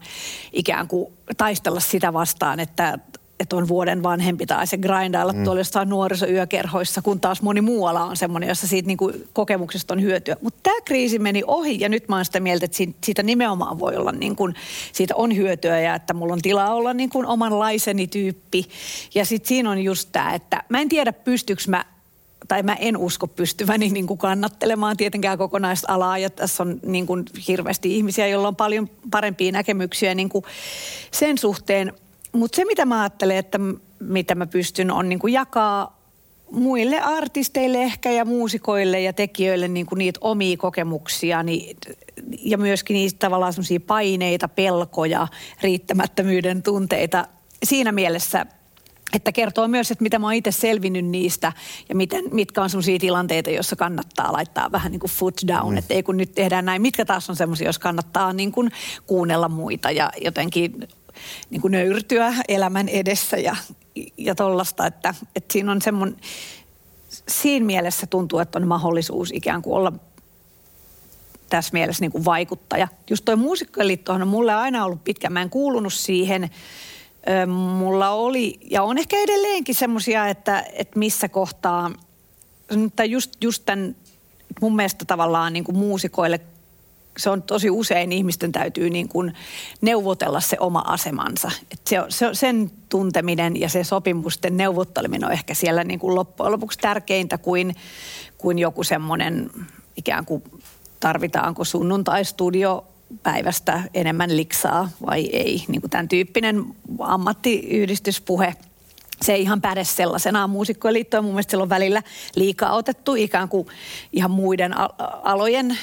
ikään 0.52 0.88
kuin 0.88 1.12
taistella 1.36 1.80
sitä 1.80 2.12
vastaan, 2.12 2.60
että 2.60 2.98
että 3.40 3.56
on 3.56 3.68
vuoden 3.68 4.02
vanhempi 4.02 4.46
tai 4.46 4.66
se 4.66 4.76
grindailla 4.76 5.32
mm. 5.32 5.44
tuolla 5.44 5.60
jossain 5.60 5.88
nuorisoyökerhoissa, 5.88 7.02
kun 7.02 7.20
taas 7.20 7.42
moni 7.42 7.60
muualla 7.60 8.04
on 8.04 8.16
semmoinen, 8.16 8.48
jossa 8.48 8.66
siitä 8.66 8.86
niin 8.86 8.96
kuin 8.96 9.28
kokemuksesta 9.32 9.94
on 9.94 10.02
hyötyä. 10.02 10.36
Mutta 10.40 10.60
tämä 10.62 10.80
kriisi 10.84 11.18
meni 11.18 11.42
ohi 11.46 11.80
ja 11.80 11.88
nyt 11.88 12.08
mä 12.08 12.16
oon 12.16 12.24
sitä 12.24 12.40
mieltä, 12.40 12.64
että 12.64 12.76
siitä 13.04 13.22
nimenomaan 13.22 13.78
voi 13.78 13.96
olla 13.96 14.12
niin 14.12 14.36
kuin, 14.36 14.54
siitä 14.92 15.14
on 15.16 15.36
hyötyä 15.36 15.80
ja 15.80 15.94
että 15.94 16.14
mulla 16.14 16.32
on 16.32 16.42
tilaa 16.42 16.74
olla 16.74 16.94
niin 16.94 17.10
kuin 17.10 17.26
omanlaiseni 17.26 18.06
tyyppi. 18.06 18.64
Ja 19.14 19.24
sitten 19.24 19.48
siinä 19.48 19.70
on 19.70 19.78
just 19.78 20.08
tämä, 20.12 20.34
että 20.34 20.64
mä 20.68 20.80
en 20.80 20.88
tiedä 20.88 21.12
pystyykö 21.12 21.62
mä 21.68 21.84
tai 22.48 22.62
mä 22.62 22.74
en 22.74 22.96
usko 22.96 23.26
pystyväni 23.26 23.88
niin 23.88 24.06
kuin 24.06 24.18
kannattelemaan 24.18 24.96
tietenkään 24.96 25.38
kokonaista 25.38 25.92
alaa. 25.92 26.18
Ja 26.18 26.30
tässä 26.30 26.62
on 26.62 26.80
niin 26.86 27.06
kuin 27.06 27.24
hirveästi 27.48 27.96
ihmisiä, 27.96 28.26
joilla 28.26 28.48
on 28.48 28.56
paljon 28.56 28.90
parempia 29.10 29.52
näkemyksiä 29.52 30.14
niin 30.14 30.28
kuin 30.28 30.44
sen 31.10 31.38
suhteen– 31.38 31.92
mutta 32.36 32.56
se, 32.56 32.64
mitä 32.64 32.84
mä 32.84 33.00
ajattelen, 33.00 33.36
että 33.36 33.58
mitä 34.00 34.34
mä 34.34 34.46
pystyn, 34.46 34.90
on 34.90 35.08
niin 35.08 35.18
kuin 35.18 35.32
jakaa 35.32 35.96
muille 36.50 37.00
artisteille 37.00 37.82
ehkä 37.82 38.10
ja 38.10 38.24
muusikoille 38.24 39.00
ja 39.00 39.12
tekijöille 39.12 39.68
niin 39.68 39.86
kuin 39.86 39.98
niitä 39.98 40.18
omia 40.22 40.56
kokemuksia 40.56 41.42
niin, 41.42 41.76
ja 42.42 42.58
myöskin 42.58 42.94
niistä 42.94 43.18
tavallaan 43.18 43.52
semmoisia 43.52 43.80
paineita, 43.80 44.48
pelkoja, 44.48 45.28
riittämättömyyden 45.62 46.62
tunteita. 46.62 47.28
Siinä 47.64 47.92
mielessä 47.92 48.46
että 49.12 49.32
kertoo 49.32 49.68
myös, 49.68 49.90
että 49.90 50.02
mitä 50.02 50.18
mä 50.18 50.26
oon 50.26 50.34
itse 50.34 50.50
selvinnyt 50.50 51.04
niistä 51.04 51.52
ja 51.88 51.94
miten, 51.94 52.24
mitkä 52.30 52.62
on 52.62 52.70
sellaisia 52.70 52.98
tilanteita, 52.98 53.50
joissa 53.50 53.76
kannattaa 53.76 54.32
laittaa 54.32 54.72
vähän 54.72 54.92
niin 54.92 55.00
kuin 55.00 55.10
foot 55.10 55.40
down. 55.48 55.70
Mm. 55.70 55.78
Että 55.78 55.94
ei 55.94 56.02
kun 56.02 56.16
nyt 56.16 56.34
tehdään 56.34 56.64
näin, 56.64 56.82
mitkä 56.82 57.04
taas 57.04 57.30
on 57.30 57.36
sellaisia, 57.36 57.68
jos 57.68 57.78
kannattaa 57.78 58.32
niin 58.32 58.52
kuin 58.52 58.70
kuunnella 59.06 59.48
muita 59.48 59.90
ja 59.90 60.10
jotenkin 60.24 60.88
niin 61.50 61.60
kuin 61.60 61.72
nöyrtyä 61.72 62.34
elämän 62.48 62.88
edessä 62.88 63.36
ja, 63.36 63.56
ja 64.16 64.34
tollasta, 64.34 64.86
että, 64.86 65.14
että 65.36 65.52
siinä 65.52 65.72
on 65.72 65.82
semmoinen, 65.82 66.16
siinä 67.28 67.66
mielessä 67.66 68.06
tuntuu, 68.06 68.38
että 68.38 68.58
on 68.58 68.66
mahdollisuus 68.66 69.30
ikään 69.32 69.62
kuin 69.62 69.76
olla 69.76 69.92
tässä 71.50 71.72
mielessä 71.72 72.00
niin 72.00 72.12
kuin 72.12 72.24
vaikuttaja. 72.24 72.88
Just 73.10 73.24
toi 73.24 73.36
muusikkojen 73.36 73.88
liittohan 73.88 74.22
on 74.22 74.28
mulle 74.28 74.54
aina 74.54 74.84
ollut 74.84 75.04
pitkä. 75.04 75.30
Mä 75.30 75.42
en 75.42 75.50
kuulunut 75.50 75.92
siihen. 75.92 76.50
Mulla 77.78 78.10
oli, 78.10 78.58
ja 78.70 78.82
on 78.82 78.98
ehkä 78.98 79.16
edelleenkin 79.16 79.74
semmoisia, 79.74 80.28
että, 80.28 80.64
että 80.72 80.98
missä 80.98 81.28
kohtaa, 81.28 81.90
tai 82.96 83.10
just, 83.10 83.32
just 83.44 83.62
tämän 83.66 83.96
mun 84.60 84.76
mielestä 84.76 85.04
tavallaan 85.04 85.52
niin 85.52 85.64
kuin 85.64 85.78
muusikoille– 85.78 86.40
se 87.16 87.30
on 87.30 87.42
tosi 87.42 87.70
usein 87.70 88.12
ihmisten 88.12 88.52
täytyy 88.52 88.90
niin 88.90 89.08
kuin 89.08 89.34
neuvotella 89.80 90.40
se 90.40 90.56
oma 90.60 90.84
asemansa. 90.86 91.50
Et 91.70 91.80
se, 91.86 91.96
se, 92.08 92.28
sen 92.32 92.70
tunteminen 92.88 93.60
ja 93.60 93.68
se 93.68 93.84
sopimusten 93.84 94.56
neuvotteleminen 94.56 95.26
on 95.26 95.32
ehkä 95.32 95.54
siellä 95.54 95.84
niin 95.84 96.00
kuin 96.00 96.14
loppujen 96.14 96.52
lopuksi 96.52 96.78
tärkeintä 96.78 97.38
kuin, 97.38 97.76
kuin 98.38 98.58
joku 98.58 98.84
semmoinen 98.84 99.50
ikään 99.96 100.26
kuin 100.26 100.42
tarvitaanko 101.00 101.64
sunnuntai-studio 101.64 102.84
päivästä 103.22 103.82
enemmän 103.94 104.36
liksaa 104.36 104.90
vai 105.06 105.26
ei. 105.32 105.64
Niin 105.68 105.80
kuin 105.80 105.90
tämän 105.90 106.08
tyyppinen 106.08 106.64
ammattiyhdistyspuhe– 107.00 108.54
se 109.22 109.32
ei 109.32 109.42
ihan 109.42 109.60
päde 109.60 109.84
sellaisenaan. 109.84 110.50
Muusikkojen 110.50 110.94
liittoon 110.94 111.24
mun 111.24 111.32
mielestä 111.32 111.58
on 111.58 111.68
välillä 111.68 112.02
liikaa 112.34 112.74
otettu 112.74 113.14
ikään 113.14 113.48
kuin 113.48 113.66
ihan 114.12 114.30
muiden 114.30 114.74
alojen 115.22 115.78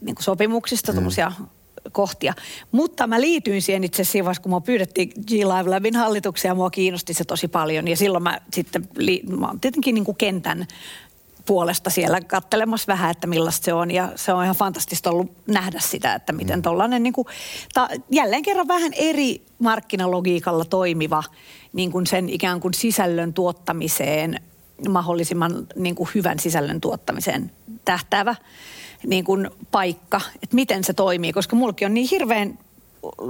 niin 0.00 0.14
kuin 0.14 0.22
sopimuksista 0.24 0.92
mm. 0.92 0.98
kohtia. 1.92 2.34
Mutta 2.72 3.06
mä 3.06 3.20
liityin 3.20 3.62
siihen 3.62 3.84
itse 3.84 4.02
asiassa 4.02 4.18
vaiheessa, 4.18 4.42
kun 4.42 4.50
mua 4.50 4.60
pyydettiin 4.60 5.08
G-Live 5.08 5.70
Labin 5.70 5.96
hallituksia 5.96 6.50
ja 6.50 6.54
mua 6.54 6.70
kiinnosti 6.70 7.14
se 7.14 7.24
tosi 7.24 7.48
paljon. 7.48 7.88
Ja 7.88 7.96
silloin 7.96 8.22
mä 8.22 8.40
sitten, 8.52 8.88
mä 9.38 9.46
oon 9.46 9.60
tietenkin 9.60 9.94
niin 9.94 10.04
kuin 10.04 10.16
kentän 10.16 10.66
puolesta 11.46 11.90
siellä 11.90 12.20
kattelemassa 12.20 12.92
vähän, 12.92 13.10
että 13.10 13.26
millaista 13.26 13.64
se 13.64 13.72
on. 13.72 13.90
Ja 13.90 14.12
se 14.16 14.32
on 14.32 14.44
ihan 14.44 14.56
fantastista 14.56 15.10
ollut 15.10 15.32
nähdä 15.46 15.80
sitä, 15.80 16.14
että 16.14 16.32
miten 16.32 16.58
mm. 16.58 16.62
tollainen 16.62 17.02
niin 17.02 17.12
kuin, 17.12 17.26
ta, 17.74 17.88
jälleen 18.10 18.42
kerran 18.42 18.68
vähän 18.68 18.92
eri 18.92 19.42
markkinalogiikalla 19.58 20.64
toimiva 20.64 21.22
niin 21.72 21.92
kuin 21.92 22.06
sen 22.06 22.28
ikään 22.28 22.60
kuin 22.60 22.74
sisällön 22.74 23.34
tuottamiseen, 23.34 24.40
mahdollisimman 24.88 25.66
niin 25.76 25.94
kuin 25.94 26.08
hyvän 26.14 26.38
sisällön 26.38 26.80
tuottamiseen 26.80 27.50
tähtäävä 27.84 28.34
niin 29.06 29.24
kuin 29.24 29.50
paikka, 29.70 30.20
että 30.42 30.54
miten 30.54 30.84
se 30.84 30.92
toimii, 30.92 31.32
koska 31.32 31.56
mulki 31.56 31.84
on 31.84 31.94
niin 31.94 32.08
hirveän 32.10 32.58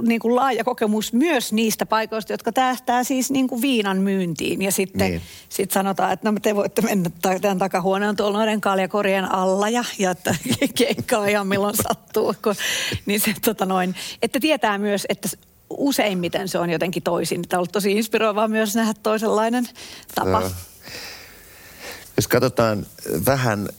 niin 0.01 0.19
kuin 0.19 0.35
laaja 0.35 0.63
kokemus 0.63 1.13
myös 1.13 1.53
niistä 1.53 1.85
paikoista, 1.85 2.33
jotka 2.33 2.51
tähtää 2.51 3.03
siis 3.03 3.31
niin 3.31 3.47
kuin 3.47 3.61
viinan 3.61 3.97
myyntiin. 3.97 4.61
Ja 4.61 4.71
sitten 4.71 5.11
niin. 5.11 5.21
sit 5.49 5.71
sanotaan, 5.71 6.13
että 6.13 6.31
no 6.31 6.37
te 6.41 6.55
voitte 6.55 6.81
mennä 6.81 7.09
tämän 7.41 7.59
takahuoneen 7.59 8.15
tuolla 8.15 8.37
noiden 8.37 8.61
kaljakorien 8.61 9.31
alla 9.31 9.69
ja, 9.69 9.83
ja 9.99 10.11
että 10.11 10.35
keikkaa 10.77 11.27
ihan 11.27 11.47
milloin 11.47 11.75
sattuu. 11.75 12.35
Kun, 12.43 12.55
niin 13.05 13.19
se, 13.19 13.33
tota 13.45 13.65
noin, 13.65 13.95
että 14.21 14.39
tietää 14.39 14.77
myös, 14.77 15.05
että 15.09 15.29
useimmiten 15.69 16.47
se 16.47 16.59
on 16.59 16.69
jotenkin 16.69 17.03
toisin. 17.03 17.41
Tämä 17.41 17.57
on 17.57 17.59
ollut 17.59 17.71
tosi 17.71 17.91
inspiroivaa 17.91 18.47
myös 18.47 18.75
nähdä 18.75 18.93
toisenlainen 19.03 19.69
tapa. 20.15 20.29
Joo. 20.29 20.51
Jos 22.17 22.27
katsotaan 22.27 22.85
vähän 23.25 23.69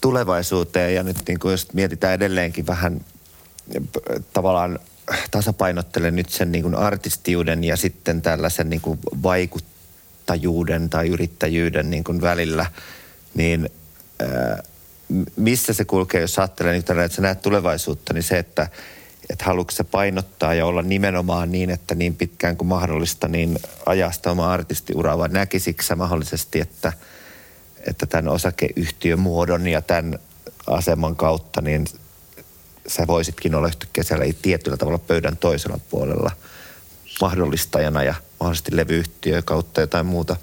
tulevaisuuteen 0.00 0.94
ja 0.94 1.02
nyt 1.02 1.16
niin 1.28 1.38
kuin 1.38 1.50
jos 1.50 1.72
mietitään 1.72 2.14
edelleenkin 2.14 2.66
vähän 2.66 3.04
tavallaan 4.32 4.78
tasapainottelen 5.30 6.16
nyt 6.16 6.28
sen 6.28 6.52
niin 6.52 6.62
kuin 6.62 6.74
artistiuden 6.74 7.64
ja 7.64 7.76
sitten 7.76 8.22
tällaisen 8.22 8.70
niin 8.70 8.80
kuin 8.80 8.98
vaikuttajuuden 9.22 10.90
tai 10.90 11.08
yrittäjyyden 11.08 11.90
niin 11.90 12.04
kuin 12.04 12.20
välillä, 12.20 12.66
niin 13.34 13.70
ää, 14.20 14.62
missä 15.36 15.72
se 15.72 15.84
kulkee, 15.84 16.20
jos 16.20 16.38
ajattelee 16.38 16.72
nyt, 16.72 16.90
että 16.90 17.08
sä 17.08 17.22
näet 17.22 17.42
tulevaisuutta, 17.42 18.14
niin 18.14 18.22
se, 18.22 18.38
että 18.38 18.68
että 19.30 19.44
haluatko 19.44 19.72
se 19.72 19.84
painottaa 19.84 20.54
ja 20.54 20.66
olla 20.66 20.82
nimenomaan 20.82 21.52
niin, 21.52 21.70
että 21.70 21.94
niin 21.94 22.16
pitkään 22.16 22.56
kuin 22.56 22.68
mahdollista, 22.68 23.28
niin 23.28 23.58
ajaa 23.86 24.12
sitä 24.12 24.30
omaa 24.30 24.52
artistiuraa, 24.52 25.18
vai 25.18 25.28
näkisikö 25.28 25.96
mahdollisesti, 25.96 26.60
että, 26.60 26.92
että 27.86 28.06
tämän 28.06 28.28
osakeyhtiömuodon 28.28 29.66
ja 29.66 29.82
tämän 29.82 30.18
aseman 30.66 31.16
kautta, 31.16 31.60
niin 31.60 31.86
sä 32.88 33.06
voisitkin 33.06 33.54
olla 33.54 33.68
yhtäkkiä 33.68 34.04
siellä 34.04 34.24
tietyllä 34.42 34.76
tavalla 34.76 34.98
pöydän 34.98 35.36
toisella 35.36 35.78
puolella 35.90 36.30
mahdollistajana 37.20 38.02
ja 38.02 38.14
mahdollisesti 38.40 38.76
levyyhtiö 38.76 39.42
kautta 39.42 39.80
jotain 39.80 40.06
muuta 40.06 40.36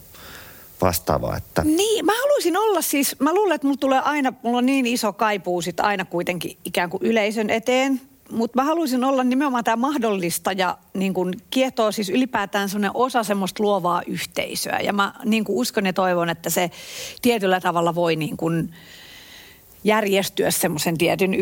vastaavaa. 0.82 1.38
Että... 1.38 1.64
Niin, 1.64 2.06
mä 2.06 2.12
haluaisin 2.22 2.58
olla 2.58 2.82
siis, 2.82 3.16
mä 3.20 3.34
luulen, 3.34 3.56
että 3.56 3.68
mulla 3.68 3.78
tulee 3.80 4.00
aina, 4.00 4.34
mulla 4.44 4.58
on 4.58 4.66
niin 4.66 4.86
iso 4.86 5.14
kaipuu 5.14 5.62
sit 5.62 5.80
aina 5.80 6.06
kuitenkin 6.06 6.58
ikään 6.66 6.90
kuin 6.90 7.04
yleisön 7.04 7.50
eteen, 7.50 8.02
mutta 8.32 8.62
mä 8.62 8.64
haluaisin 8.64 9.04
olla 9.04 9.24
nimenomaan 9.24 9.64
tämä 9.64 9.76
mahdollista 9.76 10.52
ja 10.52 10.78
niin 10.94 11.14
kun 11.14 11.34
kietoo 11.50 11.92
siis 11.92 12.10
ylipäätään 12.10 12.70
sellainen 12.70 12.92
osa 12.94 13.24
semmoista 13.24 13.64
luovaa 13.64 14.02
yhteisöä. 14.08 14.80
Ja 14.80 14.94
mä 14.94 15.14
niin 15.26 15.46
uskon 15.48 15.86
ja 15.86 15.94
toivon, 15.94 16.30
että 16.30 16.50
se 16.50 16.72
tietyllä 17.22 17.60
tavalla 17.62 17.96
voi 17.96 18.16
niin 18.16 18.38
kun 18.38 18.70
järjestyä 19.84 20.52
semmoisen 20.52 20.98
tietyn 20.98 21.34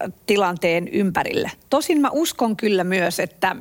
yritystilanteen 0.00 0.88
ympärille. 0.88 1.50
Tosin 1.70 2.00
mä 2.00 2.10
uskon 2.12 2.56
kyllä 2.56 2.84
myös, 2.84 3.20
että 3.20 3.56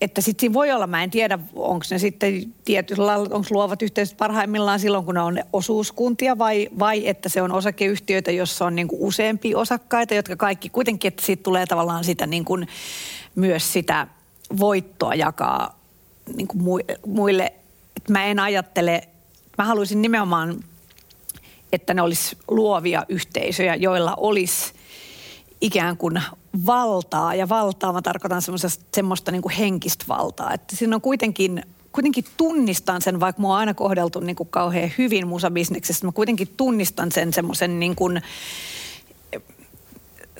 että 0.00 0.20
sitten 0.20 0.40
siinä 0.40 0.54
voi 0.54 0.72
olla, 0.72 0.86
mä 0.86 1.02
en 1.02 1.10
tiedä, 1.10 1.38
onko 1.54 1.84
ne 1.90 1.98
sitten 1.98 2.54
tietyllä 2.64 3.16
onko 3.16 3.46
luovat 3.50 3.82
yhteisöt 3.82 4.16
parhaimmillaan 4.16 4.80
silloin, 4.80 5.04
kun 5.04 5.14
ne 5.14 5.20
on 5.20 5.38
osuuskuntia 5.52 6.38
vai, 6.38 6.68
vai 6.78 7.08
että 7.08 7.28
se 7.28 7.42
on 7.42 7.52
osakeyhtiöitä, 7.52 8.30
jossa 8.30 8.66
on 8.66 8.74
niin 8.74 8.88
kuin 8.88 9.02
useampia 9.02 9.58
osakkaita, 9.58 10.14
jotka 10.14 10.36
kaikki 10.36 10.68
kuitenkin, 10.68 11.08
että 11.08 11.26
siitä 11.26 11.42
tulee 11.42 11.66
tavallaan 11.66 12.04
sitä 12.04 12.26
niin 12.26 12.44
kuin, 12.44 12.68
myös 13.34 13.72
sitä 13.72 14.06
voittoa 14.58 15.14
jakaa 15.14 15.80
niin 16.36 16.48
kuin 16.48 16.84
muille. 17.06 17.52
Että 17.96 18.12
mä 18.12 18.24
en 18.24 18.38
ajattele, 18.38 19.08
mä 19.58 19.64
haluaisin 19.64 20.02
nimenomaan, 20.02 20.64
että 21.72 21.94
ne 21.94 22.02
olisi 22.02 22.36
luovia 22.48 23.06
yhteisöjä, 23.08 23.74
joilla 23.74 24.14
olisi 24.16 24.72
ikään 25.60 25.96
kuin 25.96 26.22
valtaa, 26.66 27.34
ja 27.34 27.48
valtaa 27.48 27.92
mä 27.92 28.02
tarkoitan 28.02 28.42
semmoista 28.94 29.32
niin 29.32 29.42
kuin 29.42 29.54
henkistä 29.54 30.04
valtaa. 30.08 30.54
Että 30.54 30.76
siinä 30.76 30.96
on 30.96 31.02
kuitenkin, 31.02 31.62
kuitenkin 31.92 32.24
tunnistan 32.36 33.02
sen, 33.02 33.20
vaikka 33.20 33.42
mua 33.42 33.52
on 33.52 33.58
aina 33.58 33.74
kohdeltu 33.74 34.20
niin 34.20 34.36
kuin 34.36 34.48
kauhean 34.48 34.90
hyvin 34.98 35.26
musabisneksessä, 35.26 36.06
mä 36.06 36.12
kuitenkin 36.12 36.48
tunnistan 36.56 37.12
sen 37.12 37.32
semmoisen 37.32 37.80
niin 37.80 37.96
kuin, 37.96 38.22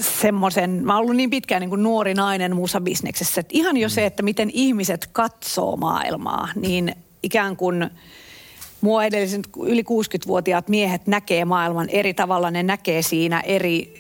semmoisen, 0.01 0.71
mä 0.71 0.95
oon 0.95 1.03
ollut 1.03 1.17
niin 1.17 1.31
pitkään 1.31 1.61
niin 1.61 1.71
kuin 1.71 1.83
nuori 1.83 2.15
nainen 2.15 2.57
musabisneksessä, 2.57 3.41
että 3.41 3.59
ihan 3.59 3.77
jo 3.77 3.89
se, 3.89 4.07
että 4.07 4.23
miten 4.23 4.51
ihmiset 4.53 5.09
katsoo 5.13 5.77
maailmaa, 5.77 6.49
niin 6.55 6.95
ikään 7.23 7.57
kuin 7.57 7.91
mua 8.81 9.05
edelliset 9.05 9.49
yli 9.67 9.83
60-vuotiaat 9.83 10.69
miehet 10.69 11.07
näkee 11.07 11.45
maailman 11.45 11.89
eri 11.89 12.15
tavalla, 12.15 12.51
ne 12.51 12.63
näkee 12.63 13.03
siinä 13.03 13.41
eri 13.41 14.00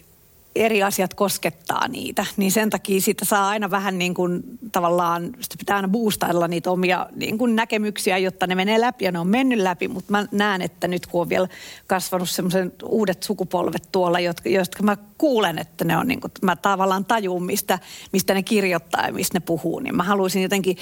eri 0.54 0.82
asiat 0.82 1.14
koskettaa 1.14 1.88
niitä, 1.88 2.26
niin 2.36 2.52
sen 2.52 2.70
takia 2.70 3.00
siitä 3.00 3.24
saa 3.24 3.48
aina 3.48 3.70
vähän 3.70 3.98
niin 3.98 4.14
kuin 4.14 4.42
tavallaan, 4.72 5.30
sitä 5.40 5.54
pitää 5.58 5.76
aina 5.76 5.88
boostailla 5.88 6.48
niitä 6.48 6.70
omia 6.70 7.06
niin 7.16 7.38
kuin 7.38 7.56
näkemyksiä, 7.56 8.18
jotta 8.18 8.46
ne 8.46 8.54
menee 8.54 8.80
läpi 8.80 9.04
ja 9.04 9.12
ne 9.12 9.18
on 9.18 9.26
mennyt 9.26 9.58
läpi, 9.58 9.88
mutta 9.88 10.12
mä 10.12 10.26
näen, 10.32 10.62
että 10.62 10.88
nyt 10.88 11.06
kun 11.06 11.20
on 11.20 11.28
vielä 11.28 11.48
kasvanut 11.86 12.30
semmoisen 12.30 12.72
uudet 12.84 13.22
sukupolvet 13.22 13.88
tuolla, 13.92 14.20
jotka, 14.20 14.48
jotka 14.48 14.82
mä 14.82 14.96
kuulen, 15.18 15.58
että 15.58 15.84
ne 15.84 15.96
on 15.96 16.08
niin 16.08 16.20
kuin, 16.20 16.32
mä 16.42 16.56
tavallaan 16.56 17.04
tajun, 17.04 17.44
mistä, 17.44 17.78
mistä 18.12 18.34
ne 18.34 18.42
kirjoittaa 18.42 19.06
ja 19.06 19.12
mistä 19.12 19.36
ne 19.38 19.40
puhuu, 19.40 19.78
niin 19.78 19.96
mä 19.96 20.02
haluaisin 20.02 20.42
jotenkin 20.42 20.76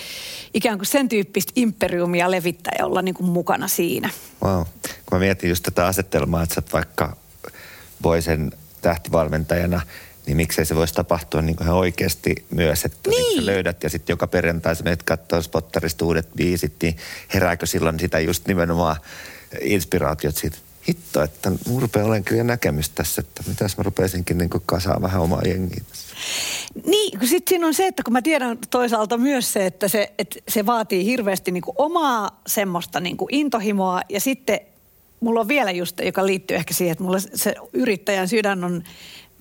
ikään 0.54 0.78
kuin 0.78 0.86
sen 0.86 1.08
tyyppistä 1.08 1.52
imperiumia 1.56 2.30
levittää 2.30 2.72
ja 2.78 2.86
olla 2.86 3.02
niin 3.02 3.14
kuin 3.14 3.30
mukana 3.30 3.68
siinä. 3.68 4.10
Wow. 4.44 4.62
Kun 4.82 4.92
mä 5.12 5.18
mietin 5.18 5.50
just 5.50 5.62
tätä 5.62 5.86
asetelmaa, 5.86 6.42
että 6.42 6.54
sä 6.54 6.62
vaikka 6.72 7.16
voi 8.02 8.22
sen 8.22 8.52
tähtivalmentajana, 8.82 9.80
niin 10.26 10.36
miksei 10.36 10.64
se 10.64 10.74
voisi 10.74 10.94
tapahtua 10.94 11.42
niin 11.42 11.56
ihan 11.60 11.76
oikeasti 11.76 12.34
myös, 12.50 12.84
että 12.84 13.10
niin. 13.10 13.40
sä 13.40 13.46
löydät 13.46 13.82
ja 13.82 13.90
sitten 13.90 14.12
joka 14.12 14.26
perjantai 14.26 14.76
sä 14.76 14.84
menet 14.84 15.02
katsoa 15.02 15.42
spottarista 15.42 16.04
uudet 16.04 16.28
biisit, 16.36 16.74
niin 16.82 16.96
herääkö 17.34 17.66
silloin 17.66 18.00
sitä 18.00 18.20
just 18.20 18.46
nimenomaan 18.46 18.96
inspiraatiot 19.60 20.36
siitä, 20.36 20.56
hitto, 20.88 21.22
että 21.22 21.52
mun 21.66 21.82
rupeaa 21.82 22.06
olen 22.06 22.24
kyllä 22.24 22.44
näkemys 22.44 22.90
tässä, 22.90 23.20
että 23.20 23.42
mitäs 23.46 23.76
mä 23.76 23.82
rupeisinkin 23.82 24.38
niin 24.38 24.50
kasaan 24.66 25.02
vähän 25.02 25.20
omaa 25.20 25.42
jengiä 25.44 25.84
tässä. 25.88 26.16
Niin, 26.86 27.18
kun 27.18 27.28
sitten 27.28 27.48
siinä 27.48 27.66
on 27.66 27.74
se, 27.74 27.86
että 27.86 28.02
kun 28.02 28.12
mä 28.12 28.22
tiedän 28.22 28.58
toisaalta 28.70 29.16
myös 29.16 29.52
se, 29.52 29.66
että 29.66 29.88
se, 29.88 30.12
että 30.18 30.38
se 30.48 30.66
vaatii 30.66 31.04
hirveästi 31.04 31.50
niin 31.50 31.62
omaa 31.78 32.40
semmoista 32.46 33.00
niin 33.00 33.16
intohimoa 33.30 34.00
ja 34.08 34.20
sitten 34.20 34.60
mulla 35.20 35.40
on 35.40 35.48
vielä 35.48 35.70
just, 35.70 36.00
joka 36.00 36.26
liittyy 36.26 36.56
ehkä 36.56 36.74
siihen, 36.74 36.92
että 36.92 37.04
mulla 37.04 37.18
se 37.34 37.54
yrittäjän 37.72 38.28
sydän 38.28 38.64
on 38.64 38.84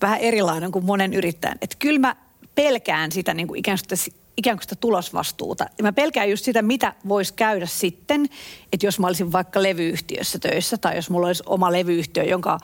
vähän 0.02 0.20
erilainen 0.20 0.72
kuin 0.72 0.86
monen 0.86 1.14
yrittäjän. 1.14 1.58
Että 1.62 1.76
kyllä 1.80 2.00
mä 2.00 2.16
pelkään 2.56 3.12
sitä 3.12 3.34
niin 3.34 3.48
kuin 3.48 3.60
ikään 3.60 3.78
kuin 3.78 4.14
ikään 4.38 4.58
kuin 4.58 4.64
sitä 4.64 4.76
tulosvastuuta. 4.76 5.66
Ja 5.78 5.84
mä 5.84 5.94
pelkään 5.94 6.30
just 6.30 6.46
sitä, 6.46 6.62
mitä 6.62 6.94
voisi 7.08 7.34
käydä 7.34 7.66
sitten, 7.66 8.26
että 8.74 8.86
jos 8.86 9.00
mä 9.00 9.08
olisin 9.08 9.32
vaikka 9.32 9.64
levyyhtiössä 9.64 10.40
töissä 10.40 10.78
tai 10.78 10.96
jos 10.96 11.10
mulla 11.10 11.28
olisi 11.28 11.44
oma 11.46 11.72
levyyhtiö, 11.72 12.24
jonka, 12.24 12.58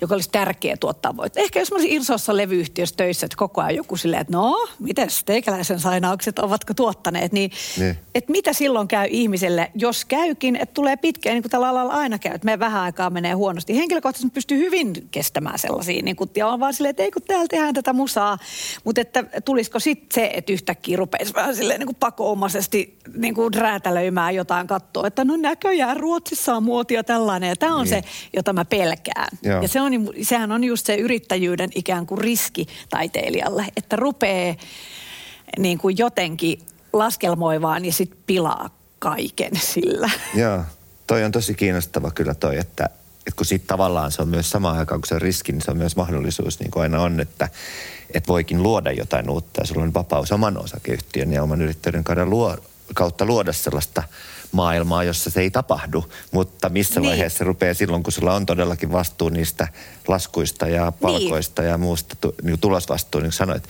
joka 0.00 0.14
olisi 0.14 0.30
tärkeä 0.32 0.76
tuottaa 0.76 1.16
voit. 1.16 1.36
Ehkä 1.36 1.58
jos 1.58 1.70
mä 1.70 1.74
olisin 1.74 1.92
Irsossa 1.92 2.36
levyyhtiössä 2.36 2.96
töissä, 2.96 3.26
että 3.26 3.36
koko 3.36 3.60
ajan 3.60 3.76
joku 3.76 3.96
silleen, 3.96 4.20
että 4.20 4.32
no, 4.32 4.68
miten 4.78 5.08
teikäläisen 5.24 5.80
sainaukset 5.80 6.38
ovatko 6.38 6.74
tuottaneet, 6.74 7.32
niin, 7.32 7.50
niin. 7.78 7.98
että 8.14 8.32
mitä 8.32 8.52
silloin 8.52 8.88
käy 8.88 9.08
ihmiselle, 9.10 9.70
jos 9.74 10.04
käykin, 10.04 10.56
että 10.56 10.74
tulee 10.74 10.96
pitkään, 10.96 11.34
niin 11.34 11.42
kuin 11.42 11.50
tällä 11.50 11.68
alalla 11.68 11.92
aina 11.92 12.18
käy, 12.18 12.34
että 12.34 12.44
me 12.44 12.58
vähän 12.58 12.82
aikaa 12.82 13.10
menee 13.10 13.32
huonosti. 13.32 13.76
Henkilökohtaisesti 13.76 14.34
pystyy 14.34 14.58
hyvin 14.58 14.92
kestämään 15.10 15.58
sellaisia, 15.58 16.02
niin 16.02 16.16
kuin, 16.16 16.30
ja 16.36 16.48
on 16.48 16.60
vaan 16.60 16.74
silleen, 16.74 16.90
että 16.90 17.02
ei 17.02 17.10
kun 17.10 17.22
täällä 17.22 17.46
tehdään 17.48 17.74
tätä 17.74 17.92
musaa, 17.92 18.38
mutta 18.84 19.00
että 19.00 19.24
tulisiko 19.44 19.80
sitten 19.80 20.14
se, 20.14 20.30
että 20.34 20.52
yhtäkkiä 20.52 20.96
rupesi 21.12 21.34
vähän 21.34 21.56
silleen 21.56 21.80
niin 21.80 21.86
kuin 21.86 21.96
pakoomaisesti 22.00 22.98
niin 23.16 23.34
kuin 23.34 23.54
räätälöimään 23.54 24.34
jotain 24.34 24.66
kattoa, 24.66 25.06
että 25.06 25.24
no 25.24 25.36
näköjään 25.36 25.96
Ruotsissa 25.96 26.54
on 26.54 26.62
muotia 26.62 27.04
tällainen 27.04 27.48
ja 27.48 27.56
tämä 27.56 27.76
on 27.76 27.84
niin. 27.84 27.88
se, 27.88 28.04
jota 28.36 28.52
mä 28.52 28.64
pelkään. 28.64 29.28
Joo. 29.42 29.62
Ja 29.62 29.68
se 29.68 29.80
on, 29.80 29.92
sehän 30.22 30.52
on 30.52 30.64
just 30.64 30.86
se 30.86 30.94
yrittäjyyden 30.94 31.70
ikään 31.74 32.06
kuin 32.06 32.18
riski 32.18 32.66
taiteilijalle, 32.90 33.66
että 33.76 33.96
rupeaa 33.96 34.54
niin 35.58 35.78
kuin 35.78 35.98
jotenkin 35.98 36.58
laskelmoivaan 36.92 37.84
ja 37.84 37.92
sitten 37.92 38.18
pilaa 38.26 38.70
kaiken 38.98 39.52
sillä. 39.56 40.10
Joo, 40.34 40.60
toi 41.06 41.24
on 41.24 41.32
tosi 41.32 41.54
kiinnostava 41.54 42.10
kyllä 42.10 42.34
toi, 42.34 42.58
että, 42.58 42.88
että 43.26 43.36
kun 43.36 43.46
sitten 43.46 43.68
tavallaan 43.68 44.12
se 44.12 44.22
on 44.22 44.28
myös 44.28 44.50
samaan 44.50 44.78
aikaan 44.78 45.00
kun 45.00 45.08
se 45.08 45.14
on 45.14 45.22
riski, 45.22 45.52
niin 45.52 45.62
se 45.62 45.70
on 45.70 45.76
myös 45.76 45.96
mahdollisuus, 45.96 46.60
niin 46.60 46.70
kuin 46.70 46.82
aina 46.82 47.00
on, 47.00 47.20
että 47.20 47.48
että 48.14 48.28
voikin 48.28 48.62
luoda 48.62 48.92
jotain 48.92 49.30
uutta 49.30 49.60
ja 49.60 49.66
sulla 49.66 49.82
on 49.82 49.94
vapaus 49.94 50.32
oman 50.32 50.58
osakeyhtiön 50.58 51.32
ja 51.32 51.42
oman 51.42 51.62
yrittäjyyden 51.62 52.04
kautta, 52.04 52.26
luo, 52.26 52.56
kautta 52.94 53.24
luoda 53.24 53.52
sellaista 53.52 54.02
maailmaa, 54.52 55.04
jossa 55.04 55.30
se 55.30 55.40
ei 55.40 55.50
tapahdu, 55.50 56.04
mutta 56.32 56.68
missä 56.68 57.00
niin. 57.00 57.08
vaiheessa 57.08 57.38
se 57.38 57.44
rupeaa 57.44 57.74
silloin, 57.74 58.02
kun 58.02 58.12
sulla 58.12 58.34
on 58.34 58.46
todellakin 58.46 58.92
vastuu 58.92 59.28
niistä 59.28 59.68
laskuista 60.08 60.68
ja 60.68 60.92
palkoista 60.92 61.62
niin. 61.62 61.70
ja 61.70 61.78
muusta 61.78 62.16
niin 62.42 62.58
tulosvastuu, 62.58 63.20
niin 63.20 63.28
kuin 63.28 63.32
sanoit, 63.32 63.68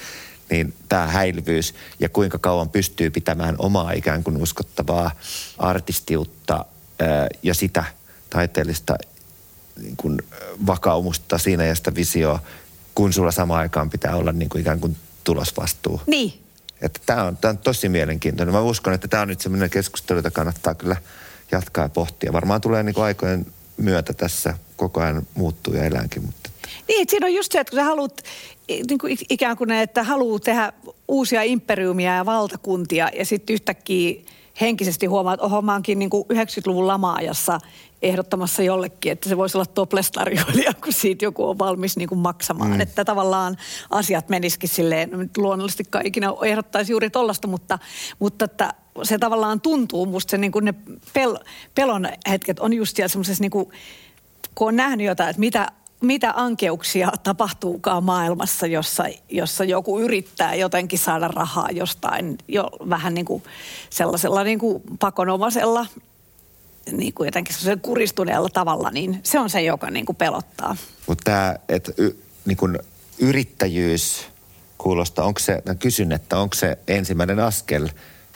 niin 0.51 0.75
tämä 0.89 1.07
häilyvyys 1.07 1.75
ja 2.01 2.09
kuinka 2.09 2.39
kauan 2.39 2.69
pystyy 2.69 3.11
pitämään 3.11 3.55
omaa 3.59 3.93
ikään 3.93 4.25
kuin 4.25 4.43
uskottavaa 4.43 5.11
artistiutta 5.59 6.65
ää, 7.01 7.29
ja 7.43 7.55
sitä 7.55 7.85
taiteellista 8.31 8.97
niin 9.81 9.97
kuin 9.97 10.19
vakaumusta 10.67 11.39
siinä 11.39 11.65
ja 11.65 11.75
sitä 11.75 11.95
visioa 11.95 12.39
kun 12.95 13.13
sulla 13.13 13.31
samaan 13.31 13.61
aikaan 13.61 13.91
pitää 13.91 14.17
olla 14.17 14.33
niin 14.33 14.49
kuin 14.49 14.61
ikään 14.61 14.81
kuin 14.81 14.97
tulosvastuu. 15.25 16.01
Niin. 16.07 16.33
Että 16.81 17.01
tämä 17.07 17.25
on, 17.25 17.37
tämä 17.37 17.51
on 17.51 17.59
tosi 17.59 17.89
mielenkiintoinen. 17.89 18.55
Mä 18.55 18.61
uskon, 18.61 18.93
että 18.95 19.09
tämä 19.09 19.23
on 19.23 19.29
nyt 19.29 19.41
semmoinen 19.41 19.71
keskustelu, 19.71 20.19
jota 20.19 20.31
kannattaa 20.31 20.75
kyllä 20.75 20.97
jatkaa 21.53 21.85
ja 21.85 21.89
pohtia. 21.89 22.33
Varmaan 22.33 22.61
tulee 22.61 22.83
niin 22.83 22.95
kuin 22.95 23.05
aikojen 23.05 23.47
myötä 23.77 24.13
tässä 24.13 24.59
koko 24.77 25.01
ajan 25.01 25.27
muuttuu 25.35 25.75
ja 25.75 25.85
eläänkin. 25.85 26.23
Mutta... 26.23 26.51
Niin, 26.89 27.07
siinä 27.11 27.27
on 27.27 27.35
just 27.35 27.53
se, 27.53 27.61
että 27.61 27.71
kun 27.71 27.79
sä 27.79 27.85
haluat 27.85 28.23
niin 28.69 28.99
kuin 28.99 29.19
ikään 29.31 29.57
kuin, 29.57 29.71
että 29.71 30.03
haluaa 30.03 30.39
tehdä 30.39 30.73
uusia 31.09 31.43
imperiumia 31.43 32.15
ja 32.15 32.27
valtakuntia 32.27 33.11
ja 33.19 33.25
sitten 33.25 33.55
yhtäkkiä 33.55 34.23
henkisesti 34.61 35.07
huomaat, 35.07 35.35
että 35.35 35.47
oho, 35.47 35.63
mä 35.63 35.73
oonkin 35.73 35.99
niin 35.99 36.11
kuin 36.11 36.25
90-luvun 36.33 36.87
lama-ajassa 36.87 37.61
ehdottamassa 38.03 38.63
jollekin, 38.63 39.13
että 39.13 39.29
se 39.29 39.37
voisi 39.37 39.57
olla 39.57 39.67
topless-tarjoilija, 39.67 40.73
kun 40.85 40.93
siitä 40.93 41.25
joku 41.25 41.49
on 41.49 41.59
valmis 41.59 41.97
niin 41.97 42.09
kuin 42.09 42.19
maksamaan. 42.19 42.71
Mm. 42.71 42.81
Että 42.81 43.05
tavallaan 43.05 43.57
asiat 43.91 44.29
menisikin 44.29 44.69
silleen, 44.69 45.11
no 45.11 45.19
nyt 45.19 45.37
luonnollisesti 45.37 45.85
ikinä 46.05 46.29
ehdottaisi 46.45 46.93
juuri 46.93 47.11
tollasta, 47.11 47.49
mutta, 47.49 47.79
mutta 48.19 48.45
että 48.45 48.75
se 49.03 49.19
tavallaan 49.19 49.61
tuntuu, 49.61 50.07
musta 50.07 50.31
se 50.31 50.39
niin 50.39 50.53
kuin 50.53 50.65
ne 50.65 50.75
pel, 51.13 51.37
pelon 51.75 52.09
hetket 52.31 52.61
on 52.61 52.73
just 52.73 52.97
siellä 52.97 53.09
semmoisessa 53.09 53.43
niin 53.43 53.51
kuin, 53.51 53.69
kun 54.55 54.69
on 54.69 54.77
nähnyt 54.77 55.07
jotain, 55.07 55.31
että 55.31 55.41
mitä 55.41 55.73
mitä 56.03 56.33
ankeuksia 56.37 57.13
tapahtuukaan 57.23 58.05
maailmassa, 58.05 58.67
jossa, 58.67 59.05
jossa 59.29 59.65
joku 59.65 60.01
yrittää 60.01 60.55
jotenkin 60.55 60.99
saada 60.99 61.29
rahaa 61.29 61.69
jostain 61.71 62.39
jo 62.49 62.71
vähän 62.91 63.15
niin 63.15 63.25
kuin 63.25 63.43
sellaisella 63.91 64.45
niin 64.45 64.59
kuin 64.59 64.83
pakonomaisella 64.99 65.87
niin 66.93 67.13
kuin 67.13 67.27
jotenkin 67.27 67.57
kuristuneella 67.83 68.49
tavalla, 68.49 68.91
niin 68.91 69.21
se 69.23 69.39
on 69.39 69.51
se, 69.51 69.63
joka 69.63 69.91
niin 69.91 70.07
kuin 70.07 70.17
pelottaa. 70.17 70.77
Mutta 71.07 71.25
tämä, 71.25 71.57
että 71.69 71.93
y, 71.99 72.11
niin 72.45 72.57
kuin 72.57 72.79
yrittäjyys 73.19 74.27
kuulostaa, 74.79 75.25
onko 75.25 75.41
se, 75.41 75.63
mä 75.67 75.75
kysyn, 75.75 76.13
että 76.13 76.39
onko 76.39 76.55
se 76.55 76.79
ensimmäinen 76.89 77.41
askel 77.41 77.89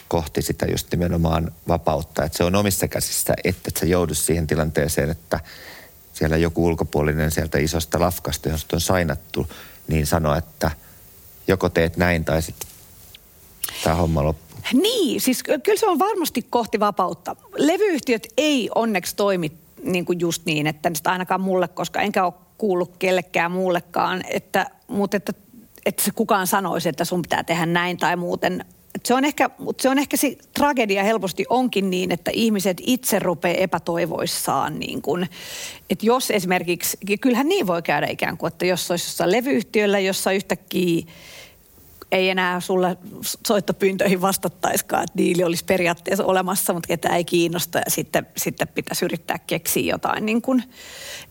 kohti 0.09 0.43
sitä 0.43 0.67
just 0.67 0.91
nimenomaan 0.91 1.53
vapautta, 1.69 2.25
että 2.25 2.39
se 2.39 2.45
on 2.45 2.55
omissa 2.55 2.89
käsissä, 2.89 3.35
että 3.45 3.69
et 3.69 3.77
sä 3.77 3.87
joudu 3.87 4.15
siihen 4.15 4.47
tilanteeseen, 4.47 5.11
että 5.11 5.41
siellä 6.19 6.37
joku 6.37 6.67
ulkopuolinen 6.67 7.31
sieltä 7.31 7.59
isosta 7.59 8.01
lafkasta, 8.01 8.49
josta 8.49 8.77
on 8.77 8.81
sainattu, 8.81 9.47
niin 9.89 10.07
sanoo, 10.07 10.35
että 10.35 10.71
joko 11.49 11.69
teet 11.69 11.97
näin 11.97 12.25
tai 12.25 12.43
sitten 12.43 12.69
tämä 13.85 13.97
homma 13.97 14.25
loppuu. 14.25 14.61
Niin, 14.73 15.21
siis 15.21 15.43
kyllä 15.43 15.79
se 15.79 15.87
on 15.87 15.99
varmasti 15.99 16.43
kohti 16.51 16.81
vapautta. 16.81 17.37
Levyyhtiöt 17.57 18.27
ei 18.37 18.71
onneksi 18.75 19.17
toimi 19.17 19.53
niin 19.83 20.05
kuin 20.05 20.21
just 20.21 20.43
niin, 20.45 20.67
että 20.67 20.91
sitä 20.95 21.13
ainakaan 21.13 21.41
mulle, 21.41 21.69
koska 21.69 22.01
enkä 22.01 22.25
ole 22.25 22.35
kuullut 22.59 22.97
kellekään 22.99 23.53
muullekaan, 23.53 24.25
että, 24.29 24.71
mutta 24.89 25.17
että, 25.17 25.33
että 25.87 26.05
se 26.05 26.11
kukaan 26.11 26.47
sanoisi, 26.47 26.89
että 26.89 27.05
sun 27.05 27.23
pitää 27.23 27.45
tehdä 27.45 27.67
näin 27.67 27.97
tai 27.97 28.17
muuten 28.17 28.65
se 29.07 29.15
on 29.15 29.25
ehkä, 29.25 29.51
mutta 29.59 29.83
se 29.83 29.89
on 29.89 29.99
ehkä 29.99 30.17
se 30.17 30.37
tragedia 30.55 31.05
helposti 31.05 31.45
onkin 31.49 31.91
niin, 31.91 32.13
että 32.13 32.31
ihmiset 32.35 32.77
itse 32.87 33.19
rupeaa 33.19 33.55
epätoivoissaan. 33.55 34.79
Niin 34.79 35.03
kun, 35.03 35.27
että 35.91 36.07
jos 36.07 36.31
esimerkiksi, 36.31 36.99
kyllähän 37.21 37.49
niin 37.49 37.67
voi 37.67 37.83
käydä 37.83 38.07
ikään 38.07 38.37
kuin, 38.37 38.53
että 38.53 38.67
jos 38.67 38.91
olisi 38.91 39.07
jossain 39.07 39.33
levyyhtiöllä, 39.33 39.99
jossa 39.99 40.33
yhtäkkiä 40.33 41.07
ei 42.13 42.31
enää 42.31 42.61
sulle 42.61 42.97
soittopyyntöihin 43.47 44.21
vastattaiskaan, 44.21 45.05
että 45.05 45.19
diili 45.19 45.45
olisi 45.45 45.65
periaatteessa 45.65 46.25
olemassa, 46.25 46.73
mutta 46.73 46.89
ketä 46.89 47.17
ei 47.17 47.25
kiinnosta 47.25 47.79
ja 47.79 47.91
sitten, 47.91 48.27
sitten 48.37 48.69
pitäisi 48.69 49.05
yrittää 49.05 49.39
keksiä 49.39 49.93
jotain. 49.93 50.27
Niin 50.27 50.43
kuin, 50.43 50.63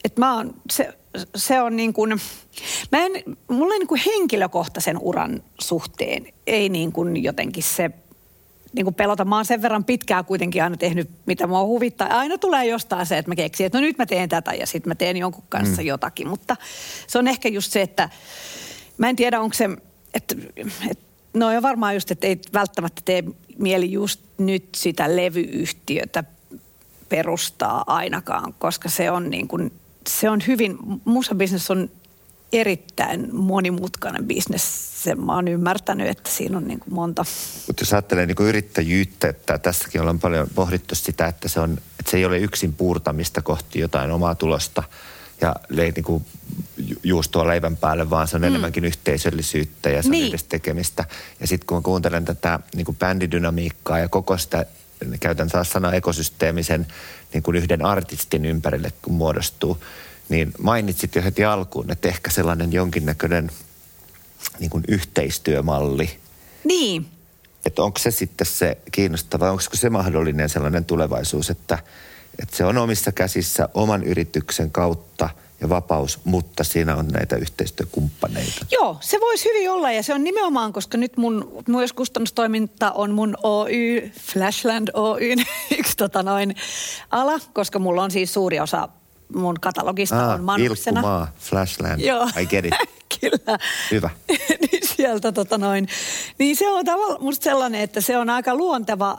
että 0.03 0.21
mä 0.21 0.35
oon, 0.35 0.53
se, 0.71 0.93
se 1.35 1.61
on 1.61 1.75
niin 1.75 1.93
kuin, 1.93 2.21
mä 2.91 3.05
en, 3.05 3.11
mulla 3.47 3.73
ei 3.73 3.79
niin 3.79 3.87
kuin 3.87 4.01
henkilökohtaisen 4.05 4.97
uran 5.01 5.43
suhteen 5.61 6.33
ei 6.47 6.69
niin 6.69 6.91
kuin 6.91 7.23
jotenkin 7.23 7.63
se 7.63 7.91
niin 8.73 8.85
kuin 8.85 8.95
pelota. 8.95 9.25
Mä 9.25 9.35
oon 9.35 9.45
sen 9.45 9.61
verran 9.61 9.83
pitkään 9.83 10.25
kuitenkin 10.25 10.63
aina 10.63 10.77
tehnyt, 10.77 11.09
mitä 11.25 11.47
mua 11.47 11.63
huvittaa. 11.63 12.07
Aina 12.07 12.37
tulee 12.37 12.65
jostain 12.65 13.05
se, 13.05 13.17
että 13.17 13.31
mä 13.31 13.35
keksin, 13.35 13.65
että 13.65 13.77
no 13.77 13.81
nyt 13.81 13.97
mä 13.97 14.05
teen 14.05 14.29
tätä 14.29 14.53
ja 14.53 14.67
sitten 14.67 14.89
mä 14.89 14.95
teen 14.95 15.17
jonkun 15.17 15.43
kanssa 15.49 15.81
mm. 15.81 15.87
jotakin. 15.87 16.27
Mutta 16.27 16.55
se 17.07 17.17
on 17.17 17.27
ehkä 17.27 17.49
just 17.49 17.71
se, 17.71 17.81
että 17.81 18.09
mä 18.97 19.09
en 19.09 19.15
tiedä, 19.15 19.41
onko 19.41 19.53
se, 19.53 19.69
että, 20.13 20.35
että 20.91 21.05
no 21.33 21.47
on 21.47 21.61
varmaan 21.61 21.93
just, 21.93 22.11
että 22.11 22.27
ei 22.27 22.39
välttämättä 22.53 23.01
tee 23.05 23.23
mieli 23.57 23.91
just 23.91 24.21
nyt 24.37 24.65
sitä 24.75 25.15
levyyhtiötä 25.15 26.23
perustaa 27.09 27.83
ainakaan, 27.87 28.53
koska 28.59 28.89
se 28.89 29.11
on 29.11 29.29
niin 29.29 29.47
kuin 29.47 29.71
se 30.09 30.29
on 30.29 30.39
hyvin, 30.47 30.77
musabisnes 31.05 31.71
on 31.71 31.89
erittäin 32.53 33.35
monimutkainen 33.35 34.25
bisnes. 34.25 35.03
Sen 35.03 35.21
mä 35.21 35.35
oon 35.35 35.47
ymmärtänyt, 35.47 36.07
että 36.07 36.29
siinä 36.29 36.57
on 36.57 36.67
niin 36.67 36.79
kuin 36.79 36.93
monta. 36.93 37.25
Mutta 37.67 37.81
jos 37.81 37.93
ajattelee 37.93 38.25
niin 38.25 38.35
kuin 38.35 38.49
yrittäjyyttä, 38.49 39.27
että 39.29 39.57
tässäkin 39.57 40.01
ollaan 40.01 40.19
paljon 40.19 40.47
pohdittu 40.55 40.95
sitä, 40.95 41.27
että 41.27 41.47
se, 41.47 41.59
on, 41.59 41.71
että 41.99 42.11
se 42.11 42.17
ei 42.17 42.25
ole 42.25 42.37
yksin 42.37 42.73
puurtamista 42.73 43.41
kohti 43.41 43.79
jotain 43.79 44.11
omaa 44.11 44.35
tulosta 44.35 44.83
ja 45.41 45.55
niin 45.69 46.03
kuin 46.03 46.25
juustoa 47.03 47.47
leivän 47.47 47.77
päälle, 47.77 48.09
vaan 48.09 48.27
se 48.27 48.35
on 48.35 48.41
mm. 48.41 48.47
enemmänkin 48.47 48.85
yhteisöllisyyttä 48.85 49.89
ja 49.89 50.03
se 50.03 50.09
niin. 50.09 50.39
tekemistä. 50.49 51.05
Ja 51.39 51.47
sitten 51.47 51.67
kun 51.67 51.77
mä 51.77 51.81
kuuntelen 51.81 52.25
tätä 52.25 52.59
niin 52.75 52.85
kuin 52.85 52.97
bändidynamiikkaa 52.97 53.99
ja 53.99 54.09
koko 54.09 54.37
sitä, 54.37 54.65
käytän 55.19 55.49
taas 55.49 55.69
sanaa 55.69 55.93
ekosysteemisen 55.93 56.87
niin 57.35 57.43
kuin 57.43 57.57
yhden 57.57 57.85
artistin 57.85 58.45
ympärille, 58.45 58.93
kun 59.01 59.13
muodostuu, 59.13 59.77
niin 60.29 60.53
mainitsit 60.59 61.15
jo 61.15 61.21
heti 61.23 61.45
alkuun, 61.45 61.91
että 61.91 62.07
ehkä 62.07 62.31
sellainen 62.31 62.73
jonkinnäköinen 62.73 63.51
niin 64.59 64.69
kuin 64.69 64.83
yhteistyömalli. 64.87 66.17
Niin. 66.63 67.05
Että 67.65 67.83
onko 67.83 67.99
se 67.99 68.11
sitten 68.11 68.47
se 68.47 68.77
kiinnostava, 68.91 69.51
onko 69.51 69.63
se 69.73 69.89
mahdollinen 69.89 70.49
sellainen 70.49 70.85
tulevaisuus, 70.85 71.49
että, 71.49 71.79
että 72.39 72.57
se 72.57 72.65
on 72.65 72.77
omissa 72.77 73.11
käsissä 73.11 73.69
oman 73.73 74.03
yrityksen 74.03 74.71
kautta– 74.71 75.29
ja 75.61 75.69
vapaus, 75.69 76.19
mutta 76.23 76.63
siinä 76.63 76.95
on 76.95 77.07
näitä 77.07 77.35
yhteistyökumppaneita. 77.35 78.65
Joo, 78.71 78.97
se 79.01 79.19
voisi 79.19 79.49
hyvin 79.49 79.71
olla 79.71 79.91
ja 79.91 80.03
se 80.03 80.13
on 80.13 80.23
nimenomaan, 80.23 80.73
koska 80.73 80.97
nyt 80.97 81.17
mun 81.17 81.63
myös 81.67 81.93
kustannustoiminta 81.93 82.91
on 82.91 83.11
mun 83.11 83.37
Oy, 83.43 84.11
Flashland 84.19 84.87
Oyn 84.93 85.39
yksi 85.79 85.97
tota 85.97 86.23
noin 86.23 86.55
ala, 87.11 87.39
koska 87.53 87.79
mulla 87.79 88.03
on 88.03 88.11
siis 88.11 88.33
suuri 88.33 88.59
osa 88.59 88.89
mun 89.35 89.55
katalogista 89.61 90.25
ah, 90.25 90.35
on 90.35 90.43
Manuksena. 90.43 90.99
Ilkkumaa, 90.99 91.31
Flashland, 91.39 92.01
Joo. 92.01 92.29
I 92.41 92.45
get 92.45 92.65
it. 92.65 92.73
Kyllä. 93.21 93.59
Hyvä. 93.91 94.09
niin 94.61 94.87
sieltä 94.87 95.31
tota 95.31 95.57
noin. 95.57 95.87
Niin 96.39 96.55
se 96.55 96.69
on 96.69 96.85
tavallaan 96.85 97.23
musta 97.23 97.43
sellainen, 97.43 97.81
että 97.81 98.01
se 98.01 98.17
on 98.17 98.29
aika 98.29 98.55
luonteva 98.55 99.17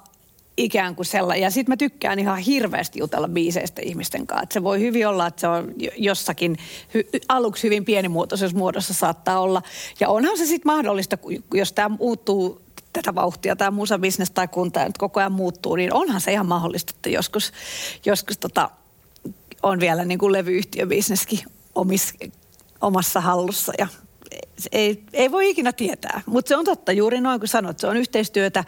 ikään 0.57 0.97
kuin 0.97 1.07
sellainen. 1.07 1.43
Ja 1.43 1.51
sitten 1.51 1.73
mä 1.73 1.77
tykkään 1.77 2.19
ihan 2.19 2.39
hirveästi 2.39 2.99
jutella 2.99 3.29
biiseistä 3.29 3.83
ihmisten 3.85 4.27
kanssa. 4.27 4.43
Et 4.43 4.53
se 4.53 4.63
voi 4.63 4.81
hyvin 4.81 5.09
olla, 5.09 5.27
että 5.27 5.41
se 5.41 5.49
on 5.49 5.75
jossakin 5.97 6.57
hy- 6.95 7.21
aluksi 7.29 7.63
hyvin 7.63 7.85
pienimuotoisessa 7.85 8.57
muodossa 8.57 8.95
saattaa 8.95 9.41
olla. 9.41 9.63
Ja 10.01 10.09
onhan 10.09 10.39
se 10.39 10.47
sitten 10.47 10.73
mahdollista, 10.73 11.19
jos 11.55 11.73
tämä 11.73 11.89
muuttuu 11.89 12.61
tätä 12.93 13.15
vauhtia, 13.15 13.57
tämä 13.57 13.71
musabisnes 13.71 14.31
tai 14.31 14.49
kun 14.49 14.73
tämä 14.73 14.87
nyt 14.87 14.99
koko 14.99 15.21
ajan 15.21 15.33
muuttuu, 15.33 15.77
niin 15.77 15.95
onhan 15.95 16.21
se 16.21 16.33
ihan 16.33 16.47
mahdollista, 16.47 16.93
että 16.97 17.11
joskus, 17.11 17.53
joskus 18.05 18.39
tota, 18.39 18.71
on 19.63 19.81
vielä 19.81 20.05
niin 20.05 20.19
kuin 20.19 20.33
levyyhtiöbisneskin 20.33 21.41
omis, 21.75 22.15
omassa 22.81 23.21
hallussa 23.21 23.73
ja 23.79 23.87
ei, 24.73 25.03
ei 25.13 25.31
voi 25.31 25.51
ikinä 25.51 25.73
tietää, 25.73 26.21
mutta 26.27 26.49
se 26.49 26.57
on 26.57 26.65
totta 26.65 26.93
juuri 26.93 27.21
noin 27.21 27.41
kuin 27.41 27.49
sanoit, 27.49 27.79
se 27.79 27.87
on 27.87 27.97
yhteistyötä 27.97 28.65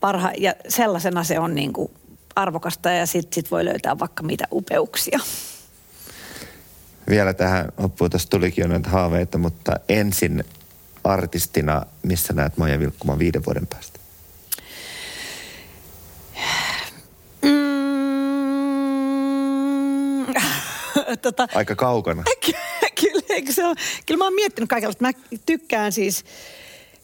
parha, 0.00 0.32
ja 0.38 0.54
sellaisena 0.68 1.24
se 1.24 1.38
on 1.38 1.54
niin 1.54 1.72
kuin 1.72 1.90
arvokasta 2.36 2.90
ja 2.90 3.06
sitten 3.06 3.34
sit 3.34 3.50
voi 3.50 3.64
löytää 3.64 3.98
vaikka 3.98 4.22
mitä 4.22 4.44
upeuksia. 4.52 5.18
Vielä 7.08 7.34
tähän 7.34 7.68
loppuun, 7.78 8.10
tuossa 8.10 8.30
tulikin 8.30 8.62
jo 8.62 8.68
näitä 8.68 8.88
haaveita, 8.88 9.38
mutta 9.38 9.72
ensin 9.88 10.44
artistina, 11.04 11.82
missä 12.02 12.32
näet 12.32 12.56
Maija 12.56 12.78
Vilkkuman 12.78 13.18
viiden 13.18 13.44
vuoden 13.46 13.66
päästä? 13.66 13.98
Mm. 17.42 17.78
tota, 21.22 21.48
Aika 21.54 21.74
kaukana. 21.74 22.22
Eikö 23.38 23.52
se 23.52 23.64
ole? 23.64 23.74
Kyllä 24.06 24.18
mä 24.18 24.24
oon 24.24 24.34
miettinyt 24.34 24.68
kaikenlaista. 24.68 25.04
Mä 25.04 25.12
tykkään 25.46 25.92
siis 25.92 26.24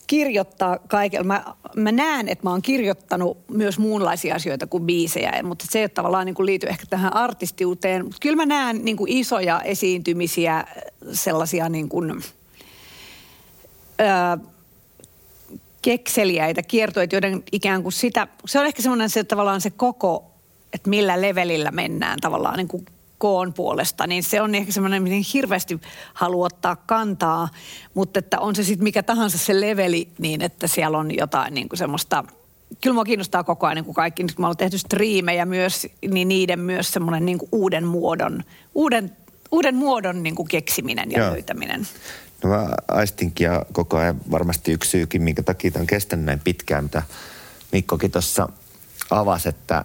kirjoittaa 0.07 0.79
kaikella. 0.79 1.25
Mä, 1.25 1.45
mä 1.77 1.93
näen, 1.93 2.29
että 2.29 2.47
mä 2.47 2.51
oon 2.51 2.63
kirjoittanut 2.63 3.39
myös 3.49 3.79
muunlaisia 3.79 4.35
asioita 4.35 4.67
kuin 4.67 4.87
biisejä, 4.87 5.43
mutta 5.43 5.67
se 5.71 5.81
ei 5.81 5.89
tavallaan 5.89 6.27
niin 6.27 6.35
kuin 6.35 6.47
liity 6.47 6.67
ehkä 6.67 6.87
tähän 6.91 7.17
artistiuteen. 7.17 8.07
Kyllä 8.21 8.37
mä 8.37 8.47
näen 8.47 8.85
niin 8.85 8.97
kuin 8.97 9.13
isoja 9.13 9.61
esiintymisiä, 9.61 10.65
sellaisia 11.13 11.69
niin 11.69 11.89
kuin, 11.89 12.23
öö, 14.01 14.09
kekseliäitä 15.83 16.63
kiertoja, 16.63 17.07
joiden 17.13 17.43
ikään 17.53 17.83
kuin 17.83 17.93
sitä, 17.93 18.29
se 18.47 18.61
on 18.61 18.67
ehkä 18.67 18.83
semmoinen 18.83 19.11
se 19.11 19.25
tavallaan 19.25 19.61
se 19.61 19.71
koko, 19.71 20.31
että 20.73 20.91
millä 20.91 21.21
levelillä 21.21 21.71
mennään 21.71 22.19
tavallaan 22.21 22.57
niin 22.57 22.69
kuin 22.69 22.87
koon 23.25 23.53
puolesta, 23.53 24.07
niin 24.07 24.23
se 24.23 24.41
on 24.41 24.55
ehkä 24.55 24.73
semmoinen, 24.73 25.03
mihin 25.03 25.25
hirveästi 25.35 25.81
haluaa 26.15 26.47
ottaa 26.47 26.77
kantaa, 26.77 27.49
mutta 27.95 28.19
että 28.19 28.41
on 28.41 28.57
se 28.57 28.65
sitten 28.65 28.85
mikä 28.85 29.03
tahansa 29.03 29.39
se 29.39 29.61
leveli, 29.61 30.09
niin 30.19 30.43
että 30.43 30.67
siellä 30.67 30.99
on 30.99 31.17
jotain 31.17 31.55
niin 31.55 31.69
kuin 31.69 31.79
semmoista, 31.79 32.25
kyllä 32.83 32.95
mua 32.95 33.05
kiinnostaa 33.05 33.45
koko 33.45 33.67
ajan 33.67 33.77
niin 33.77 33.85
kuin 33.85 33.95
kaikki, 33.95 34.23
nyt 34.23 34.35
kun 34.35 34.43
mä 34.43 34.47
olen 34.47 34.57
tehty 34.57 34.79
striimejä 34.79 35.47
myös, 35.47 35.87
niin 36.11 36.29
niiden 36.29 36.61
myös 36.61 36.91
semmoinen 36.91 37.27
niin 37.27 37.39
kuin 37.39 37.49
uuden 37.53 37.87
muodon, 37.87 38.45
uuden, 38.75 39.17
uuden 39.51 39.75
muodon 39.75 40.23
niin 40.23 40.35
kuin 40.35 40.49
keksiminen 40.49 41.11
ja 41.11 41.19
Joo. 41.19 41.33
löytäminen. 41.33 41.87
No 42.43 42.51
mä 42.51 42.69
aistinkin 42.89 43.45
ja 43.45 43.67
koko 43.73 43.97
ajan 43.97 44.21
varmasti 44.31 44.73
yksi 44.73 44.91
syykin, 44.91 45.23
minkä 45.23 45.43
takia 45.43 45.71
tämä 45.71 45.81
on 45.81 45.87
kestänyt 45.87 46.25
näin 46.25 46.41
pitkään, 46.45 46.85
mitä 46.85 47.03
Mikkokin 47.73 48.11
tuossa 48.11 48.49
avasi, 49.11 49.49
että 49.49 49.85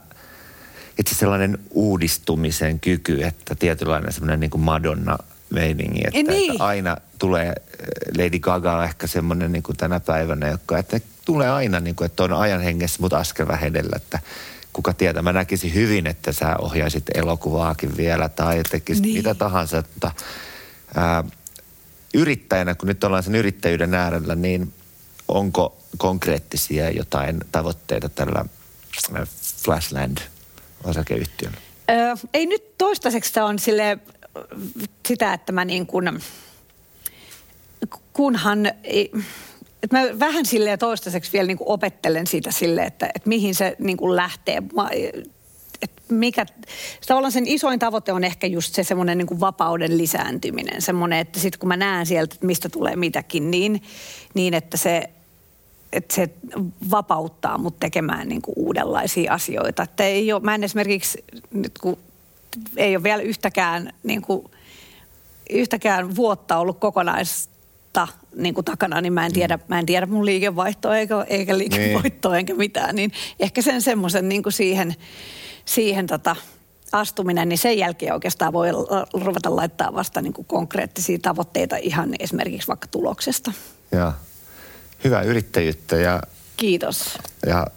itse 1.00 1.16
sellainen 1.16 1.58
uudistumisen 1.70 2.80
kyky, 2.80 3.24
että 3.24 3.56
tietynlainen 3.56 4.14
semmoinen 4.14 4.40
niin 4.40 4.50
kuin 4.50 4.62
Madonna 4.62 5.18
meiningi, 5.50 6.02
että, 6.06 6.32
niin. 6.32 6.52
että 6.52 6.64
aina 6.64 6.98
tulee 7.20 7.48
äh, 7.48 7.56
Lady 8.18 8.40
Gaga 8.40 8.84
ehkä 8.84 9.08
semmoinen 9.08 9.52
niin 9.52 9.64
kuin 9.64 9.78
tänä 9.78 10.00
päivänä, 10.00 10.48
joka, 10.48 10.78
että 10.78 11.00
tulee 11.26 11.50
aina 11.50 11.80
niin 11.80 11.96
kuin, 11.96 12.06
että 12.06 12.24
on 12.24 12.34
ajan 12.34 12.62
hengessä, 12.62 12.98
mutta 13.02 13.18
askel 13.18 13.48
vähän 13.48 13.70
edellä, 13.70 13.96
että 13.96 14.20
kuka 14.74 14.94
tietää. 14.94 15.22
Mä 15.22 15.34
näkisin 15.34 15.74
hyvin, 15.74 16.08
että 16.08 16.32
sä 16.32 16.58
ohjaisit 16.58 17.04
elokuvaakin 17.14 17.98
vielä 17.98 18.30
tai 18.30 18.64
tekisit 18.72 19.04
niin. 19.04 19.18
mitä 19.18 19.36
tahansa, 19.36 19.78
että 19.78 20.12
ää, 20.96 21.24
yrittäjänä, 22.14 22.76
kun 22.76 22.88
nyt 22.88 23.04
ollaan 23.04 23.24
sen 23.24 23.36
yrittäjyyden 23.36 23.94
äärellä, 23.94 24.36
niin 24.36 24.74
onko 25.28 25.78
konkreettisia 25.98 26.90
jotain 26.90 27.40
tavoitteita 27.52 28.10
tällä 28.10 28.46
Flashland-osakeyhtiöllä? 30.84 31.58
Öö, 31.90 32.16
ei 32.34 32.46
nyt 32.46 32.78
toistaiseksi 32.78 33.40
on 33.40 33.60
sille 33.60 33.98
sitä, 35.08 35.34
että 35.34 35.52
mä 35.52 35.66
niin 35.66 35.88
kuin, 35.88 36.20
kunhan, 38.14 38.66
että 39.84 39.98
mä 39.98 40.20
vähän 40.20 40.46
silleen 40.46 40.80
toistaiseksi 40.80 41.34
vielä 41.34 41.48
niin 41.48 41.58
opettelen 41.62 42.28
siitä 42.28 42.52
sille, 42.52 42.84
että, 42.84 43.10
että 43.16 43.30
mihin 43.30 43.56
se 43.56 43.76
niin 43.80 43.98
lähtee. 44.16 44.62
Mä, 44.76 44.90
että 45.82 46.02
mikä, 46.10 46.46
tavallaan 47.08 47.32
sen 47.32 47.48
isoin 47.48 47.80
tavoite 47.80 48.14
on 48.14 48.24
ehkä 48.24 48.48
just 48.48 48.76
se 48.76 48.84
semmoinen 48.84 49.18
niin 49.18 49.28
kuin 49.28 49.40
vapauden 49.40 49.98
lisääntyminen. 49.98 50.82
Semmoinen, 50.82 51.20
että 51.20 51.40
sitten 51.40 51.60
kun 51.60 51.68
mä 51.68 51.78
näen 51.78 52.06
sieltä, 52.06 52.34
että 52.34 52.46
mistä 52.46 52.70
tulee 52.70 52.96
mitäkin, 52.96 53.52
niin, 53.52 53.82
niin 54.34 54.54
että 54.54 54.78
se, 54.78 55.10
että 55.94 56.16
se 56.16 56.30
vapauttaa 56.92 57.58
mut 57.58 57.80
tekemään 57.80 58.28
niin 58.30 58.42
kuin 58.42 58.54
uudenlaisia 58.58 59.34
asioita. 59.34 59.84
Että 59.84 60.04
ei 60.04 60.34
ole, 60.34 60.42
mä 60.42 60.56
en 60.56 60.64
esimerkiksi 60.64 61.24
nyt 61.52 61.80
kun 61.80 61.98
ei 62.78 62.96
ole 62.96 63.04
vielä 63.04 63.22
yhtäkään, 63.22 63.94
niin 64.04 64.22
kuin, 64.22 64.46
yhtäkään 65.50 66.16
vuotta 66.16 66.58
ollut 66.58 66.80
kokonaista 66.80 68.08
niin 68.36 68.54
kuin 68.54 68.66
takana, 68.66 69.02
niin 69.02 69.14
mä 69.14 69.26
en 69.26 69.34
tiedä, 69.34 69.60
mä 69.68 69.80
en 69.80 69.86
tiedä 69.86 70.06
mun 70.06 70.26
liikevaihtoa 70.26 70.98
eikä, 70.98 71.26
eikä 71.28 71.58
liikevoittoa 71.58 72.32
niin. 72.32 72.40
enkä 72.40 72.54
mitään. 72.54 72.96
Niin 72.96 73.12
ehkä 73.40 73.62
sen 73.62 73.82
semmoisen 73.82 74.30
niin 74.30 74.44
kuin 74.44 74.54
siihen, 74.54 74.96
siihen 75.66 76.08
tota, 76.08 76.36
astuminen, 76.92 77.50
niin 77.50 77.58
sen 77.58 77.78
jälkeen 77.78 78.14
oikeastaan 78.14 78.54
voi 78.54 78.68
ruveta 79.14 79.56
laittaa 79.56 79.94
vasta 79.94 80.22
niin 80.22 80.34
kuin 80.34 80.46
konkreettisia 80.46 81.20
tavoitteita 81.22 81.78
ihan 81.78 82.10
esimerkiksi 82.20 82.68
vaikka 82.68 82.88
tuloksesta. 82.88 83.52
Ja 83.92 84.14
hyvää 85.04 85.22
yrittäjyyttä 85.22 85.96
ja... 85.96 86.22
Kiitos. 86.58 87.18
Ja 87.46 87.68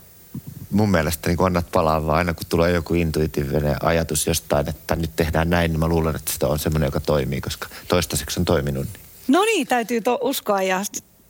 mun 0.71 0.91
mielestä 0.91 1.29
niin 1.29 1.45
annat 1.47 1.71
palaa 1.73 2.07
vaan 2.07 2.19
aina, 2.19 2.35
kun 2.35 2.47
tulee 2.49 2.73
joku 2.73 2.95
intuitiivinen 2.95 3.77
ajatus 3.83 4.27
jostain, 4.27 4.69
että 4.69 4.97
nyt 4.97 5.11
tehdään 5.17 5.51
näin, 5.51 5.71
niin 5.71 5.81
mä 5.81 5.89
luulen, 5.89 6.17
että 6.17 6.33
sitä 6.33 6.47
on 6.47 6.59
semmoinen, 6.59 6.87
joka 6.87 7.01
toimii, 7.01 7.41
koska 7.41 7.69
toistaiseksi 7.89 8.41
on 8.41 8.45
toiminut. 8.45 8.85
Niin. 8.85 9.03
No 9.29 9.45
niin, 9.45 9.67
täytyy 9.67 10.01
to- 10.01 10.19
uskoa 10.23 10.63
ja 10.63 10.81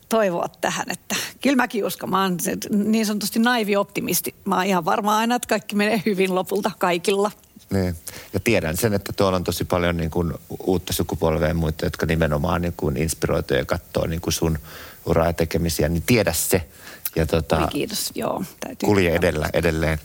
toivoa 0.09 0.47
tähän, 0.61 0.85
että 0.91 1.15
kyllä 1.41 1.55
mäkin 1.55 1.85
uskon. 1.85 2.09
Mä 2.09 2.21
oon 2.21 2.37
niin 2.69 3.05
sanotusti 3.05 3.39
naivi 3.39 3.75
optimisti. 3.75 4.35
Mä 4.45 4.55
oon 4.55 4.65
ihan 4.65 4.85
varma 4.85 5.17
aina, 5.17 5.35
että 5.35 5.47
kaikki 5.47 5.75
menee 5.75 6.01
hyvin 6.05 6.35
lopulta 6.35 6.71
kaikilla. 6.79 7.31
Niin. 7.73 7.95
Ja 8.33 8.39
tiedän 8.39 8.77
sen, 8.77 8.93
että 8.93 9.13
tuolla 9.13 9.35
on 9.35 9.43
tosi 9.43 9.65
paljon 9.65 9.97
niin 9.97 10.11
kuin 10.11 10.33
uutta 10.67 10.93
sukupolvea 10.93 11.47
ja 11.47 11.53
muita, 11.53 11.85
jotka 11.85 12.05
nimenomaan 12.05 12.61
niin 12.61 12.73
kuin 12.77 12.97
inspiroituu 12.97 13.57
ja 13.57 13.65
katsoo 13.65 14.07
niin 14.07 14.21
kuin 14.21 14.33
sun 14.33 14.59
uraa 15.05 15.27
ja 15.27 15.33
tekemisiä, 15.33 15.89
niin 15.89 16.03
tiedä 16.05 16.33
se. 16.33 16.67
Ja 17.15 17.25
tota, 17.25 17.57
Oi, 17.57 17.67
kiitos, 17.67 18.11
joo. 18.15 18.43
Täytyy 18.59 18.87
kulje 18.87 19.15
edellä 19.15 19.49
edelleen. 19.53 19.99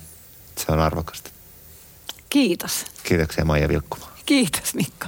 Se 0.56 0.72
on 0.72 0.80
arvokasta. 0.80 1.30
Kiitos. 2.30 2.86
Kiitoksia 3.02 3.44
Maija 3.44 3.68
Vilkkuma. 3.68 4.12
Kiitos 4.26 4.74
Mikko. 4.74 5.06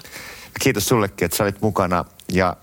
Kiitos 0.61 0.88
sullekin, 0.88 1.24
että 1.24 1.36
sä 1.36 1.44
olit 1.44 1.62
mukana 1.62 2.04
ja 2.32 2.56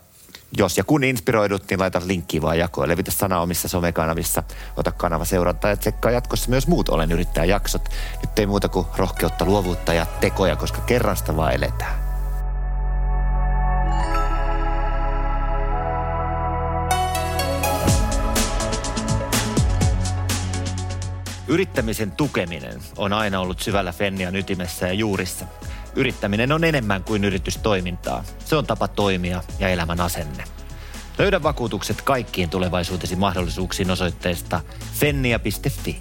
jos 0.58 0.78
ja 0.78 0.84
kun 0.84 1.04
inspiroidut, 1.04 1.64
niin 1.70 1.80
laita 1.80 2.02
linkkiä 2.06 2.42
vaan 2.42 2.60
jakoon. 2.60 2.90
Levitä 2.90 3.12
sana 3.12 3.40
omissa 3.40 3.68
somekanavissa. 3.68 4.44
Ota 4.78 4.92
kanava 4.92 5.26
seurantaa 5.26 5.70
ja 5.70 5.78
tsekkaa 5.78 6.12
jatkossa 6.12 6.50
myös 6.50 6.68
muut 6.68 6.90
Olen 6.90 7.12
yrittäjä 7.12 7.46
jaksot. 7.46 7.90
Nyt 8.22 8.40
ei 8.40 8.46
muuta 8.46 8.70
kuin 8.70 8.88
rohkeutta, 8.98 9.46
luovuutta 9.46 9.94
ja 9.94 10.06
tekoja, 10.06 10.56
koska 10.56 10.82
kerrasta 10.82 11.38
vaan 11.38 11.54
eletään. 11.54 12.08
Yrittämisen 21.48 22.12
tukeminen 22.12 22.82
on 22.98 23.14
aina 23.14 23.40
ollut 23.40 23.60
syvällä 23.60 23.92
Fennian 23.92 24.36
ytimessä 24.36 24.88
ja 24.88 24.94
juurissa. 24.94 25.46
Yrittäminen 25.98 26.52
on 26.52 26.64
enemmän 26.64 27.04
kuin 27.04 27.24
yritystoimintaa. 27.24 28.24
Se 28.40 28.56
on 28.56 28.66
tapa 28.66 28.88
toimia 28.88 29.44
ja 29.60 29.70
elämän 29.70 30.02
asenne. 30.02 30.44
Löydä 31.18 31.44
vakuutukset 31.44 32.02
kaikkiin 32.02 32.50
tulevaisuutesi 32.50 33.16
mahdollisuuksiin 33.16 33.92
osoitteesta 33.92 34.62
fennia.fi. 34.94 36.00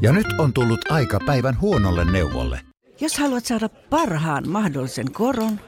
Ja 0.00 0.12
nyt 0.12 0.26
on 0.38 0.52
tullut 0.52 0.80
aika 0.90 1.18
päivän 1.26 1.60
huonolle 1.60 2.04
neuvolle. 2.04 2.60
Jos 3.00 3.18
haluat 3.18 3.46
saada 3.46 3.68
parhaan 3.68 4.48
mahdollisen 4.48 5.12
koron, 5.12 5.60